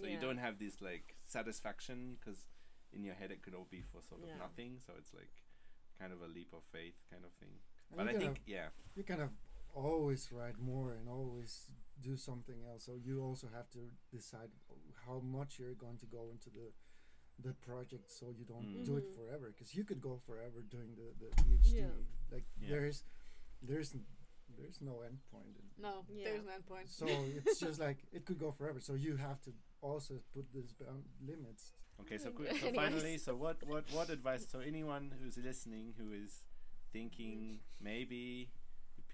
So 0.00 0.06
you 0.06 0.18
don't 0.20 0.38
have 0.38 0.58
this 0.58 0.82
like 0.82 1.16
satisfaction 1.24 2.16
because 2.20 2.38
in 2.92 3.04
your 3.04 3.14
head 3.14 3.30
it 3.30 3.40
could 3.42 3.54
all 3.54 3.66
be 3.70 3.80
for 3.80 4.02
sort 4.02 4.22
of 4.22 4.28
Yeah. 4.28 4.36
nothing. 4.38 4.80
So 4.86 4.92
it's 4.98 5.14
like 5.14 5.32
kind 5.98 6.12
of 6.12 6.20
a 6.20 6.26
leap 6.28 6.52
of 6.52 6.62
faith 6.72 6.94
kind 7.10 7.24
of 7.24 7.32
thing. 7.40 7.56
And 7.90 7.96
But 7.96 8.08
I 8.08 8.18
think 8.18 8.38
of- 8.38 8.46
yeah, 8.48 8.68
you 8.94 9.02
kind 9.02 9.22
of 9.22 9.30
always 9.74 10.28
write 10.32 10.58
more 10.58 10.92
and 10.92 11.08
always 11.08 11.70
do 12.00 12.16
something 12.16 12.56
else. 12.70 12.84
So 12.84 12.92
you 12.94 13.22
also 13.22 13.48
have 13.54 13.68
to 13.70 13.90
decide 14.10 14.50
how 15.06 15.20
much 15.20 15.58
you're 15.58 15.74
going 15.74 15.98
to 15.98 16.06
go 16.06 16.28
into 16.30 16.50
the 16.50 16.72
the 17.40 17.52
project, 17.54 18.10
so 18.10 18.30
you 18.36 18.44
don't 18.44 18.66
Mm. 18.66 18.84
do 18.84 18.96
it 18.96 19.04
Mhm. 19.10 19.14
forever. 19.14 19.50
Because 19.50 19.72
you 19.72 19.84
could 19.84 20.00
go 20.00 20.18
forever 20.18 20.60
doing 20.60 20.96
the 20.96 21.14
the 21.22 21.30
PhD. 21.42 21.72
Yeah. 21.76 21.90
Like 22.32 22.46
Yeah. 22.60 22.70
there's 22.70 23.04
there's 23.62 23.94
there's 24.56 24.80
no 24.80 25.02
end 25.02 25.18
point. 25.30 25.56
In, 25.56 25.64
No, 25.82 26.04
Yeah. 26.08 26.24
there's 26.24 26.44
no 26.44 26.52
end 26.52 26.66
point. 26.66 26.88
so 26.88 27.06
it's 27.06 27.60
just 27.60 27.78
like 27.86 27.98
it 28.12 28.24
could 28.26 28.38
go 28.40 28.50
forever. 28.50 28.80
So 28.80 28.94
you 28.94 29.16
have 29.16 29.40
to 29.42 29.52
also 29.80 30.14
put 30.34 30.50
these 30.52 30.72
bound 30.72 31.04
limits. 31.20 31.74
Okay, 32.00 32.18
so, 32.18 32.30
Mm, 32.30 32.34
quick, 32.36 32.56
so 32.56 32.72
finally, 32.72 33.18
so 33.18 33.34
what, 33.36 33.62
what, 33.66 33.84
what 33.92 34.08
advice? 34.08 34.46
So 34.48 34.60
anyone 34.60 35.10
who's 35.20 35.36
listening 35.36 35.94
who 35.98 36.12
is 36.12 36.44
thinking 36.92 37.60
maybe 37.80 38.50
a 38.56 38.57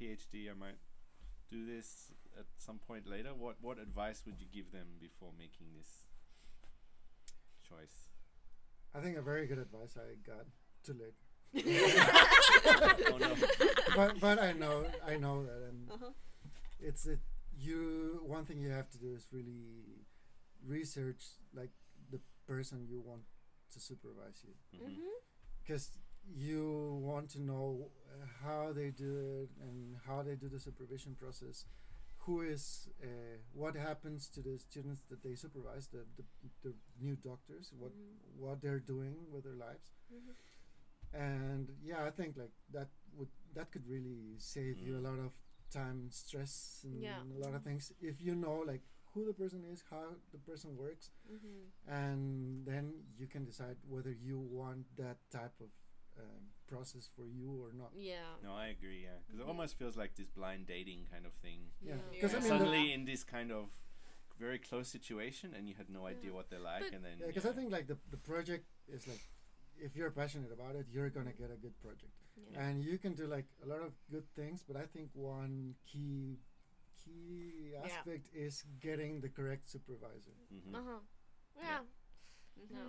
PhD, 0.01 0.51
I 0.51 0.55
might 0.55 0.78
do 1.51 1.64
this 1.66 2.12
at 2.38 2.47
some 2.59 2.78
point 2.78 3.07
later. 3.07 3.30
What 3.34 3.57
what 3.61 3.78
advice 3.78 4.22
would 4.26 4.40
you 4.40 4.47
give 4.53 4.72
them 4.72 4.99
before 5.01 5.32
making 5.38 5.68
this 5.76 6.05
choice? 7.68 8.09
I 8.95 9.01
think 9.01 9.16
a 9.16 9.22
very 9.22 9.47
good 9.47 9.59
advice 9.59 9.97
I 9.97 10.14
got 10.26 10.47
too 10.84 10.95
late. 10.95 11.14
oh 13.11 13.18
no! 13.18 13.34
but 13.97 14.20
but 14.20 14.38
I 14.42 14.53
know 14.53 14.86
I 15.07 15.16
know 15.16 15.45
that 15.45 15.62
and 15.68 15.90
Uh-huh. 15.90 16.11
it's 16.80 17.07
it 17.07 17.20
you 17.57 18.20
one 18.26 18.45
thing 18.45 18.59
you 18.61 18.70
have 18.70 18.90
to 18.90 18.99
do 18.99 19.14
is 19.14 19.28
really 19.30 20.03
research 20.66 21.22
like 21.55 21.70
the 22.11 22.20
person 22.47 22.86
you 22.90 23.01
want 23.01 23.22
to 23.72 23.78
supervise 23.80 24.42
you 24.45 24.55
Mhm. 24.74 24.90
Mhm. 24.99 25.14
Because 26.27 26.43
you 26.43 26.99
want 27.03 27.29
to 27.31 27.41
know 27.41 27.91
uh, 28.09 28.27
how 28.45 28.72
they 28.72 28.91
do 28.91 29.18
it 29.43 29.51
and 29.62 29.97
how 30.07 30.22
they 30.22 30.35
do 30.35 30.49
the 30.49 30.59
supervision 30.61 31.14
process 31.18 31.64
who 32.18 32.41
is 32.41 32.89
uh, 33.03 33.07
what 33.53 33.77
happens 33.77 34.29
to 34.29 34.41
the 34.41 34.59
students 34.59 35.03
that 35.11 35.22
they 35.22 35.35
supervise 35.35 35.89
the 35.89 36.05
the, 36.16 36.25
the 36.62 36.75
new 37.01 37.16
doctors 37.16 37.72
what 37.79 37.93
Mhm. 37.93 38.41
what 38.41 38.61
they're 38.62 38.81
doing 38.81 39.16
with 39.31 39.45
their 39.45 39.57
lives 39.57 39.91
Mhm. 40.12 40.35
and 41.12 41.68
yeah 41.83 42.05
i 42.05 42.11
think 42.11 42.37
like 42.37 42.53
that 42.72 42.89
would 43.16 43.29
that 43.55 43.70
could 43.70 43.87
really 43.87 44.37
save 44.39 44.79
you 44.81 44.97
a 44.97 45.01
Mm. 45.01 45.05
lot 45.05 45.18
of 45.18 45.33
time 45.70 46.11
stress 46.11 46.81
and 46.85 47.03
Yeah. 47.03 47.22
a 47.22 47.39
lot 47.39 47.55
of 47.55 47.62
things 47.62 47.93
if 48.01 48.20
you 48.20 48.35
know 48.35 48.59
like 48.66 48.83
who 49.12 49.25
the 49.25 49.33
person 49.35 49.64
is 49.64 49.83
how 49.91 50.16
the 50.33 50.39
person 50.39 50.77
works 50.77 51.11
Mhm. 51.31 51.70
and 51.87 52.66
then 52.66 53.05
you 53.16 53.27
can 53.27 53.45
decide 53.45 53.77
whether 53.89 54.11
you 54.12 54.39
want 54.41 54.87
that 54.97 55.18
type 55.31 55.61
of 55.61 55.70
um, 56.19 56.43
process 56.67 57.09
for 57.17 57.27
you 57.27 57.51
or 57.65 57.73
not 57.73 57.91
Yeah. 57.97 58.37
No, 58.43 58.53
I 58.55 58.67
agree. 58.69 59.03
Yeah, 59.05 59.19
because 59.27 59.41
it 59.41 59.47
almost 59.47 59.79
feels 59.79 59.97
like 59.97 60.15
this 60.17 60.29
blind 60.29 60.67
dating 60.67 61.07
kind 61.12 61.27
of 61.27 61.33
thing. 61.35 61.61
yeah 61.81 61.95
Yeah. 61.95 62.01
because 62.12 62.33
Yeah. 62.33 62.39
i 62.39 62.41
mean 62.43 62.49
Suddenly 62.53 62.93
in 62.93 63.05
this 63.05 63.25
kind 63.25 63.51
of 63.53 63.69
very 64.39 64.59
close 64.59 64.89
situation, 64.89 65.55
and 65.55 65.69
you 65.69 65.75
had 65.77 65.89
no 65.89 66.07
idea 66.07 66.33
what 66.33 66.51
they're 66.51 66.59
like, 66.75 66.83
But- 66.85 66.95
and 66.95 67.05
then 67.05 67.17
yeah 67.21 67.27
because 67.29 67.47
i 67.47 67.53
think 67.53 67.71
like 67.71 67.87
the, 67.87 67.99
the 68.11 68.17
project 68.33 68.67
is 68.89 69.07
like 69.07 69.21
if 69.87 69.95
you're 69.97 70.11
passionate 70.11 70.53
about 70.53 70.75
it 70.77 70.87
you're 70.91 71.11
gonna 71.11 71.33
get 71.33 71.51
a 71.51 71.57
good 71.57 71.77
project 71.81 72.15
Yeah. 72.37 72.62
and 72.65 72.83
you 72.83 72.97
can 72.99 73.15
do 73.15 73.27
like 73.37 73.47
a 73.65 73.67
lot 73.67 73.81
of 73.89 73.93
good 74.11 74.27
things 74.35 74.65
but 74.67 74.77
i 74.77 74.87
think 74.87 75.11
one 75.15 75.75
key 75.87 76.39
key 77.05 77.73
Yeah. 77.73 77.85
aspect 77.87 78.29
is 78.35 78.65
getting 78.81 79.21
the 79.21 79.29
correct 79.29 79.69
supervisor 79.69 80.35
Mhm. 80.53 80.75
Uh 80.75 80.83
huh. 80.91 81.01
Yeah. 81.57 81.81
Yeah. 82.57 82.65
Mhm. 82.65 82.75
No. 82.75 82.87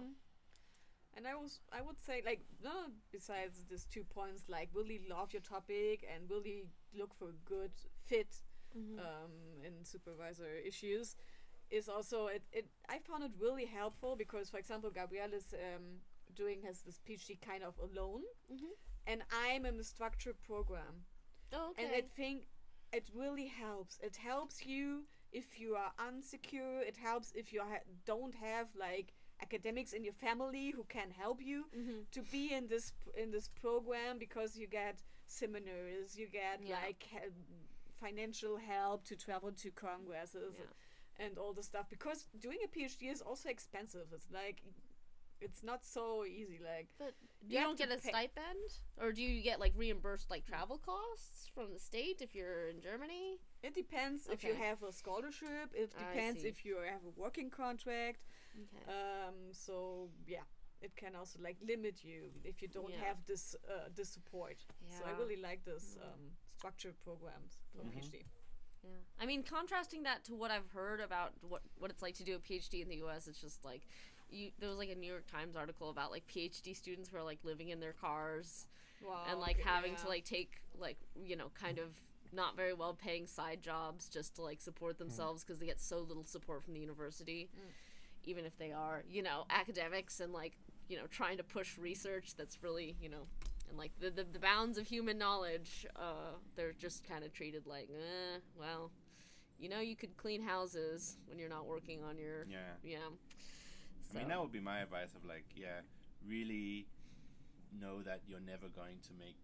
And 1.15 1.25
I 1.27 1.35
was, 1.35 1.61
I 1.71 1.81
would 1.81 1.99
say, 1.99 2.21
like, 2.25 2.41
no, 2.63 2.87
besides 3.11 3.63
these 3.69 3.85
two 3.85 4.03
points, 4.03 4.43
like, 4.49 4.69
really 4.73 4.99
love 5.09 5.31
your 5.31 5.41
topic 5.41 6.05
and 6.13 6.29
really 6.29 6.65
look 6.93 7.13
for 7.13 7.29
a 7.29 7.37
good 7.45 7.71
fit 8.03 8.41
Mhm. 8.75 8.99
um, 8.99 9.31
in 9.63 9.85
supervisor 9.85 10.49
issues, 10.57 11.15
is 11.69 11.87
also 11.87 12.27
it, 12.27 12.43
it. 12.51 12.67
I 12.89 12.99
found 12.99 13.23
it 13.23 13.31
really 13.39 13.65
helpful 13.65 14.15
because, 14.17 14.49
for 14.49 14.57
example, 14.57 14.91
Gabrielle 14.91 15.33
is 15.33 15.53
um, 15.53 16.01
doing 16.35 16.61
has 16.63 16.81
this 16.81 16.99
PhD 16.99 17.39
kind 17.39 17.63
of 17.63 17.79
alone, 17.79 18.23
Mhm. 18.51 18.71
and 19.07 19.23
I'm 19.31 19.65
in 19.65 19.77
the 19.77 19.83
structured 19.83 20.41
program. 20.41 21.05
Oh, 21.53 21.69
okay. 21.69 21.85
And 21.85 21.95
I 21.95 22.01
think 22.01 22.47
it 22.91 23.09
really 23.13 23.47
helps. 23.47 23.97
It 23.99 24.17
helps 24.17 24.65
you 24.65 25.07
if 25.31 25.57
you 25.59 25.75
are 25.77 25.93
unsecure. 25.97 26.81
It 26.85 26.97
helps 26.97 27.31
if 27.31 27.53
you 27.53 27.61
ha- 27.61 27.83
don't 28.03 28.35
have 28.35 28.75
like 28.75 29.13
academics 29.41 29.93
in 29.93 30.03
your 30.03 30.13
family 30.13 30.71
who 30.71 30.83
can 30.85 31.11
help 31.11 31.41
you 31.41 31.65
Mhm. 31.75 32.09
to 32.11 32.21
be 32.31 32.53
in 32.53 32.67
this 32.67 32.93
in 33.15 33.31
this 33.31 33.47
program 33.49 34.17
because 34.17 34.57
you 34.57 34.67
get 34.67 35.01
seminars, 35.25 36.17
you 36.17 36.27
get 36.27 36.61
Yeah. 36.61 36.79
like 36.81 37.03
he- 37.03 37.31
financial 37.95 38.57
help 38.57 39.03
to 39.05 39.15
travel 39.15 39.51
to 39.51 39.71
congresses 39.71 40.55
Yeah. 40.59 41.25
and 41.25 41.37
all 41.37 41.53
the 41.53 41.63
stuff. 41.63 41.89
Because 41.89 42.27
doing 42.39 42.59
a 42.63 42.67
PhD 42.67 43.09
is 43.09 43.21
also 43.21 43.49
expensive. 43.49 44.11
It's 44.13 44.29
like 44.31 44.61
it's 45.41 45.63
not 45.63 45.83
so 45.83 46.23
easy. 46.25 46.59
Like 46.59 46.87
But 46.97 47.13
You 47.41 47.59
you 47.59 47.63
don't 47.65 47.77
get 47.77 47.91
a 47.91 47.99
stipend, 47.99 48.79
or 48.97 49.11
do 49.11 49.21
you 49.21 49.41
get 49.43 49.59
like 49.59 49.73
reimbursed 49.75 50.29
like 50.29 50.45
travel 50.45 50.77
costs 50.77 51.47
from 51.53 51.73
the 51.73 51.79
state 51.79 52.21
if 52.21 52.33
you're 52.35 52.67
in 52.69 52.79
Germany? 52.81 53.39
It 53.67 53.73
depends 53.73 54.27
if 54.35 54.43
you 54.43 54.53
have 54.67 54.79
a 54.83 54.91
scholarship. 55.01 55.67
It 55.73 55.89
depends 55.97 56.43
if 56.43 56.57
you 56.65 56.75
have 56.93 57.03
a 57.11 57.13
working 57.23 57.49
contract. 57.49 58.21
Okay. 58.63 58.83
Um, 58.97 59.35
so 59.51 60.09
yeah, 60.27 60.45
it 60.81 60.95
can 60.95 61.15
also 61.15 61.39
like 61.47 61.57
limit 61.73 61.95
you 62.03 62.21
if 62.43 62.61
you 62.61 62.67
don't 62.67 62.91
Yeah. 62.93 63.05
have 63.07 63.17
this 63.25 63.55
uh, 63.73 63.89
this 63.97 64.09
support. 64.17 64.57
Yeah. 64.65 64.97
So 64.97 65.05
I 65.09 65.11
really 65.21 65.37
like 65.49 65.61
this 65.71 65.85
Mm. 65.97 66.03
um, 66.07 66.21
structured 66.57 66.97
programs 67.07 67.53
for 67.71 67.83
Mhm. 67.83 67.91
PhD. 67.93 68.15
Yeah. 68.83 68.89
I 69.21 69.25
mean, 69.25 69.41
contrasting 69.43 70.03
that 70.03 70.23
to 70.25 70.35
what 70.35 70.51
I've 70.51 70.69
heard 70.79 70.99
about 71.01 71.31
what 71.41 71.63
what 71.79 71.89
it's 71.91 72.03
like 72.03 72.15
to 72.21 72.23
do 72.23 72.35
a 72.35 72.39
PhD 72.39 72.81
in 72.81 72.89
the 72.89 72.97
U.S., 73.05 73.27
it's 73.27 73.41
just 73.41 73.65
like 73.65 73.81
you. 74.29 74.51
There 74.59 74.69
was 74.69 74.77
like 74.77 74.89
a 74.89 74.95
New 75.03 75.11
York 75.15 75.25
Times 75.37 75.55
article 75.55 75.89
about 75.89 76.11
like 76.11 76.25
PhD 76.27 76.75
students 76.75 77.09
who 77.09 77.17
are 77.17 77.23
like 77.31 77.43
living 77.43 77.69
in 77.69 77.79
their 77.79 77.93
cars 77.93 78.67
Wow. 79.01 79.25
and 79.29 79.39
like 79.39 79.59
okay, 79.59 79.69
having 79.69 79.95
to 79.97 80.07
like 80.07 80.23
take 80.23 80.51
like 80.77 80.97
you 81.15 81.35
know 81.35 81.49
kind 81.65 81.79
of 81.79 81.89
not 82.33 82.55
very 82.55 82.73
well 82.73 82.93
paying 82.93 83.27
side 83.27 83.61
jobs 83.61 84.07
just 84.09 84.35
to 84.35 84.41
like 84.41 84.61
support 84.61 84.97
themselves 84.97 85.43
because 85.43 85.59
they 85.59 85.65
get 85.65 85.79
so 85.79 85.99
little 85.99 86.25
support 86.25 86.63
from 86.63 86.73
the 86.73 86.79
university 86.79 87.49
Mm. 87.55 87.71
even 88.23 88.45
if 88.45 88.57
they 88.57 88.71
are 88.71 89.03
you 89.09 89.21
know 89.23 89.45
academics 89.49 90.19
and 90.19 90.33
like 90.33 90.53
you 90.87 90.97
know 90.97 91.07
trying 91.07 91.37
to 91.37 91.43
push 91.43 91.77
research 91.77 92.35
that's 92.37 92.61
really 92.63 92.95
you 93.01 93.09
know 93.09 93.27
and 93.69 93.77
like 93.77 93.91
the 93.99 94.09
the, 94.09 94.23
the 94.23 94.39
bounds 94.39 94.77
of 94.77 94.87
human 94.87 95.17
knowledge 95.17 95.85
uh 95.95 96.33
they're 96.55 96.73
just 96.73 97.03
kind 97.07 97.23
of 97.23 97.31
treated 97.33 97.65
like 97.65 97.89
eh, 97.89 98.39
well 98.59 98.91
you 99.57 99.69
know 99.69 99.79
you 99.79 99.95
could 99.95 100.15
clean 100.17 100.41
houses 100.41 101.17
when 101.27 101.39
you're 101.39 101.49
not 101.49 101.65
working 101.65 102.03
on 102.03 102.17
your 102.17 102.45
Yeah. 102.49 102.57
yeah. 102.83 102.97
I 104.13 104.17
mean, 104.19 104.27
that 104.29 104.39
would 104.39 104.51
be 104.51 104.59
my 104.61 104.79
advice 104.79 105.13
of 105.15 105.25
like, 105.25 105.45
yeah, 105.55 105.81
really 106.25 106.87
know 107.81 108.01
that 108.03 108.21
you're 108.27 108.39
never 108.39 108.67
going 108.69 108.97
to 109.07 109.13
make 109.19 109.35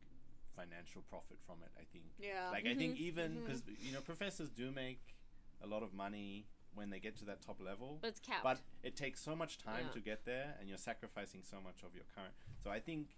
financial 0.56 1.02
profit 1.10 1.38
from 1.45 1.58
it. 1.64 1.72
I 1.80 1.84
think. 1.91 2.06
Yeah. 2.20 2.49
Like, 2.52 2.66
I 2.68 2.76
think 2.76 2.95
Mhm, 2.95 2.99
even 3.10 3.39
because 3.43 3.64
you 3.80 3.91
know 3.93 4.02
professors 4.02 4.49
do 4.49 4.72
make 4.72 5.16
a 5.62 5.68
lot 5.68 5.84
of 5.84 5.93
money 5.93 6.47
when 6.74 6.89
they 6.89 6.99
get 6.99 7.18
to 7.18 7.26
that 7.26 7.41
top 7.41 7.60
level, 7.60 7.99
but 8.02 8.08
it's 8.10 8.20
capped. 8.20 8.43
but 8.43 8.60
it 8.82 8.95
takes 8.95 9.20
so 9.22 9.36
much 9.36 9.58
time 9.58 9.86
Yeah. 9.88 9.91
to 9.93 9.99
get 9.99 10.26
there, 10.26 10.56
and 10.60 10.70
you're 10.70 10.78
sacrificing 10.78 11.43
so 11.43 11.60
much 11.62 11.84
of 11.84 11.93
your 11.95 12.06
current. 12.16 12.34
So 12.64 12.70
I 12.72 12.80
think. 12.80 13.18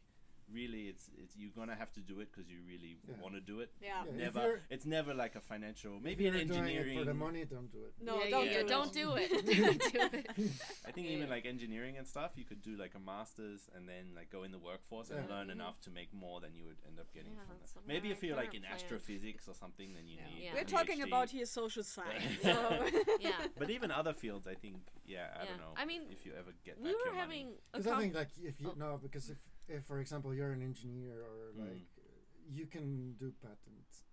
Really, 0.52 0.88
it's 0.90 1.10
it's 1.18 1.36
you're 1.38 1.52
gonna 1.56 1.76
have 1.76 1.92
to 1.94 2.00
do 2.02 2.20
it 2.20 2.30
because 2.32 2.50
you 2.50 2.58
really 2.68 2.98
Yeah. 3.08 3.16
want 3.22 3.34
to 3.36 3.42
do 3.42 3.60
it. 3.62 3.72
Yeah. 3.82 4.04
Yeah, 4.06 4.18
Never, 4.26 4.62
it's 4.70 4.86
never 4.86 5.14
like 5.14 5.36
a 5.36 5.42
financial. 5.42 6.00
Maybe 6.00 6.28
in 6.28 6.34
you're 6.36 6.46
doing 6.46 6.60
engineering. 6.60 6.98
it 6.98 7.00
for 7.00 7.06
the 7.06 7.14
money, 7.14 7.46
don't 7.46 7.72
do 7.72 7.80
it. 7.86 7.94
No, 8.02 8.22
yeah, 8.24 8.30
don't 8.30 8.46
yeah, 8.46 8.54
do 8.54 8.60
it. 8.60 8.68
don't 8.68 8.94
do 8.94 9.14
it. 9.16 9.30
don't 9.56 9.94
do 9.94 10.18
it. 10.18 10.52
I 10.88 10.92
think 10.92 11.08
Yeah, 11.08 11.14
even 11.18 11.30
like 11.30 11.46
engineering 11.46 11.98
and 11.98 12.06
stuff, 12.08 12.32
you 12.36 12.46
could 12.46 12.62
do 12.62 12.76
like 12.76 12.94
a 12.96 13.00
master's 13.00 13.70
and 13.76 13.88
then 13.88 14.14
like 14.16 14.30
go 14.30 14.44
in 14.44 14.52
the 14.52 14.60
workforce 14.60 15.10
and 15.10 15.26
Yeah. 15.28 15.36
learn 15.36 15.48
Mhm. 15.48 15.52
enough 15.54 15.80
to 15.82 15.90
make 15.90 16.14
more 16.14 16.40
than 16.42 16.54
you 16.56 16.66
would 16.66 16.78
end 16.88 17.00
up 17.00 17.12
getting 17.14 17.32
Yeah, 17.34 17.46
from 17.48 17.58
that. 17.82 17.88
Maybe 17.88 18.12
if 18.12 18.22
you're 18.24 18.36
like 18.38 18.54
in 18.54 18.62
plan. 18.62 18.74
astrophysics 18.74 19.48
or 19.48 19.56
something, 19.56 19.94
then 19.94 20.08
you 20.08 20.18
Yeah. 20.18 20.26
need. 20.30 20.44
Yeah. 20.44 20.54
We're 20.56 20.64
talking 20.66 21.00
PhD. 21.00 21.08
about 21.08 21.30
here 21.32 21.46
social 21.46 21.84
science. 21.96 22.42
So 22.42 22.90
yeah. 23.20 23.48
But 23.58 23.70
even 23.70 23.90
other 23.92 24.14
fields, 24.14 24.46
I 24.48 24.56
think, 24.56 24.78
yeah, 25.06 25.34
I 25.36 25.44
Yeah. 25.44 25.50
don't 25.50 25.60
know. 25.62 25.74
I 25.78 25.86
mean, 25.86 26.04
if 26.12 26.26
you 26.26 26.34
ever 26.38 26.52
get 26.64 26.80
We 26.80 26.90
were 26.94 27.06
your 27.06 27.16
having 27.16 27.48
a 27.74 27.78
Because 27.78 27.88
I 27.88 28.00
think 28.02 28.14
like 28.14 28.30
if 28.42 28.60
you 28.62 28.70
Oh. 28.70 28.76
no, 28.78 29.00
because 29.02 29.30
if, 29.30 29.38
if 29.68 29.86
for 29.86 30.00
example 30.00 30.34
you're 30.34 30.52
an 30.52 30.62
engineer 30.62 31.22
or 31.22 31.54
Mm. 31.54 31.60
like 31.70 31.88
you 32.50 32.66
can 32.66 33.14
do 33.18 33.32
patents 33.42 34.04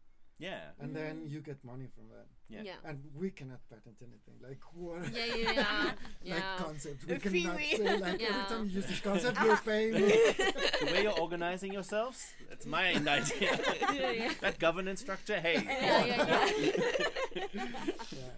Yeah, 0.41 0.73
and 0.81 0.97
then 0.97 1.15
Mhm. 1.27 1.31
you 1.33 1.41
get 1.43 1.59
money 1.65 1.87
from 1.95 2.09
that, 2.15 2.25
yeah. 2.49 2.63
yeah. 2.69 2.89
and 2.89 2.97
we 3.15 3.29
cannot 3.31 3.61
patent 3.69 3.99
anything. 4.01 4.37
Like 4.41 4.63
what? 4.73 5.05
Yeah, 5.13 5.35
yeah, 5.37 5.53
yeah. 5.53 6.35
like 6.35 6.45
yeah. 6.45 6.57
concept. 6.57 6.99
We 7.05 7.19
cannot 7.19 7.61
theory. 7.61 7.77
say 7.77 7.99
like 8.07 8.21
Yeah. 8.25 8.29
every 8.33 8.45
time 8.53 8.65
you 8.65 8.77
use 8.81 8.87
this 8.87 9.01
concept, 9.01 9.37
you're 9.45 9.59
paying 9.71 9.93
the 9.93 10.87
way 10.93 11.03
you're 11.03 11.21
organizing 11.21 11.73
yourselves, 11.75 12.33
that's 12.49 12.65
my 12.65 12.85
idea. 12.97 13.53
Yeah, 13.93 14.11
yeah. 14.13 14.33
that 14.41 14.57
governance 14.59 15.01
structure, 15.05 15.39
hey, 15.47 15.57
Yeah, 15.61 15.63
come 15.65 16.09
yeah, 16.09 16.51
yeah. 16.57 17.85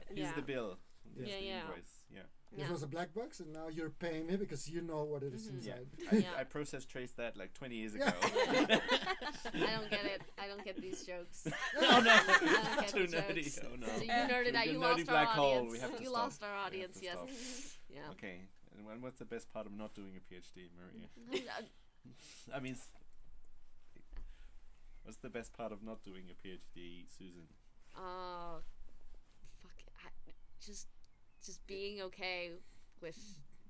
Here's 0.09 0.19
Yeah. 0.19 0.33
the 0.35 0.43
bill. 0.43 0.79
Here's 1.15 1.29
Yeah, 1.29 1.39
the 1.39 1.45
yeah. 1.47 1.61
invoice. 1.61 2.02
Yeah. 2.55 2.65
This 2.65 2.73
was 2.73 2.83
a 2.83 2.87
black 2.87 3.15
box, 3.15 3.41
and 3.41 3.51
now 3.53 3.69
you're 3.69 3.89
paying 3.89 4.27
me 4.27 4.37
because 4.37 4.69
you 4.69 4.83
know 4.83 5.05
what 5.05 5.23
it 5.23 5.33
is 5.33 5.51
Mhm. 5.51 5.65
Yeah. 5.65 5.73
inside. 5.79 5.87
I, 6.13 6.17
Yeah. 6.17 6.41
I 6.41 6.45
process 6.45 6.85
traced 6.85 7.17
that 7.17 7.35
like 7.37 7.55
20 7.55 7.77
years 7.77 7.95
Yeah. 7.95 8.09
ago. 8.09 8.19
I 8.29 9.71
don't 9.77 9.91
get 9.91 10.05
it. 10.05 10.23
I 10.39 10.49
don't 10.49 10.63
get 10.65 10.81
these 10.81 11.03
jokes. 11.07 11.47
oh 11.79 12.01
no, 12.01 12.11
I 12.13 12.23
don't 12.27 12.81
get 12.81 12.89
too 12.95 13.07
nerdy. 13.17 13.45
jokes. 13.45 13.59
Oh 13.65 13.75
no. 13.77 13.87
So 13.87 14.03
you 14.03 14.11
nerded 14.11 14.55
out. 14.55 14.67
You 14.71 14.79
lost 14.79 14.99
our 15.01 15.05
black 15.07 15.29
hole. 15.29 15.47
audience. 15.55 15.73
We 15.73 15.79
have 15.79 15.97
to 15.97 16.03
you 16.03 16.09
stop. 16.11 16.23
lost 16.25 16.43
our 16.43 16.55
audience. 16.55 16.99
Yes. 17.01 17.17
Yeah. 17.89 18.01
Okay, 18.11 18.41
and 18.77 19.03
what's 19.03 19.19
the 19.19 19.25
best 19.25 19.51
part 19.53 19.65
of 19.67 19.73
not 19.73 19.95
doing 19.95 20.13
a 20.17 20.21
PhD, 20.35 20.69
Maria? 20.77 21.09
I 22.55 22.61
mean, 22.61 22.77
what's 25.05 25.19
the 25.19 25.31
best 25.31 25.53
part 25.53 25.73
of 25.73 25.83
not 25.83 26.03
doing 26.03 26.25
a 26.31 26.35
PhD, 26.47 27.07
Susan? 27.19 27.49
Oh, 27.97 28.59
fuck 29.63 29.73
it. 29.79 29.93
I, 30.05 30.33
just, 30.65 30.87
just 31.45 31.67
being 31.67 32.01
okay 32.03 32.51
with. 33.01 33.17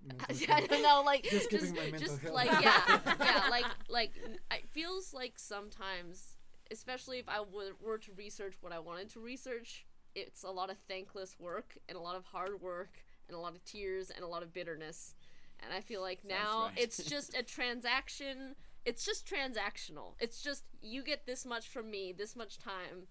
I 0.48 0.60
don't 0.66 0.82
know, 0.82 1.02
like 1.06 1.22
Just 1.30 1.50
just, 1.50 1.74
just 1.96 2.24
like 2.24 2.50
yeah, 2.60 2.98
yeah, 3.20 3.44
like 3.50 3.66
like 3.88 4.10
it 4.50 4.68
feels 4.72 5.14
like 5.14 5.34
sometimes, 5.36 6.38
especially 6.72 7.18
if 7.20 7.28
I 7.28 7.40
were, 7.40 7.70
were 7.80 7.98
to 7.98 8.12
research 8.16 8.56
what 8.60 8.72
I 8.72 8.80
wanted 8.80 9.10
to 9.10 9.20
research, 9.20 9.86
it's 10.16 10.42
a 10.42 10.50
lot 10.50 10.70
of 10.70 10.76
thankless 10.88 11.36
work 11.38 11.78
and 11.88 11.96
a 11.96 12.00
lot 12.00 12.16
of 12.16 12.24
hard 12.24 12.60
work 12.60 12.98
and 13.28 13.36
a 13.36 13.40
lot 13.40 13.54
of 13.54 13.64
tears 13.64 14.10
and 14.10 14.24
a 14.24 14.26
lot 14.28 14.42
of 14.42 14.52
bitterness, 14.52 15.14
and 15.60 15.72
I 15.72 15.80
feel 15.80 16.00
like 16.00 16.22
Sounds 16.22 16.30
now 16.30 16.64
right. 16.66 16.72
it's 16.76 16.96
just 17.04 17.36
a 17.36 17.42
transaction. 17.44 18.56
It's 18.84 19.04
just 19.04 19.24
transactional. 19.24 20.14
It's 20.18 20.42
just 20.42 20.64
you 20.80 21.04
get 21.04 21.26
this 21.26 21.46
much 21.46 21.68
from 21.68 21.88
me, 21.90 22.12
this 22.12 22.34
much 22.34 22.58
time, 22.58 23.06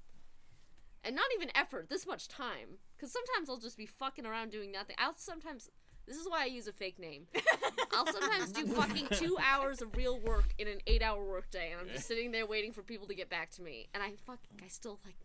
and 1.03 1.15
not 1.15 1.27
even 1.35 1.49
effort, 1.55 1.89
this 1.89 2.05
much 2.05 2.27
time. 2.27 2.79
Because 3.01 3.13
sometimes 3.13 3.49
I'll 3.49 3.57
just 3.57 3.77
be 3.77 3.87
fucking 3.87 4.27
around 4.27 4.51
doing 4.51 4.71
nothing. 4.71 4.95
I'll 4.99 5.15
sometimes. 5.17 5.71
This 6.07 6.17
is 6.17 6.29
why 6.29 6.43
I 6.43 6.45
use 6.45 6.67
a 6.67 6.71
fake 6.71 6.99
name. 6.99 7.25
I'll 7.93 8.05
sometimes 8.05 8.51
do 8.51 8.67
fucking 8.75 9.07
two 9.13 9.37
hours 9.43 9.81
of 9.81 9.95
real 9.97 10.19
work 10.19 10.53
in 10.59 10.67
an 10.67 10.79
eight 10.85 11.01
hour 11.01 11.23
workday, 11.23 11.71
and 11.71 11.81
I'm 11.81 11.87
just 11.89 12.07
sitting 12.07 12.31
there 12.31 12.45
waiting 12.45 12.71
for 12.73 12.83
people 12.83 13.07
to 13.07 13.15
get 13.15 13.27
back 13.29 13.49
to 13.51 13.63
me. 13.63 13.87
And 13.95 14.03
I 14.03 14.11
fucking, 14.27 14.61
I 14.63 14.67
still 14.67 14.99
like, 15.03 15.15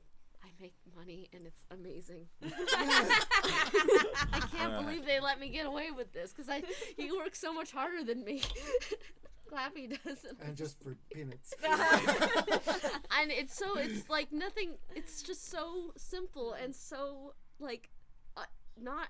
I 0.42 0.48
make 0.58 0.72
money, 0.96 1.28
and 1.34 1.46
it's 1.46 1.64
amazing. 1.70 2.28
I 2.42 4.40
can't 4.52 4.74
Uh. 4.74 4.80
believe 4.82 5.04
they 5.04 5.20
let 5.20 5.38
me 5.38 5.48
get 5.50 5.66
away 5.66 5.90
with 5.90 6.12
this 6.12 6.32
because 6.32 6.48
I, 6.48 6.62
he 6.96 7.10
works 7.12 7.38
so 7.40 7.52
much 7.52 7.72
harder 7.72 8.02
than 8.04 8.24
me. 8.24 8.42
Clappy 9.52 9.86
doesn't. 10.04 10.40
and 10.42 10.56
just 10.56 10.82
for 10.82 10.96
peanuts. 11.12 11.54
and 11.62 13.30
it's 13.30 13.56
so 13.56 13.76
it's 13.78 14.08
like 14.10 14.32
nothing 14.32 14.72
it's 14.94 15.22
just 15.22 15.48
so 15.48 15.92
simple 15.96 16.52
and 16.54 16.74
so 16.74 17.32
like 17.58 17.90
uh, 18.36 18.44
not 18.80 19.08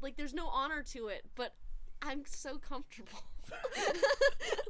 like 0.00 0.16
there's 0.16 0.34
no 0.34 0.46
honor 0.48 0.82
to 0.82 1.08
it 1.08 1.24
but 1.34 1.54
i'm 2.02 2.24
so 2.24 2.58
comfortable. 2.58 3.22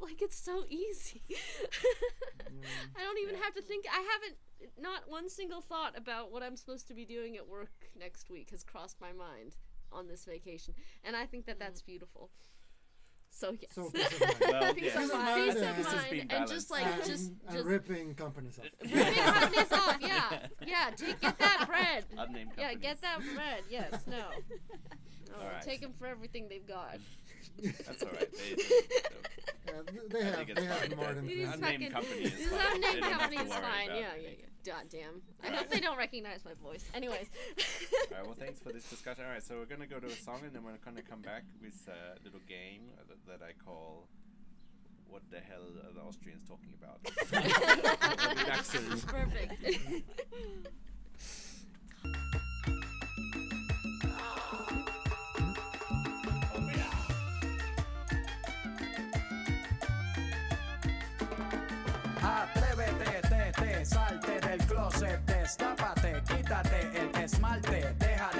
Like 0.00 0.22
it's 0.22 0.38
so 0.38 0.64
easy. 0.70 1.22
I 1.30 3.02
don't 3.02 3.18
even 3.18 3.34
have 3.34 3.54
to 3.54 3.62
think 3.62 3.84
i 3.92 4.00
haven't 4.12 4.38
not 4.80 5.02
one 5.06 5.28
single 5.28 5.60
thought 5.60 5.96
about 5.98 6.32
what 6.32 6.42
i'm 6.42 6.56
supposed 6.56 6.88
to 6.88 6.94
be 6.94 7.04
doing 7.04 7.36
at 7.36 7.46
work 7.46 7.72
next 7.98 8.30
week 8.30 8.50
has 8.50 8.64
crossed 8.64 9.00
my 9.00 9.12
mind 9.12 9.56
on 9.92 10.06
this 10.08 10.24
vacation. 10.24 10.74
And 11.04 11.14
i 11.16 11.26
think 11.26 11.46
that 11.46 11.58
that's 11.58 11.82
beautiful 11.82 12.30
so 13.38 13.52
yes 13.60 13.70
So 13.72 13.90
peace 13.94 14.12
of 14.12 14.30
mind. 14.30 14.40
Well, 14.40 14.74
peace 14.74 14.84
yeah. 14.84 15.02
of 15.02 15.12
mind, 15.12 15.24
mind, 15.24 15.52
peace 15.52 15.62
of 15.62 15.94
mind, 15.94 16.32
and 16.32 16.48
just 16.48 16.70
like 16.70 16.86
and, 16.86 17.04
just 17.04 17.30
and 17.46 17.52
just 17.52 17.64
ripping 17.64 18.14
companies 18.14 18.58
off. 18.58 18.66
ripping 18.82 19.14
companies 19.24 19.72
off. 19.72 19.96
Yeah, 20.00 20.38
yeah. 20.66 20.90
Take 20.96 21.20
get 21.20 21.38
that 21.38 21.64
bread. 21.68 22.04
Unnamed 22.16 22.50
Yeah, 22.58 22.74
get 22.74 23.00
that 23.02 23.20
bread. 23.34 23.62
Yes, 23.70 24.06
no. 24.06 24.16
no 24.16 24.24
Alright. 25.40 25.62
Take 25.62 25.80
them 25.82 25.92
for 25.92 26.06
everything 26.06 26.48
they've 26.48 26.66
got. 26.66 26.98
That's 27.62 28.02
all 28.02 28.08
right. 28.10 28.28
They, 28.32 28.64
Yeah, 29.74 29.84
they 30.08 30.24
have 30.24 30.54
they 30.56 30.64
have 30.64 30.96
more 30.96 31.12
than 31.14 31.26
These 31.26 31.46
plenty. 31.48 31.86
Unnamed 31.86 31.92
fucking- 31.92 32.08
company 32.08 32.20
is 32.24 32.32
This 32.32 32.48
fine. 32.48 32.80
They 32.80 32.88
unnamed 32.88 33.02
don't 33.02 33.12
have 33.12 33.20
company 33.20 33.42
is 33.42 33.48
worry 33.50 33.60
fine. 33.62 33.86
about 33.88 34.00
Yeah, 34.00 34.14
yeah, 34.20 34.28
it. 34.28 34.38
yeah. 34.40 34.72
God 34.72 34.84
damn. 34.90 35.22
I 35.42 35.56
hope 35.56 35.68
they 35.70 35.80
don't 35.80 35.96
recognize 35.96 36.44
my 36.44 36.52
voice. 36.62 36.84
Anyways. 36.92 37.26
All 37.30 38.16
right. 38.18 38.26
Well, 38.26 38.34
thanks 38.38 38.60
for 38.60 38.72
this 38.72 38.84
discussion. 38.90 39.24
All 39.24 39.30
right. 39.30 39.42
So 39.42 39.56
we're 39.58 39.64
gonna 39.66 39.86
go 39.86 39.98
to 40.00 40.06
a 40.06 40.10
song, 40.10 40.40
and 40.44 40.52
then 40.52 40.62
we're 40.64 40.76
gonna 40.84 41.00
come 41.02 41.22
back 41.22 41.44
with 41.62 41.88
a 41.88 42.18
little 42.24 42.40
game 42.48 42.82
that, 43.08 43.18
that 43.40 43.46
I 43.46 43.52
call. 43.64 44.08
What 45.08 45.22
the 45.30 45.40
hell 45.40 45.62
are 45.88 45.92
the 45.94 46.00
Austrians 46.02 46.46
talking 46.46 46.74
about? 46.76 47.00
With. 48.92 49.06
Perfect. 49.06 50.04
Salte 63.88 64.40
del 64.40 64.58
closet, 64.66 65.20
destápate, 65.24 66.22
quítate 66.28 66.90
el 66.94 67.22
esmalte, 67.22 67.94
deja 67.98 68.37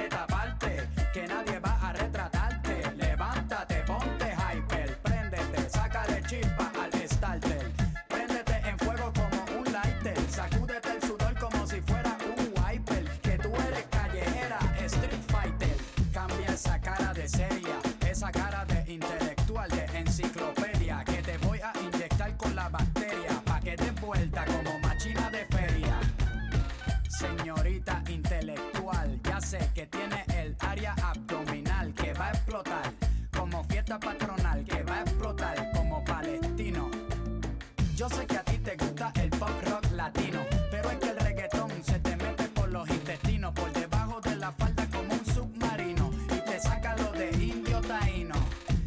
que 29.79 29.87
tiene 29.87 30.25
el 30.37 30.57
área 30.59 30.93
abdominal 31.05 31.95
que 31.95 32.13
va 32.15 32.27
a 32.27 32.31
explotar 32.31 32.93
como 33.31 33.63
fiesta 33.63 33.97
patronal, 33.97 34.65
que 34.65 34.83
va 34.83 34.97
a 34.97 35.01
explotar 35.03 35.71
como 35.73 36.05
palestino. 36.05 36.91
Yo 37.95 38.09
sé 38.09 38.27
que 38.27 38.39
a 38.39 38.43
ti 38.43 38.59
te 38.59 38.75
gusta 38.75 39.13
el 39.23 39.31
pop 39.31 39.53
rock 39.67 39.93
latino, 39.93 40.41
pero 40.73 40.91
es 40.91 40.97
que 40.97 41.11
el 41.11 41.17
reggaetón 41.19 41.71
se 41.85 42.01
te 42.01 42.17
mete 42.17 42.49
por 42.49 42.69
los 42.71 42.91
intestinos, 42.91 43.53
por 43.53 43.73
debajo 43.73 44.21
de 44.21 44.35
la 44.35 44.51
falda 44.51 44.85
como 44.91 45.15
un 45.15 45.25
submarino 45.25 46.11
y 46.25 46.51
te 46.51 46.59
saca 46.59 46.97
lo 46.97 47.13
de 47.13 47.31
indio 47.31 47.81
taíno. 47.81 48.35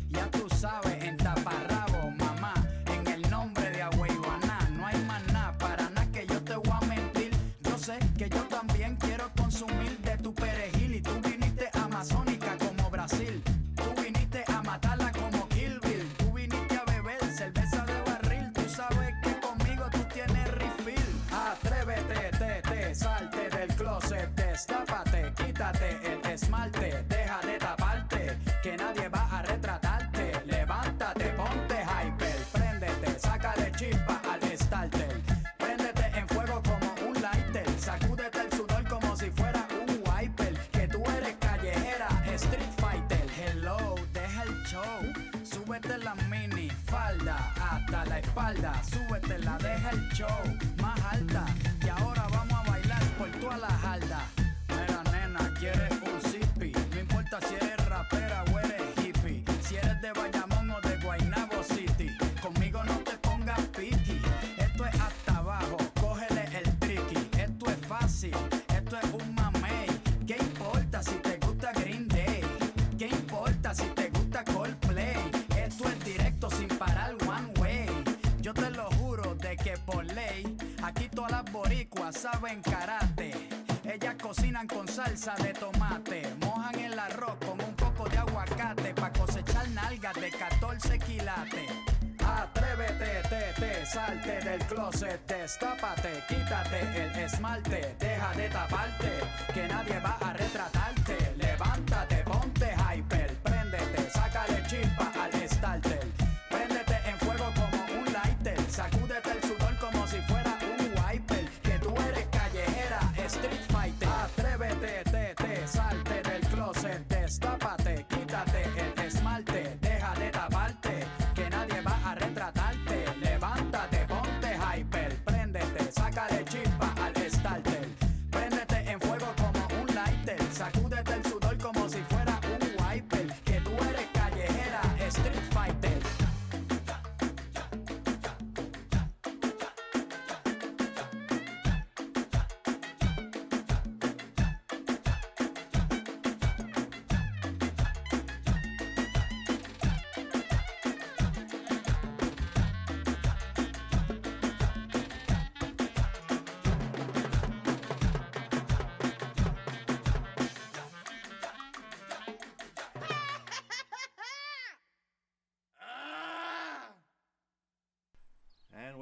Ya 0.09 0.29
tú 0.29 0.45
sabes, 0.49 1.01
en 1.05 1.15
taparrabo, 1.15 2.11
mamá, 2.17 2.53
en 2.87 3.07
el 3.07 3.29
nombre 3.29 3.69
de 3.69 3.81
Agüeyuaná, 3.81 4.59
no 4.71 4.87
hay 4.87 5.01
más 5.05 5.25
nada, 5.27 5.57
para 5.57 5.89
nada 5.89 6.11
que 6.11 6.27
yo 6.27 6.41
te 6.43 6.55
voy 6.57 6.73
a 6.81 6.85
mentir. 6.85 7.31
Yo 7.61 7.77
sé 7.77 7.97
que 8.17 8.27
yo 8.27 8.45
de 85.21 85.53
tomate, 85.53 86.23
mojan 86.39 86.79
el 86.79 86.97
arroz 86.97 87.37
con 87.45 87.61
un 87.61 87.75
poco 87.75 88.09
de 88.09 88.17
aguacate 88.17 88.91
para 88.95 89.13
cosechar 89.13 89.69
nalgas 89.69 90.15
de 90.15 90.31
14 90.31 90.97
quilates. 90.97 91.71
Atrévete, 92.25 93.21
te, 93.29 93.61
te, 93.61 93.85
salte 93.85 94.39
del 94.39 94.59
closet, 94.65 95.21
destápate, 95.27 96.23
quítate 96.27 97.03
el 97.03 97.19
esmalte, 97.19 97.90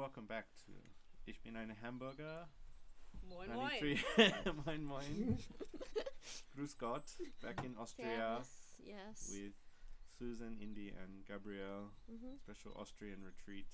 welcome 0.00 0.26
back 0.26 0.46
to 0.66 0.72
Ich 1.26 1.40
bin 1.42 1.56
eine 1.56 1.76
Hamburger. 1.82 2.48
Moin 3.28 3.52
moin. 3.52 3.70
93. 4.16 4.54
moin 4.66 4.84
moin. 4.84 5.38
Grüß 6.56 6.78
Gott. 6.78 7.04
Back 7.42 7.62
in 7.64 7.76
Austria 7.76 8.42
Servus, 8.42 8.80
yes. 8.82 9.30
with 9.32 9.52
Susan, 10.18 10.58
Indy, 10.58 10.90
and 10.90 11.24
Gabrielle. 11.26 11.90
Mhm. 12.08 12.38
Special 12.38 12.72
Austrian 12.76 13.22
retreat 13.22 13.68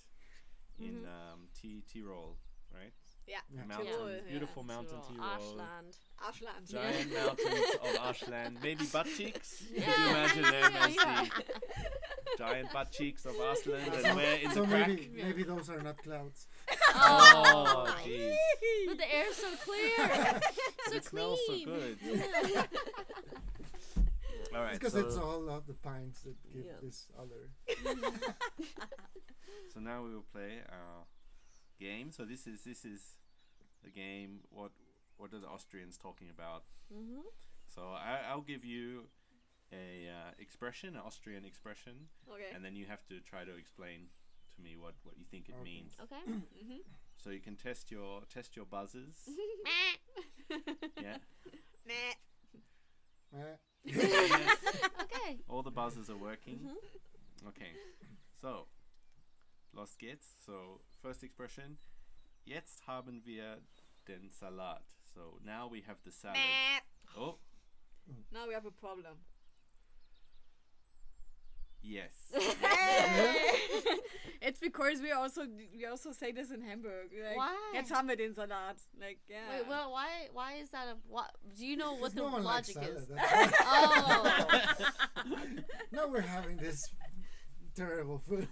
in 0.79 1.03
Mhm. 1.03 1.07
um, 1.07 1.49
T 1.55 1.83
Tyrol, 1.83 2.37
right? 2.72 2.93
Ja, 3.27 3.39
Yeah. 3.51 3.64
Mountain, 3.66 3.87
Tirol, 3.87 4.11
ja. 4.16 4.22
beautiful 4.29 4.62
mountain 4.64 5.01
Tyrol, 5.01 5.16
Tyrol. 5.16 5.61
Ashland. 5.61 5.97
Aschland. 6.18 6.68
Giant 6.68 7.12
mountains 7.18 7.74
of 7.83 7.97
Ashland. 8.01 8.61
Maybe 8.62 8.85
butt 8.87 9.07
cheeks. 9.07 9.59
Could 9.66 9.77
you 9.79 10.09
imagine 10.11 10.43
them 10.43 10.72
Yeah, 10.74 10.87
as 10.87 10.95
yeah. 10.95 11.24
the 11.24 11.95
giant 12.39 12.72
butt 12.72 12.91
cheeks 12.93 13.24
of 13.24 13.34
Ashland 13.41 13.91
and 14.05 14.16
where 14.16 14.37
in 14.37 14.51
so 14.53 14.62
the 14.62 14.66
crack? 14.68 14.89
maybe 14.89 15.11
maybe 15.14 15.43
those 15.43 15.70
are 15.70 15.80
not 15.80 15.97
clouds. 16.03 16.47
Oh, 16.95 17.87
jeez. 18.05 18.34
But 18.89 18.99
the 18.99 19.14
air's 19.14 19.37
so 19.37 19.49
clear. 19.64 20.41
so 20.89 20.95
It 20.95 21.05
smells 21.05 21.39
so 21.47 21.53
clean. 21.53 21.64
good. 21.66 21.99
All 24.55 24.62
right. 24.62 24.72
because 24.74 24.93
so, 24.95 25.01
it's 25.01 25.16
all 25.16 25.51
of 25.51 25.66
the 25.66 25.74
pines 25.74 26.22
that 26.22 26.37
give 26.53 26.64
Yeah. 26.64 26.72
this 26.82 27.07
other. 27.18 27.51
so 29.72 29.80
now 29.80 30.03
we 30.03 30.14
will 30.14 30.24
play 30.32 30.61
our 30.70 31.05
game. 31.78 32.11
So 32.12 32.24
this 32.24 32.47
is 32.47 32.62
this 32.64 32.84
is 32.84 33.16
the 33.84 33.91
game. 33.91 34.41
What 34.51 34.72
what 35.18 35.32
are 35.34 35.39
the 35.41 35.49
Austrians 35.49 35.99
talking 35.99 36.28
about? 36.30 36.64
Mhm. 36.93 37.22
So 37.74 37.82
I, 37.82 38.20
I'll 38.30 38.41
give 38.43 38.64
you 38.64 39.09
a 39.73 40.09
uh, 40.09 40.31
expression, 40.39 40.95
an 40.97 41.03
Austrian 41.05 41.45
expression, 41.45 42.09
Okay. 42.31 42.51
and 42.55 42.64
then 42.64 42.77
you 42.77 42.87
have 42.87 43.05
to 43.09 43.21
try 43.21 43.45
to 43.45 43.55
explain 43.57 44.09
to 44.57 44.62
me 44.62 44.77
what, 44.77 44.95
what 45.03 45.17
you 45.19 45.25
think 45.31 45.49
it 45.49 45.55
Okay. 45.55 45.64
means. 45.64 45.97
Okay. 46.01 46.23
Mhm. 46.64 46.81
So 47.19 47.31
you 47.31 47.41
can 47.41 47.57
test 47.57 47.91
your 47.91 48.23
test 48.29 48.55
your 48.57 48.67
buzzers. 48.67 49.27
yeah. 51.03 51.17
Meh. 51.87 52.14
Eh, 53.35 53.57
Yes. 53.85 54.57
okay. 55.03 55.39
All 55.49 55.62
the 55.62 55.71
buzzers 55.71 56.09
are 56.11 56.17
working. 56.17 56.59
Mhm. 56.62 57.49
Okay. 57.49 57.73
So, 58.41 58.67
los 59.73 59.97
geht's. 59.97 60.27
So, 60.45 60.81
first 61.03 61.23
expression. 61.25 61.79
Jetzt 62.45 62.87
haben 62.87 63.23
wir 63.25 63.59
den 64.07 64.31
Salat. 64.31 64.83
So, 65.14 65.39
now 65.45 65.67
we 65.69 65.81
have 65.83 65.99
the 66.05 66.12
salad. 66.12 66.37
Meh. 66.37 66.81
Oh, 67.17 67.39
Now 68.33 68.47
we 68.47 68.55
have 68.55 68.67
a 68.67 68.71
problem. 68.71 69.17
Yes. 71.87 72.12
it's 74.43 74.59
because 74.61 75.01
we 75.01 75.12
also 75.12 75.43
we 75.76 75.87
also 75.87 76.12
say 76.12 76.32
this 76.32 76.51
in 76.51 76.62
Hamburg. 76.62 77.11
Like, 77.12 77.37
Why? 77.37 77.55
Jetzt 77.74 77.91
haben 77.91 78.09
wir 78.09 78.16
den 78.16 78.34
Salat. 78.34 78.76
Like 79.01 79.18
yeah. 79.28 79.39
Wait, 79.51 79.68
well, 79.68 79.93
why? 79.93 80.28
Why 80.32 80.55
is 80.55 80.70
that 80.70 80.89
a? 80.89 80.97
What? 81.09 81.30
Do 81.57 81.66
you 81.66 81.76
know 81.76 81.95
what 81.95 82.12
because 82.12 82.14
the 82.14 82.20
no 82.20 82.28
one 82.30 82.45
likes 82.45 82.74
logic 82.74 82.91
is? 82.97 83.07
salad. 83.07 83.55
Oh. 83.68 84.74
now 85.93 86.09
we're 86.09 86.20
having 86.20 86.57
this 86.57 86.82
terrible 87.74 88.18
food. 88.18 88.49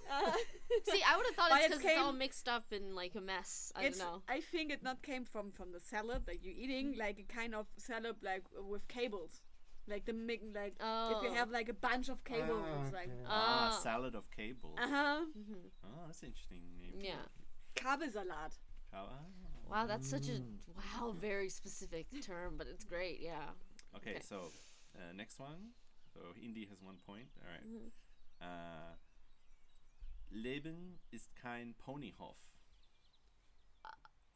See, 0.85 1.03
I 1.07 1.17
would 1.17 1.27
have 1.27 1.35
thought 1.35 1.51
But 1.51 1.61
it's 1.63 1.75
it 1.75 1.79
because 1.79 1.93
it's 1.93 2.01
all 2.01 2.13
mixed 2.13 2.49
up 2.49 2.73
in 2.73 2.95
like 2.95 3.15
a 3.15 3.21
mess. 3.21 3.73
I 3.75 3.85
don't 3.85 3.99
know. 3.99 4.23
I 4.29 4.41
think 4.41 4.71
it 4.73 4.83
not 4.83 5.03
came 5.03 5.25
from 5.25 5.51
from 5.51 5.73
the 5.73 5.81
salad 5.81 6.27
that 6.27 6.43
you're 6.43 6.55
eating, 6.55 6.95
like 6.99 7.19
a 7.19 7.33
kind 7.33 7.55
of 7.55 7.67
salad 7.79 8.17
like 8.23 8.45
with 8.57 8.87
cables, 8.89 9.41
like 9.87 10.05
the 10.07 10.13
mi- 10.13 10.41
like 10.55 10.75
if 10.79 11.23
you 11.23 11.31
Oh. 11.31 11.35
have 11.35 11.51
like 11.51 11.69
a 11.69 11.75
bunch 11.75 12.09
of 12.09 12.23
cables, 12.25 12.65
Ah, 12.67 12.91
like 12.93 13.11
ah, 13.27 13.69
Ah. 13.73 13.79
salad 13.83 14.15
of 14.15 14.31
cables. 14.31 14.79
uh 14.79 14.89
huh, 14.89 15.25
Mhm. 15.37 15.71
Oh, 15.85 16.07
that's 16.07 16.23
interesting. 16.23 16.63
name. 16.79 17.01
Yeah. 17.01 17.27
Kabelsalat. 17.75 18.59
How- 18.93 19.09
ah. 19.11 19.27
Wow, 19.69 19.87
that's 19.87 20.09
such 20.09 20.29
a 20.29 20.33
Mm. 20.41 20.59
wow, 20.77 21.13
very 21.13 21.49
specific 21.49 22.07
term, 22.21 22.57
but 22.59 22.67
it's 22.67 22.85
great. 22.85 23.21
Yeah. 23.21 23.55
Okay, 23.95 24.17
Okay. 24.17 24.21
so 24.21 24.53
uh, 24.95 25.13
next 25.13 25.39
one. 25.39 25.73
So 26.13 26.21
Indy 26.37 26.67
has 26.67 26.81
one 26.83 26.99
point. 26.99 27.29
All 27.41 27.49
right. 27.51 27.65
Mhm. 27.67 27.91
Uh, 28.41 28.95
Leben 30.31 30.99
ist 31.11 31.35
kein 31.35 31.75
Ponyhof. 31.75 32.37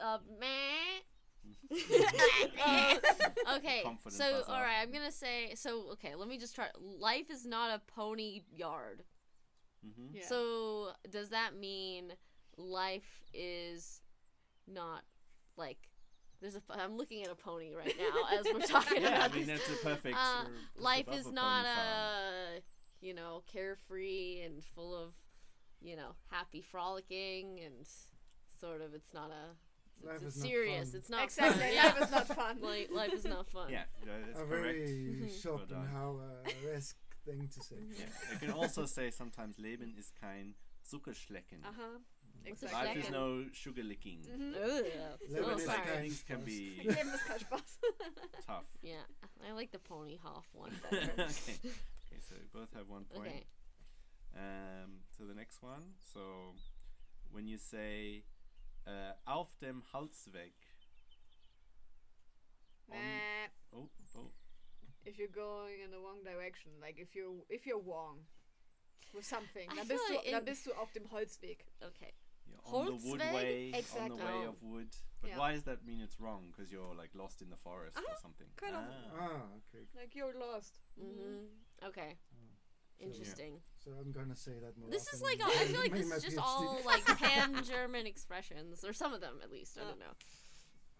Uh, 0.00 0.18
meh. 0.38 1.02
okay, 3.56 3.82
Confident 3.84 4.12
so 4.12 4.32
buzzer. 4.32 4.44
all 4.48 4.60
right, 4.60 4.78
I'm 4.80 4.90
gonna 4.92 5.12
say 5.12 5.52
so. 5.54 5.90
Okay, 5.92 6.14
let 6.14 6.28
me 6.28 6.38
just 6.38 6.54
try. 6.54 6.68
Life 6.80 7.30
is 7.30 7.44
not 7.46 7.70
a 7.70 7.80
pony 7.92 8.42
yard. 8.54 9.04
Mm-hmm. 9.86 10.16
Yeah. 10.16 10.26
So 10.26 10.88
does 11.10 11.30
that 11.30 11.56
mean 11.58 12.12
life 12.56 13.22
is 13.32 14.00
not 14.66 15.02
like 15.56 15.78
there's 16.40 16.56
a 16.56 16.62
I'm 16.70 16.96
looking 16.96 17.22
at 17.22 17.30
a 17.30 17.34
pony 17.34 17.72
right 17.74 17.94
now 17.98 18.38
as 18.38 18.46
we're 18.52 18.60
talking 18.60 19.02
Yeah, 19.02 19.28
I 19.30 19.34
mean 19.34 19.46
this. 19.46 19.60
that's 19.66 19.80
a 19.80 19.84
perfect. 19.84 20.16
Uh, 20.18 20.44
life 20.78 21.06
is 21.12 21.26
a 21.26 21.32
not 21.32 21.64
a 21.66 22.56
you 22.56 22.60
you 23.00 23.14
know, 23.14 23.42
carefree 23.46 24.40
and 24.44 24.64
full 24.64 24.94
of, 24.94 25.12
you 25.80 25.96
know, 25.96 26.14
happy 26.30 26.60
frolicking 26.60 27.60
and 27.64 27.86
sort 28.60 28.80
of 28.80 28.94
it's 28.94 29.14
not 29.14 29.30
a 29.30 29.54
it's, 29.98 30.06
Life 30.06 30.22
it's 30.22 30.36
is 30.36 30.42
not 30.42 30.48
serious. 30.48 30.90
fun. 30.90 30.98
It's 30.98 31.10
not 31.10 31.24
exactly. 31.24 31.60
fun. 31.62 31.72
Yeah. 31.74 31.84
Life 31.84 32.02
is 32.02 32.10
not 32.10 32.26
fun. 32.40 32.58
like 32.62 32.88
life 32.92 33.12
is 33.12 33.24
not 33.24 33.46
fun. 33.48 33.70
Yeah, 33.70 33.84
yeah, 34.06 34.12
that's 34.26 34.40
a 34.40 34.44
correct. 34.44 34.62
very 34.62 35.30
short 35.42 35.70
Well 35.70 35.80
and 35.80 35.88
how 35.90 36.20
uh, 36.20 36.50
risk 36.72 36.96
thing 37.24 37.48
to 37.54 37.60
say. 37.62 37.76
Yeah, 37.98 38.06
you 38.32 38.38
can 38.38 38.50
also 38.52 38.86
say 38.86 39.10
sometimes 39.10 39.58
Leben 39.58 39.94
ist 39.98 40.12
kein 40.20 40.54
Zuckerschlecken. 40.90 41.64
Uh 41.64 41.72
huh. 41.76 41.98
Exactly. 42.44 42.78
Life 42.78 42.96
is 43.04 43.10
no 43.10 43.44
sugar 43.52 43.82
licking. 43.82 44.20
Mhm. 44.24 44.54
Ugh. 44.54 44.84
Leben 45.28 45.44
Oh, 45.44 45.56
is 45.56 45.64
sorry. 45.64 45.98
Things 46.02 46.22
can 46.22 46.40
Spaß. 46.40 46.44
be 46.46 46.80
Leben 46.84 47.12
ist 47.14 47.26
kein 47.26 47.38
Spaß. 47.40 47.78
tough. 48.46 48.64
Yeah, 48.82 49.02
I 49.46 49.52
like 49.52 49.70
the 49.72 49.78
Ponyhof 49.78 50.44
one 50.52 50.70
okay. 50.92 51.06
better. 51.16 51.22
okay, 51.24 52.20
so 52.20 52.34
we 52.38 52.46
both 52.52 52.72
have 52.74 52.88
one 52.88 53.04
point. 53.04 53.26
okay. 53.28 53.44
Um, 54.36 55.00
so 55.16 55.24
the 55.24 55.34
next 55.34 55.62
one. 55.62 55.94
So 56.12 56.54
when 57.32 57.46
you 57.48 57.58
say 57.58 58.22
uh, 58.86 59.12
auf 59.24 59.54
dem 59.58 59.82
Holzweg. 59.92 60.54
On, 62.90 62.96
oh, 63.72 63.88
oh, 64.16 64.30
If 65.04 65.18
you're 65.18 65.28
going 65.28 65.80
in 65.84 65.90
the 65.90 65.98
wrong 65.98 66.22
direction, 66.24 66.72
like 66.80 66.98
if 66.98 67.14
you're 67.14 67.34
if 67.50 67.66
you're 67.66 67.80
wrong 67.82 68.26
with 69.14 69.24
something, 69.26 69.68
I 69.70 69.76
dann 69.76 69.86
feel 69.86 69.96
bist, 69.98 70.08
du, 70.24 70.30
dann 70.30 70.44
bist 70.44 70.66
du 70.66 70.72
auf 70.72 70.92
dem 70.92 71.10
Holzweg. 71.10 71.64
Okay. 71.82 72.12
you're 72.46 72.58
on 72.64 72.86
the 72.86 73.08
wood 73.08 73.20
Holzweg? 73.20 73.34
way, 73.34 73.66
on 73.66 73.72
the 73.72 73.78
Exactly. 73.78 74.16
way 74.24 74.46
Oh. 74.46 74.48
of 74.48 74.62
wood. 74.62 74.88
But 75.20 75.30
Yeah. 75.30 75.38
why 75.38 75.52
does 75.52 75.64
that 75.64 75.84
mean 75.84 76.00
it's 76.00 76.18
wrong? 76.20 76.50
Because 76.50 76.70
you're 76.72 76.94
like 76.94 77.14
lost 77.14 77.42
in 77.42 77.50
the 77.50 77.56
forest 77.56 77.96
or 77.98 78.02
Uh-huh, 78.04 78.16
something. 78.22 78.46
kind 78.56 78.74
of. 78.76 78.84
Ah. 78.84 79.18
Ah, 79.18 79.42
okay. 79.58 79.86
Like 79.94 80.14
you're 80.14 80.34
lost. 80.38 80.80
Mhm. 80.96 81.48
Okay. 81.82 82.16
So- 82.98 83.04
Interesting. 83.06 83.62
So 83.84 83.92
I'm 83.98 84.12
gonna 84.12 84.34
say 84.36 84.58
that 84.60 84.76
more. 84.76 84.90
This 84.90 85.06
is 85.14 85.22
often 85.22 85.38
like 85.38 85.40
in 85.40 85.46
I 85.46 85.64
feel 85.70 85.80
like 85.80 85.90
my- 85.92 85.98
this 85.98 86.08
my 86.10 86.16
is 86.16 86.22
just 86.24 86.36
PhD. 86.36 86.42
all 86.42 86.80
like 86.84 87.04
pan 87.18 87.62
German 87.64 88.06
expressions, 88.06 88.84
or 88.84 88.92
some 88.92 89.14
of 89.14 89.20
them 89.20 89.38
at 89.42 89.50
least. 89.50 89.78
I 89.78 89.84
don't 89.84 89.98
know. 90.00 90.14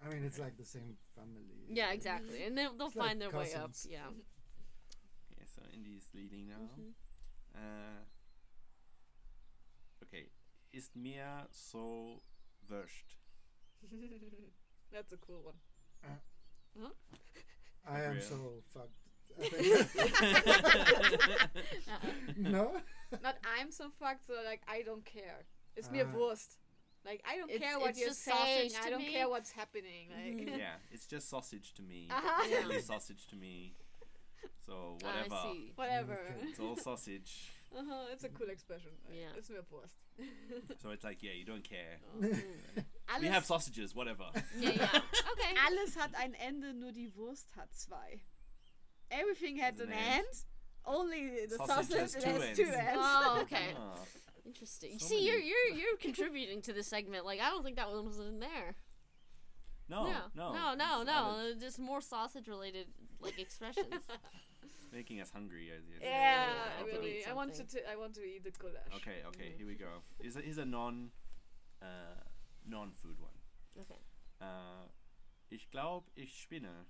I 0.01 0.09
mean, 0.15 0.25
it's 0.25 0.39
like 0.39 0.57
the 0.57 0.65
same 0.65 0.97
family. 1.17 1.43
Yeah, 1.69 1.91
exactly, 1.91 2.45
and 2.45 2.57
they'll, 2.57 2.73
they'll 2.77 2.87
It's 2.87 2.97
like 2.97 3.09
find 3.09 3.21
their 3.21 3.31
way 3.31 3.53
up. 3.53 3.67
cousins. 3.73 3.87
Yeah. 3.91 4.07
Okay, 5.33 5.45
so 5.45 5.61
Indy 5.75 5.97
is 5.97 6.09
leading 6.15 6.47
now. 6.49 6.71
Mhm. 6.79 6.95
Uh, 7.57 8.05
okay, 10.05 10.31
ist 10.73 10.95
mir 10.95 11.49
so 11.51 12.23
wurscht. 12.69 13.19
That's 14.93 15.13
a 15.13 15.17
cool 15.19 15.43
one. 15.43 15.59
I 17.85 18.03
am 18.03 18.13
Real. 18.13 18.23
so 18.23 18.63
fucked. 18.73 19.08
I 19.41 19.49
think- 19.49 19.89
no. 22.39 22.73
Not 23.23 23.37
I'm 23.59 23.71
so 23.71 23.91
fucked, 23.99 24.27
so 24.27 24.35
like 24.45 24.63
I 24.69 24.83
don't 24.83 25.05
care. 25.05 25.45
It's 25.77 25.91
mir 25.91 26.07
Ah. 26.09 26.13
Wurst. 26.17 26.59
Like 27.05 27.23
I 27.27 27.37
don't 27.39 27.51
It's- 27.51 27.63
care 27.63 27.79
what 27.79 27.91
it's 27.91 28.01
you're 28.01 28.09
just 28.11 28.23
saying. 28.23 28.71
sausage 28.71 28.81
I 28.81 28.85
to 28.87 28.91
don't 28.91 29.07
me. 29.07 29.13
care 29.13 29.29
what's 29.29 29.53
happening. 29.53 30.11
Like 30.11 30.47
Mhm. 30.47 30.59
yeah, 30.59 30.77
it's 30.91 31.07
just 31.07 31.29
sausage 31.29 31.73
to 31.75 31.83
me. 31.83 32.09
Uh-huh. 32.11 32.47
Yeah. 32.49 32.63
Only 32.65 32.83
sausage 32.83 33.27
to 33.29 33.37
me. 33.37 33.75
So 34.67 34.99
whatever. 35.01 35.35
I 35.35 35.53
see. 35.53 35.73
whatever. 35.77 36.19
Okay. 36.37 36.49
It's 36.49 36.61
all 36.61 36.77
sausage. 36.77 37.51
Uh 37.75 37.85
huh. 37.89 38.07
It's 38.13 38.25
a 38.25 38.29
cool 38.29 38.51
expression. 38.51 38.93
Yeah. 39.11 39.33
It's 39.37 39.49
mir 39.51 39.63
Wurst. 39.71 39.95
So 40.83 40.91
it's 40.91 41.05
like, 41.05 41.23
yeah, 41.23 41.33
you 41.33 41.45
don't 41.45 41.63
care. 41.63 42.01
Alles, 43.09 43.21
We 43.23 43.29
have 43.29 43.45
sausages, 43.47 43.95
whatever. 43.95 44.31
Yeah, 44.59 44.71
yeah. 44.73 44.93
Okay. 45.33 45.55
alles 45.67 45.97
hat 45.97 46.15
ein 46.17 46.35
Ende, 46.35 46.75
nur 46.75 46.91
die 46.93 47.15
Wurst 47.15 47.55
hat 47.57 47.73
zwei. 47.73 48.21
Everything 49.11 49.57
had 49.57 49.75
Has 49.75 49.81
an 49.81 49.93
an 49.93 49.99
end. 49.99 50.19
end. 50.19 50.45
Only 50.85 51.47
the 51.47 51.57
Sausage 51.57 51.67
sausage 51.67 52.01
has 52.01 52.15
has, 52.15 52.57
two 52.57 52.65
two 52.65 52.71
ends. 52.71 52.79
ends. 52.79 53.01
Oh, 53.03 53.39
okay. 53.43 53.69
Ah, 53.79 53.95
Interesting. 54.47 54.99
So 54.99 55.07
See, 55.09 55.27
you're 55.27 55.39
you're 55.39 55.69
you're 55.79 55.97
contributing 55.99 56.63
to 56.63 56.73
the 56.73 56.83
segment. 56.83 57.25
Like 57.27 57.41
I 57.41 57.51
don't 57.51 57.63
think 57.63 57.77
that 57.77 57.91
one 57.91 58.07
was 58.07 58.19
in 58.19 58.41
there. 58.41 58.75
no, 59.91 60.07
no, 60.07 60.23
no, 60.35 60.53
no, 60.75 60.75
no, 60.75 61.03
no. 61.05 61.55
Just 61.61 61.79
more 61.79 62.01
sausage 62.01 62.49
related 62.49 62.87
like 63.21 63.39
expressions. 63.39 64.03
Making 64.93 65.21
us 65.21 65.31
hungry 65.31 65.71
as 65.77 65.85
you. 65.87 65.97
Yeah, 66.01 66.09
Yeah, 66.47 66.53
I 66.81 66.87
really. 66.87 67.25
I 67.27 67.35
want 67.35 67.51
to. 67.53 67.59
something. 67.59 67.81
T- 67.83 67.87
I 67.93 67.97
want 67.97 68.15
to 68.15 68.23
eat 68.25 68.43
the 68.45 68.51
goulash. 68.53 68.89
Okay, 68.97 69.19
okay, 69.29 69.51
Mhm. 69.53 69.59
here 69.59 69.67
we 69.67 69.75
go. 69.75 70.03
Is 70.21 70.37
a, 70.37 70.43
is 70.43 70.57
a 70.57 70.65
non, 70.65 71.11
uh, 71.83 71.87
non-food 72.67 73.19
one. 73.21 73.37
okay. 73.83 74.01
Uh, 74.41 74.89
ich 75.51 75.69
glaube, 75.71 76.07
ich 76.17 76.41
spinne. 76.43 76.87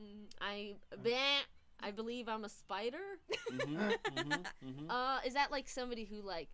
Mm. 0.00 0.26
I 0.40 0.74
bleh, 0.96 1.40
I 1.80 1.90
believe 1.90 2.28
I'm 2.28 2.44
a 2.44 2.48
spider. 2.48 3.18
Mhm, 3.50 3.96
mhm, 4.12 4.44
mhm. 4.64 4.90
Uh, 4.90 5.20
is 5.26 5.34
that 5.34 5.50
like 5.50 5.68
somebody 5.68 6.04
who 6.04 6.20
like, 6.22 6.48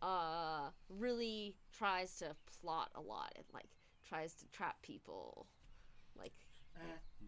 uh, 0.00 0.70
really 0.88 1.54
tries 1.72 2.16
to 2.16 2.34
plot 2.60 2.90
a 2.94 3.00
lot 3.00 3.32
and 3.36 3.44
like 3.52 3.68
tries 4.08 4.34
to 4.34 4.46
trap 4.48 4.80
people, 4.82 5.46
like 6.18 6.32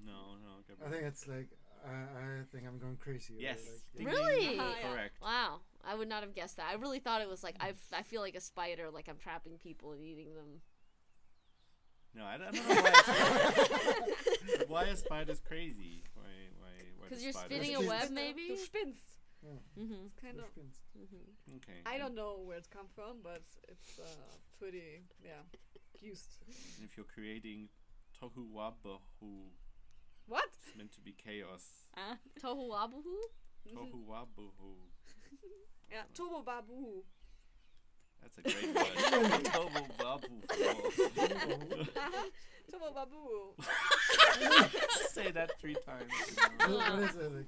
No, 0.05 0.37
no. 0.43 0.87
I 0.87 0.91
think 0.91 1.05
it's 1.05 1.27
like 1.29 1.49
I, 1.87 1.91
I 1.91 2.27
think 2.51 2.67
I'm 2.67 2.79
going 2.79 2.97
crazy. 2.97 3.35
Yes. 3.39 3.61
Like, 3.95 4.07
Ding, 4.07 4.07
Really? 4.07 4.49
ding. 4.49 4.61
Uh-huh, 4.61 4.75
yeah. 4.81 4.93
Correct. 4.93 5.17
wow. 5.23 5.61
I 5.87 5.95
would 5.95 6.09
not 6.09 6.23
have 6.23 6.35
guessed 6.35 6.57
that. 6.57 6.71
I 6.71 6.75
really 6.75 6.99
thought 6.99 7.21
it 7.21 7.29
was 7.29 7.43
like 7.45 7.57
I 7.61 7.75
I 7.93 8.03
feel 8.03 8.23
like 8.23 8.35
a 8.35 8.41
spider, 8.41 8.91
like 8.91 9.09
I'm 9.09 9.19
trapping 9.19 9.59
people 9.59 9.93
and 9.93 10.03
eating 10.03 10.35
them. 10.35 10.63
No, 12.15 12.25
I 12.25 12.39
don't, 12.39 12.49
I 12.49 12.53
don't 12.53 12.69
know 12.69 12.83
why. 12.83 14.65
why 14.69 14.85
are 14.91 14.97
spiders 14.97 15.41
crazy? 15.47 16.05
Why? 16.15 16.23
Why? 16.61 16.69
why 16.99 17.09
Because 17.09 17.25
you're 17.25 17.33
spinning 17.33 17.75
a 17.75 17.81
web, 17.81 18.11
maybe. 18.11 18.49
Du 18.49 18.57
spinnst. 18.57 19.19
Mm-hmm. 19.79 20.05
It's 20.05 20.15
kind 20.15 20.39
of. 20.39 20.47
Mm-hmm. 20.55 21.57
Okay. 21.57 21.81
I 21.85 21.99
don't 21.99 22.15
know 22.15 22.41
where 22.45 22.57
it's 22.57 22.69
come 22.69 22.87
from, 22.95 23.19
but 23.23 23.43
it's 23.69 23.99
uh, 23.99 24.07
pretty, 24.59 25.03
yeah, 25.23 25.43
used. 26.01 26.39
And 26.79 26.89
if 26.89 26.97
you're 26.97 27.07
creating 27.07 27.69
tohu 28.19 28.49
wabohu, 28.55 29.51
What? 30.27 30.49
it's 30.67 30.77
meant 30.77 30.93
to 30.93 31.01
be 31.01 31.13
chaos. 31.13 31.87
Uh, 31.97 32.17
tohu 32.41 32.71
wabohu. 32.71 33.17
Tohu 33.69 34.07
wabohu. 34.09 34.77
Yeah, 35.91 36.03
Turbo 36.13 36.43
Babu. 36.43 37.05
That's 38.25 38.39
a 38.39 38.43
great 38.43 38.75
one. 38.75 39.43
Tohu 39.45 39.69
wabohu. 40.01 41.89
Turbo 42.71 42.93
Babu. 42.93 43.55
Say 45.13 45.31
that 45.31 45.51
three 45.61 45.77
times. 45.87 46.11
What, 46.59 46.71
what 46.71 47.11
is 47.11 47.17
it 47.17 47.33
like? 47.33 47.47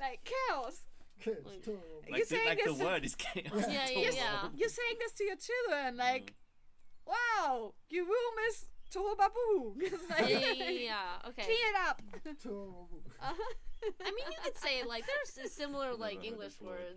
Like 0.00 0.20
chaos. 0.24 0.80
Kids, 1.20 1.46
Like- 1.46 1.62
terrible. 1.62 2.02
You're 2.08 2.18
the, 2.18 2.24
saying 2.26 2.48
like 2.48 2.64
the 2.64 2.74
word 2.74 3.04
is 3.04 3.14
chaos. 3.14 3.52
Yeah, 3.68 3.88
yeah, 3.90 4.10
Tohu 4.10 4.16
yeah. 4.16 4.48
You're 4.56 4.68
saying 4.68 4.96
this 4.98 5.12
to 5.12 5.24
your 5.24 5.36
children, 5.36 5.96
like, 5.96 6.34
wow, 7.06 7.74
your 7.88 8.04
room 8.04 8.34
is 8.48 8.66
Turbo 8.90 9.14
Babu. 9.14 9.74
It's 9.80 10.10
like, 10.10 10.28
Yeah, 10.28 10.38
yeah, 10.38 10.52
yeah, 10.52 10.70
yeah. 10.70 11.28
Okay. 11.28 11.42
Clean 11.42 11.56
it 11.70 11.76
up. 11.88 12.02
Terrible. 12.42 12.88
Uh-huh. 13.22 13.90
I 14.00 14.04
mean, 14.10 14.24
you 14.30 14.38
could 14.42 14.56
say 14.58 14.82
like 14.84 15.04
there's 15.06 15.46
a 15.46 15.48
similar 15.48 15.94
like 15.94 16.24
English 16.24 16.54
this 16.54 16.66
word. 16.66 16.96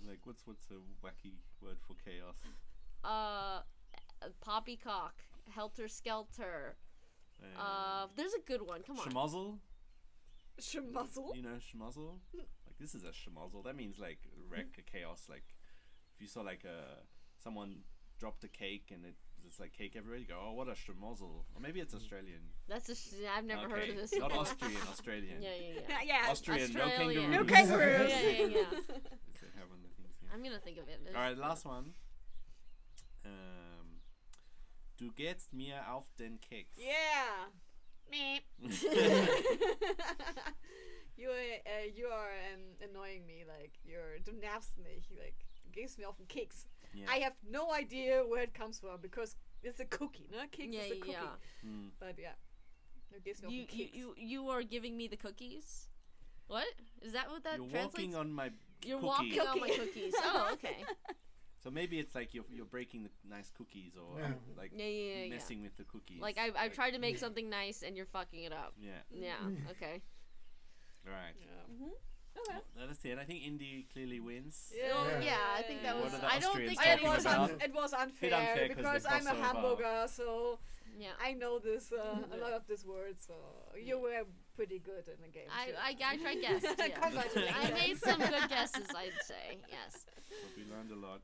Word. 0.00 0.08
Like, 0.08 0.20
what's 0.24 0.46
what's 0.46 0.66
a 0.70 0.74
wacky 1.04 1.34
word 1.60 1.76
for 1.86 1.94
chaos? 2.04 2.36
Uh, 3.04 3.60
poppycock, 4.40 5.14
helter 5.50 5.88
skelter. 5.88 6.76
Uh, 7.42 7.60
Uh, 7.62 8.06
there's 8.16 8.34
a 8.34 8.40
good 8.40 8.62
one. 8.62 8.82
Come 8.82 8.98
on. 8.98 9.08
schmozzle. 9.08 9.58
Schmuzzle. 10.60 11.36
You 11.36 11.42
know 11.42 11.58
schmozzle? 11.60 12.18
like 12.34 12.78
this 12.80 12.94
is 12.94 13.04
a 13.04 13.12
schmozzle. 13.12 13.62
That 13.64 13.76
means 13.76 13.98
like 13.98 14.18
wreck, 14.50 14.76
a 14.78 14.82
chaos. 14.82 15.26
Like 15.28 15.44
if 16.14 16.20
you 16.20 16.26
saw 16.26 16.40
like 16.40 16.64
a 16.64 17.04
someone 17.38 17.82
dropped 18.18 18.42
a 18.42 18.48
cake 18.48 18.90
and 18.92 19.04
it, 19.04 19.14
it's 19.46 19.58
like 19.60 19.72
cake 19.72 19.94
everywhere, 19.96 20.18
you 20.18 20.26
go, 20.26 20.38
oh, 20.40 20.52
what 20.52 20.68
a 20.68 20.72
schmozzle. 20.72 21.44
Or 21.54 21.60
maybe 21.60 21.80
it's 21.80 21.94
Australian. 21.94 22.40
That's 22.68 22.88
a 22.88 22.94
sh- 22.94 23.24
I've 23.36 23.44
never 23.44 23.68
heard 23.68 23.88
of 23.90 23.96
this. 23.96 24.12
Not 24.16 24.28
before. 24.28 24.42
Austrian, 24.46 24.82
Australian. 24.90 25.42
Yeah, 25.42 25.50
yeah, 25.60 25.74
yeah. 25.74 25.80
Yeah, 25.88 26.02
yeah. 26.24 26.30
Austrian, 26.30 26.72
no 26.72 26.82
Australian. 26.82 27.30
kangaroos. 27.30 27.48
No 27.48 27.54
kangaroos. 27.54 28.10
yeah, 28.10 28.30
yeah, 28.30 28.46
yeah. 28.46 28.64
They 29.40 29.50
have 29.54 29.70
on 29.72 29.80
the 29.82 29.88
things, 29.96 30.14
yeah. 30.22 30.34
I'm 30.34 30.42
gonna 30.42 30.58
think 30.58 30.78
of 30.78 30.88
it. 30.88 31.00
All 31.14 31.20
right, 31.22 31.36
last 31.38 31.64
one. 31.64 31.94
Um, 33.24 34.00
du 34.96 35.10
gehst 35.12 35.52
mir 35.52 35.82
auf 35.90 36.06
den 36.18 36.38
Keks. 36.40 36.76
Yeah. 36.76 37.48
Me. 38.10 38.40
you 41.16 41.28
are, 41.28 41.60
uh, 41.66 41.86
you 41.94 42.06
are 42.06 42.30
um, 42.54 42.62
annoying 42.82 43.26
me. 43.26 43.44
Like 43.46 43.72
you're 43.84 44.18
du 44.24 44.32
nervst 44.32 44.78
mich. 44.78 45.10
Like 45.10 45.36
gives 45.72 45.98
me 45.98 46.04
off 46.04 46.16
kicks. 46.28 46.66
Yeah. 46.94 47.06
I 47.10 47.16
have 47.18 47.34
no 47.48 47.72
idea 47.72 48.22
where 48.26 48.42
it 48.42 48.54
comes 48.54 48.78
from 48.80 49.00
because 49.00 49.36
it's 49.62 49.78
a 49.80 49.84
cookie, 49.84 50.28
no? 50.32 50.38
Keks 50.50 50.72
Yeah, 50.72 50.80
is 50.80 50.92
a 50.92 50.96
cookie. 50.96 51.10
yeah. 51.12 51.36
Hmm. 51.62 51.86
But 52.00 52.14
yeah, 52.18 52.32
it 53.14 53.24
gives 53.24 53.42
me 53.42 53.54
You, 53.54 53.62
off 53.64 53.74
you, 53.74 53.84
kicks. 53.84 53.96
you, 53.96 54.14
you 54.16 54.48
are 54.48 54.62
giving 54.62 54.96
me 54.96 55.06
the 55.08 55.16
cookies. 55.16 55.88
What 56.46 56.64
is 57.02 57.12
that? 57.12 57.28
What 57.30 57.44
that 57.44 57.56
You're 57.58 57.68
translates? 57.68 57.94
walking 57.94 58.16
on 58.16 58.32
my 58.32 58.50
You're 58.84 58.98
cookie. 59.00 59.06
walking 59.36 59.40
on 59.40 59.60
my 59.60 59.68
cookies. 59.68 60.14
Oh, 60.18 60.50
okay. 60.54 60.84
So 61.62 61.70
maybe 61.70 61.98
it's 61.98 62.14
like 62.14 62.32
you're, 62.34 62.44
you're 62.50 62.64
breaking 62.64 63.02
the 63.02 63.10
nice 63.28 63.50
cookies 63.50 63.92
or 63.96 64.18
Yeah. 64.20 64.28
like 64.56 64.72
Yeah, 64.74 64.86
yeah, 64.86 65.14
yeah, 65.16 65.24
yeah. 65.24 65.30
messing 65.34 65.62
with 65.62 65.76
the 65.76 65.84
cookies. 65.84 66.20
Like 66.22 66.38
I, 66.38 66.50
I've 66.56 66.72
tried 66.72 66.92
to 66.92 66.98
make 66.98 67.18
something 67.18 67.50
nice 67.50 67.82
and 67.82 67.96
you're 67.96 68.06
fucking 68.06 68.44
it 68.44 68.52
up. 68.52 68.72
Yeah. 68.80 68.92
Yeah. 69.12 69.34
Okay. 69.72 70.00
All 71.06 71.12
right. 71.12 71.34
yeah. 71.38 71.74
Mhm. 71.74 71.90
Okay. 72.40 72.58
Let 72.78 72.88
us 72.90 72.98
see. 72.98 73.10
And 73.10 73.20
I 73.20 73.24
think 73.24 73.46
Indy 73.46 73.86
clearly 73.92 74.20
wins. 74.20 74.72
Yeah. 74.76 74.86
Yeah. 75.08 75.20
yeah, 75.20 75.36
I 75.58 75.62
think 75.62 75.82
that 75.82 75.96
was. 75.96 76.14
are 76.14 76.20
I 76.24 76.38
don't 76.38 76.50
Austrians 76.50 76.78
think 76.78 77.02
it 77.02 77.08
was 77.08 77.24
about? 77.24 77.50
un- 77.50 77.60
it 77.62 77.74
was 77.74 77.92
unfair, 77.92 78.34
unfair 78.34 78.68
'cause 78.68 78.76
they 78.76 78.82
because 78.82 79.06
I'm 79.06 79.26
a 79.26 79.34
cross 79.34 79.46
hamburger, 79.46 80.06
so 80.08 80.58
Yeah. 80.98 81.14
I 81.22 81.32
know 81.34 81.58
this 81.58 81.92
uh, 81.92 82.18
a 82.32 82.36
lot 82.36 82.52
of 82.52 82.66
this 82.66 82.84
word. 82.84 83.16
So 83.20 83.34
you 83.80 83.98
were 83.98 84.24
pretty 84.54 84.78
good 84.78 85.04
in 85.08 85.20
the 85.22 85.28
game. 85.28 85.48
I, 85.50 85.66
too. 85.66 85.74
I, 85.78 85.90
I, 86.10 86.30
I 86.30 86.34
guessed. 86.34 86.66
Yeah. 86.78 86.98
Congratulations. 87.00 87.56
I 87.62 87.70
made 87.70 87.98
some 87.98 88.18
good 88.20 88.48
guesses, 88.48 88.88
I'd 88.94 89.12
say. 89.24 89.58
Yes. 89.70 90.04
But 90.42 90.50
we 90.56 90.64
learned 90.70 90.90
a 90.90 90.96
lot. 90.96 91.22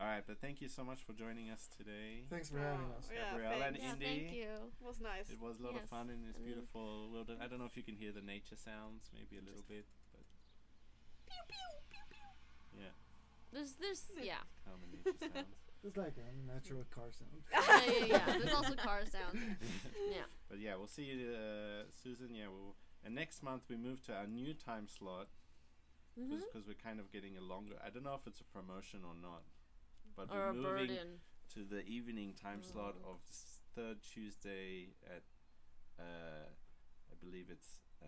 All 0.00 0.06
right, 0.08 0.24
but 0.26 0.40
thank 0.40 0.62
you 0.62 0.68
so 0.72 0.82
much 0.82 1.04
for 1.04 1.12
joining 1.12 1.50
us 1.50 1.68
today, 1.76 2.24
Thanks 2.30 2.48
for 2.48 2.56
having 2.56 2.88
Oh, 2.88 2.96
us. 2.96 3.04
Yeah, 3.12 3.20
Gabrielle 3.36 3.52
and 3.52 3.76
thanks. 3.76 3.80
Yeah, 3.84 3.92
Indy. 3.92 4.06
thank 4.08 4.32
you. 4.32 4.52
It 4.80 4.80
was 4.90 4.98
nice. 4.98 5.28
It 5.28 5.36
was 5.38 5.60
a 5.60 5.62
lot 5.62 5.76
of 5.76 5.84
fun 5.92 6.08
in 6.08 6.24
this 6.24 6.36
And- 6.40 6.44
beautiful 6.48 7.10
wilderness. 7.12 7.42
I 7.44 7.48
don't 7.52 7.58
know 7.60 7.66
if 7.68 7.76
you 7.76 7.82
can 7.84 7.96
hear 8.00 8.08
the 8.10 8.22
nature 8.24 8.56
sounds, 8.56 9.12
maybe 9.12 9.36
a 9.36 9.44
little 9.44 9.60
bit, 9.68 9.84
but 10.09 10.09
yeah, 12.76 12.84
There's, 13.52 13.72
there's, 13.80 14.02
yeah. 14.22 14.34
calm 14.64 14.80
and 14.84 14.92
nature 14.92 15.18
sounds. 15.34 15.46
It's 15.82 15.96
like 15.96 16.12
a 16.18 16.52
natural 16.52 16.84
car 16.94 17.08
sound. 17.10 17.40
yeah, 17.50 18.04
yeah, 18.04 18.04
yeah. 18.26 18.38
There's 18.38 18.52
also 18.54 18.74
car 18.74 19.00
sounds. 19.06 19.38
Yeah. 20.12 20.28
But 20.50 20.60
yeah, 20.60 20.76
we'll 20.76 20.86
see 20.88 21.04
you, 21.04 21.32
uh, 21.32 21.84
Susan. 22.02 22.34
Yeah, 22.34 22.48
we'll, 22.52 22.74
and 23.02 23.14
next 23.14 23.42
month 23.42 23.62
we 23.70 23.76
move 23.76 24.02
to 24.06 24.12
our 24.14 24.26
new 24.26 24.52
time 24.52 24.88
slot 24.88 25.28
because 26.16 26.66
we're 26.66 26.74
kind 26.84 27.00
of 27.00 27.10
getting 27.10 27.38
a 27.38 27.40
longer. 27.40 27.76
I 27.82 27.88
don't 27.88 28.04
know 28.04 28.12
if 28.14 28.26
it's 28.26 28.40
a 28.42 28.44
promotion 28.44 29.00
or 29.08 29.14
not, 29.22 29.42
but 30.14 30.28
Or 30.30 30.48
we're 30.48 30.52
moving 30.52 30.88
burden. 30.88 31.08
to 31.54 31.64
the 31.64 31.80
evening 31.86 32.34
time 32.34 32.62
slot 32.62 32.96
Mm. 33.00 33.10
of 33.10 33.20
third 33.74 34.02
Tuesday 34.02 34.88
at, 35.06 35.22
uh, 35.98 36.44
I 37.10 37.14
believe 37.24 37.46
it's. 37.50 37.80
Uh, 38.02 38.06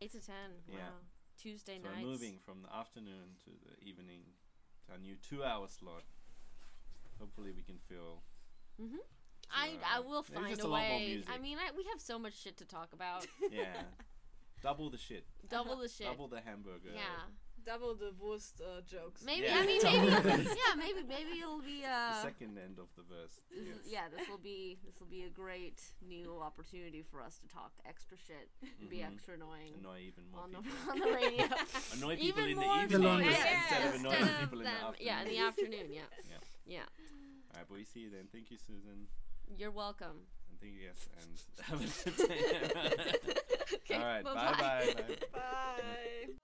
Eight 0.00 0.12
to 0.12 0.20
ten. 0.20 0.62
Wow. 0.68 1.00
Tuesday 1.40 1.78
so 1.82 1.88
nights. 1.88 2.02
we're 2.04 2.10
moving 2.10 2.38
from 2.44 2.62
the 2.62 2.74
afternoon 2.74 3.36
to 3.44 3.50
the 3.64 3.82
evening, 3.86 4.20
to 4.86 4.92
our 4.92 4.98
new 4.98 5.16
two-hour 5.16 5.68
slot. 5.68 6.04
Hopefully, 7.18 7.52
we 7.54 7.62
can 7.62 7.78
fill. 7.88 8.22
hmm 8.78 8.96
two 8.96 9.00
I, 9.52 9.70
I 9.96 10.00
will 10.00 10.22
find 10.22 10.60
a 10.60 10.66
a 10.66 10.70
way. 10.70 11.24
I 11.28 11.38
mean, 11.38 11.58
I, 11.58 11.74
we 11.76 11.84
have 11.90 12.00
so 12.00 12.18
much 12.18 12.40
shit 12.40 12.56
to 12.58 12.64
talk 12.64 12.92
about. 12.92 13.26
Yeah, 13.50 13.82
double 14.62 14.90
the 14.90 14.98
shit, 14.98 15.24
Double 15.48 15.76
the 15.76 15.88
shit. 15.88 16.06
double 16.06 16.28
the 16.28 16.40
hamburger. 16.40 16.90
Yeah. 16.94 17.26
Double 17.66 17.94
the 17.94 18.12
worst 18.18 18.60
uh, 18.60 18.80
jokes. 18.82 19.22
Maybe. 19.24 19.46
Yeah. 19.46 19.58
I 19.60 19.66
mean, 19.66 19.80
maybe. 19.84 20.06
yeah. 20.08 20.74
Maybe. 20.76 21.02
Maybe 21.06 21.38
it'll 21.40 21.60
be. 21.62 21.82
The 21.82 21.88
Uh, 21.88 22.22
second 22.22 22.58
end 22.58 22.78
of 22.78 22.88
the 22.96 23.02
verse. 23.02 23.40
this 23.50 23.66
yes. 23.68 23.76
is- 23.86 23.92
yeah. 23.92 24.08
This 24.14 24.28
will 24.28 24.38
be. 24.42 24.78
This 24.84 24.98
will 25.00 25.06
be 25.08 25.22
a 25.24 25.30
great 25.30 25.80
new 26.06 26.40
opportunity 26.40 27.02
for 27.02 27.22
us 27.22 27.38
to 27.38 27.48
talk 27.48 27.72
extra 27.86 28.16
shit. 28.16 28.48
and 28.80 28.88
Be 28.90 29.02
extra 29.02 29.34
annoying. 29.34 29.74
Annoy 29.78 30.00
even 30.10 30.24
more 30.32 30.42
on 30.44 30.52
the, 30.52 30.58
people. 30.62 30.78
on 30.92 30.98
the 30.98 31.12
radio. 31.14 31.44
Annoy 31.94 32.16
people 32.16 32.42
Even 32.42 32.44
in 32.50 32.56
the 32.56 32.64
more 32.66 32.76
evening 32.82 33.00
The 33.00 33.08
longest. 33.08 33.38
instead 33.38 33.80
Yeah. 33.82 33.88
of 33.88 33.94
annoying 34.00 34.16
Instead 34.20 34.34
of 34.34 34.40
people 34.40 34.58
in 34.58 34.64
the 34.64 34.70
afternoon. 34.70 35.06
Yeah, 35.08 35.22
in 35.22 35.28
the 35.28 35.38
afternoon. 35.38 35.86
Yeah. 35.92 36.08
Yeah. 36.28 36.36
Yeah. 36.66 36.86
All 37.52 37.56
right, 37.58 37.66
but 37.68 37.74
we 37.74 37.84
see 37.84 38.00
you 38.00 38.10
then. 38.10 38.26
Thank 38.32 38.50
you, 38.50 38.58
Susan. 38.58 39.06
You're 39.58 39.72
welcome. 39.72 40.26
And 40.48 40.58
thank 40.60 40.74
you, 40.74 40.80
yes, 40.88 41.08
and 41.18 41.30
have 41.66 41.80
a 41.80 41.88
good 42.04 42.16
day. 42.28 43.34
Okay, 43.74 43.94
All 43.94 44.00
right, 44.04 44.24
bye 44.24 44.34
bye-bye. 44.34 44.58
bye. 44.58 44.94
bye. 44.94 45.16
Bye. 45.32 46.26
Got 46.26 46.39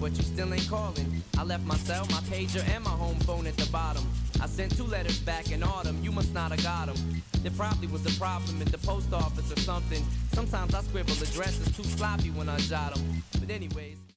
but 0.00 0.16
you 0.16 0.22
still 0.22 0.52
ain't 0.52 0.68
calling. 0.68 1.22
I 1.36 1.44
left 1.44 1.64
my 1.64 1.76
cell, 1.76 2.06
my 2.10 2.20
pager, 2.30 2.66
and 2.68 2.84
my 2.84 2.90
home 2.90 3.18
phone 3.20 3.46
at 3.46 3.56
the 3.56 3.70
bottom. 3.70 4.06
I 4.40 4.46
sent 4.46 4.76
two 4.76 4.84
letters 4.84 5.18
back 5.20 5.50
in 5.50 5.62
autumn, 5.62 6.02
you 6.02 6.12
must 6.12 6.32
not 6.32 6.50
have 6.52 6.62
got 6.62 6.86
them. 6.86 7.22
There 7.42 7.52
probably 7.52 7.88
was 7.88 8.04
a 8.06 8.18
problem 8.18 8.60
at 8.60 8.68
the 8.68 8.78
post 8.78 9.12
office 9.12 9.52
or 9.52 9.60
something. 9.60 10.04
Sometimes 10.32 10.74
I 10.74 10.82
scribble 10.82 11.12
addresses 11.12 11.76
too 11.76 11.84
sloppy 11.84 12.30
when 12.30 12.48
I 12.48 12.58
jot 12.58 12.94
them. 12.94 13.22
But 13.40 13.50
anyways. 13.50 13.98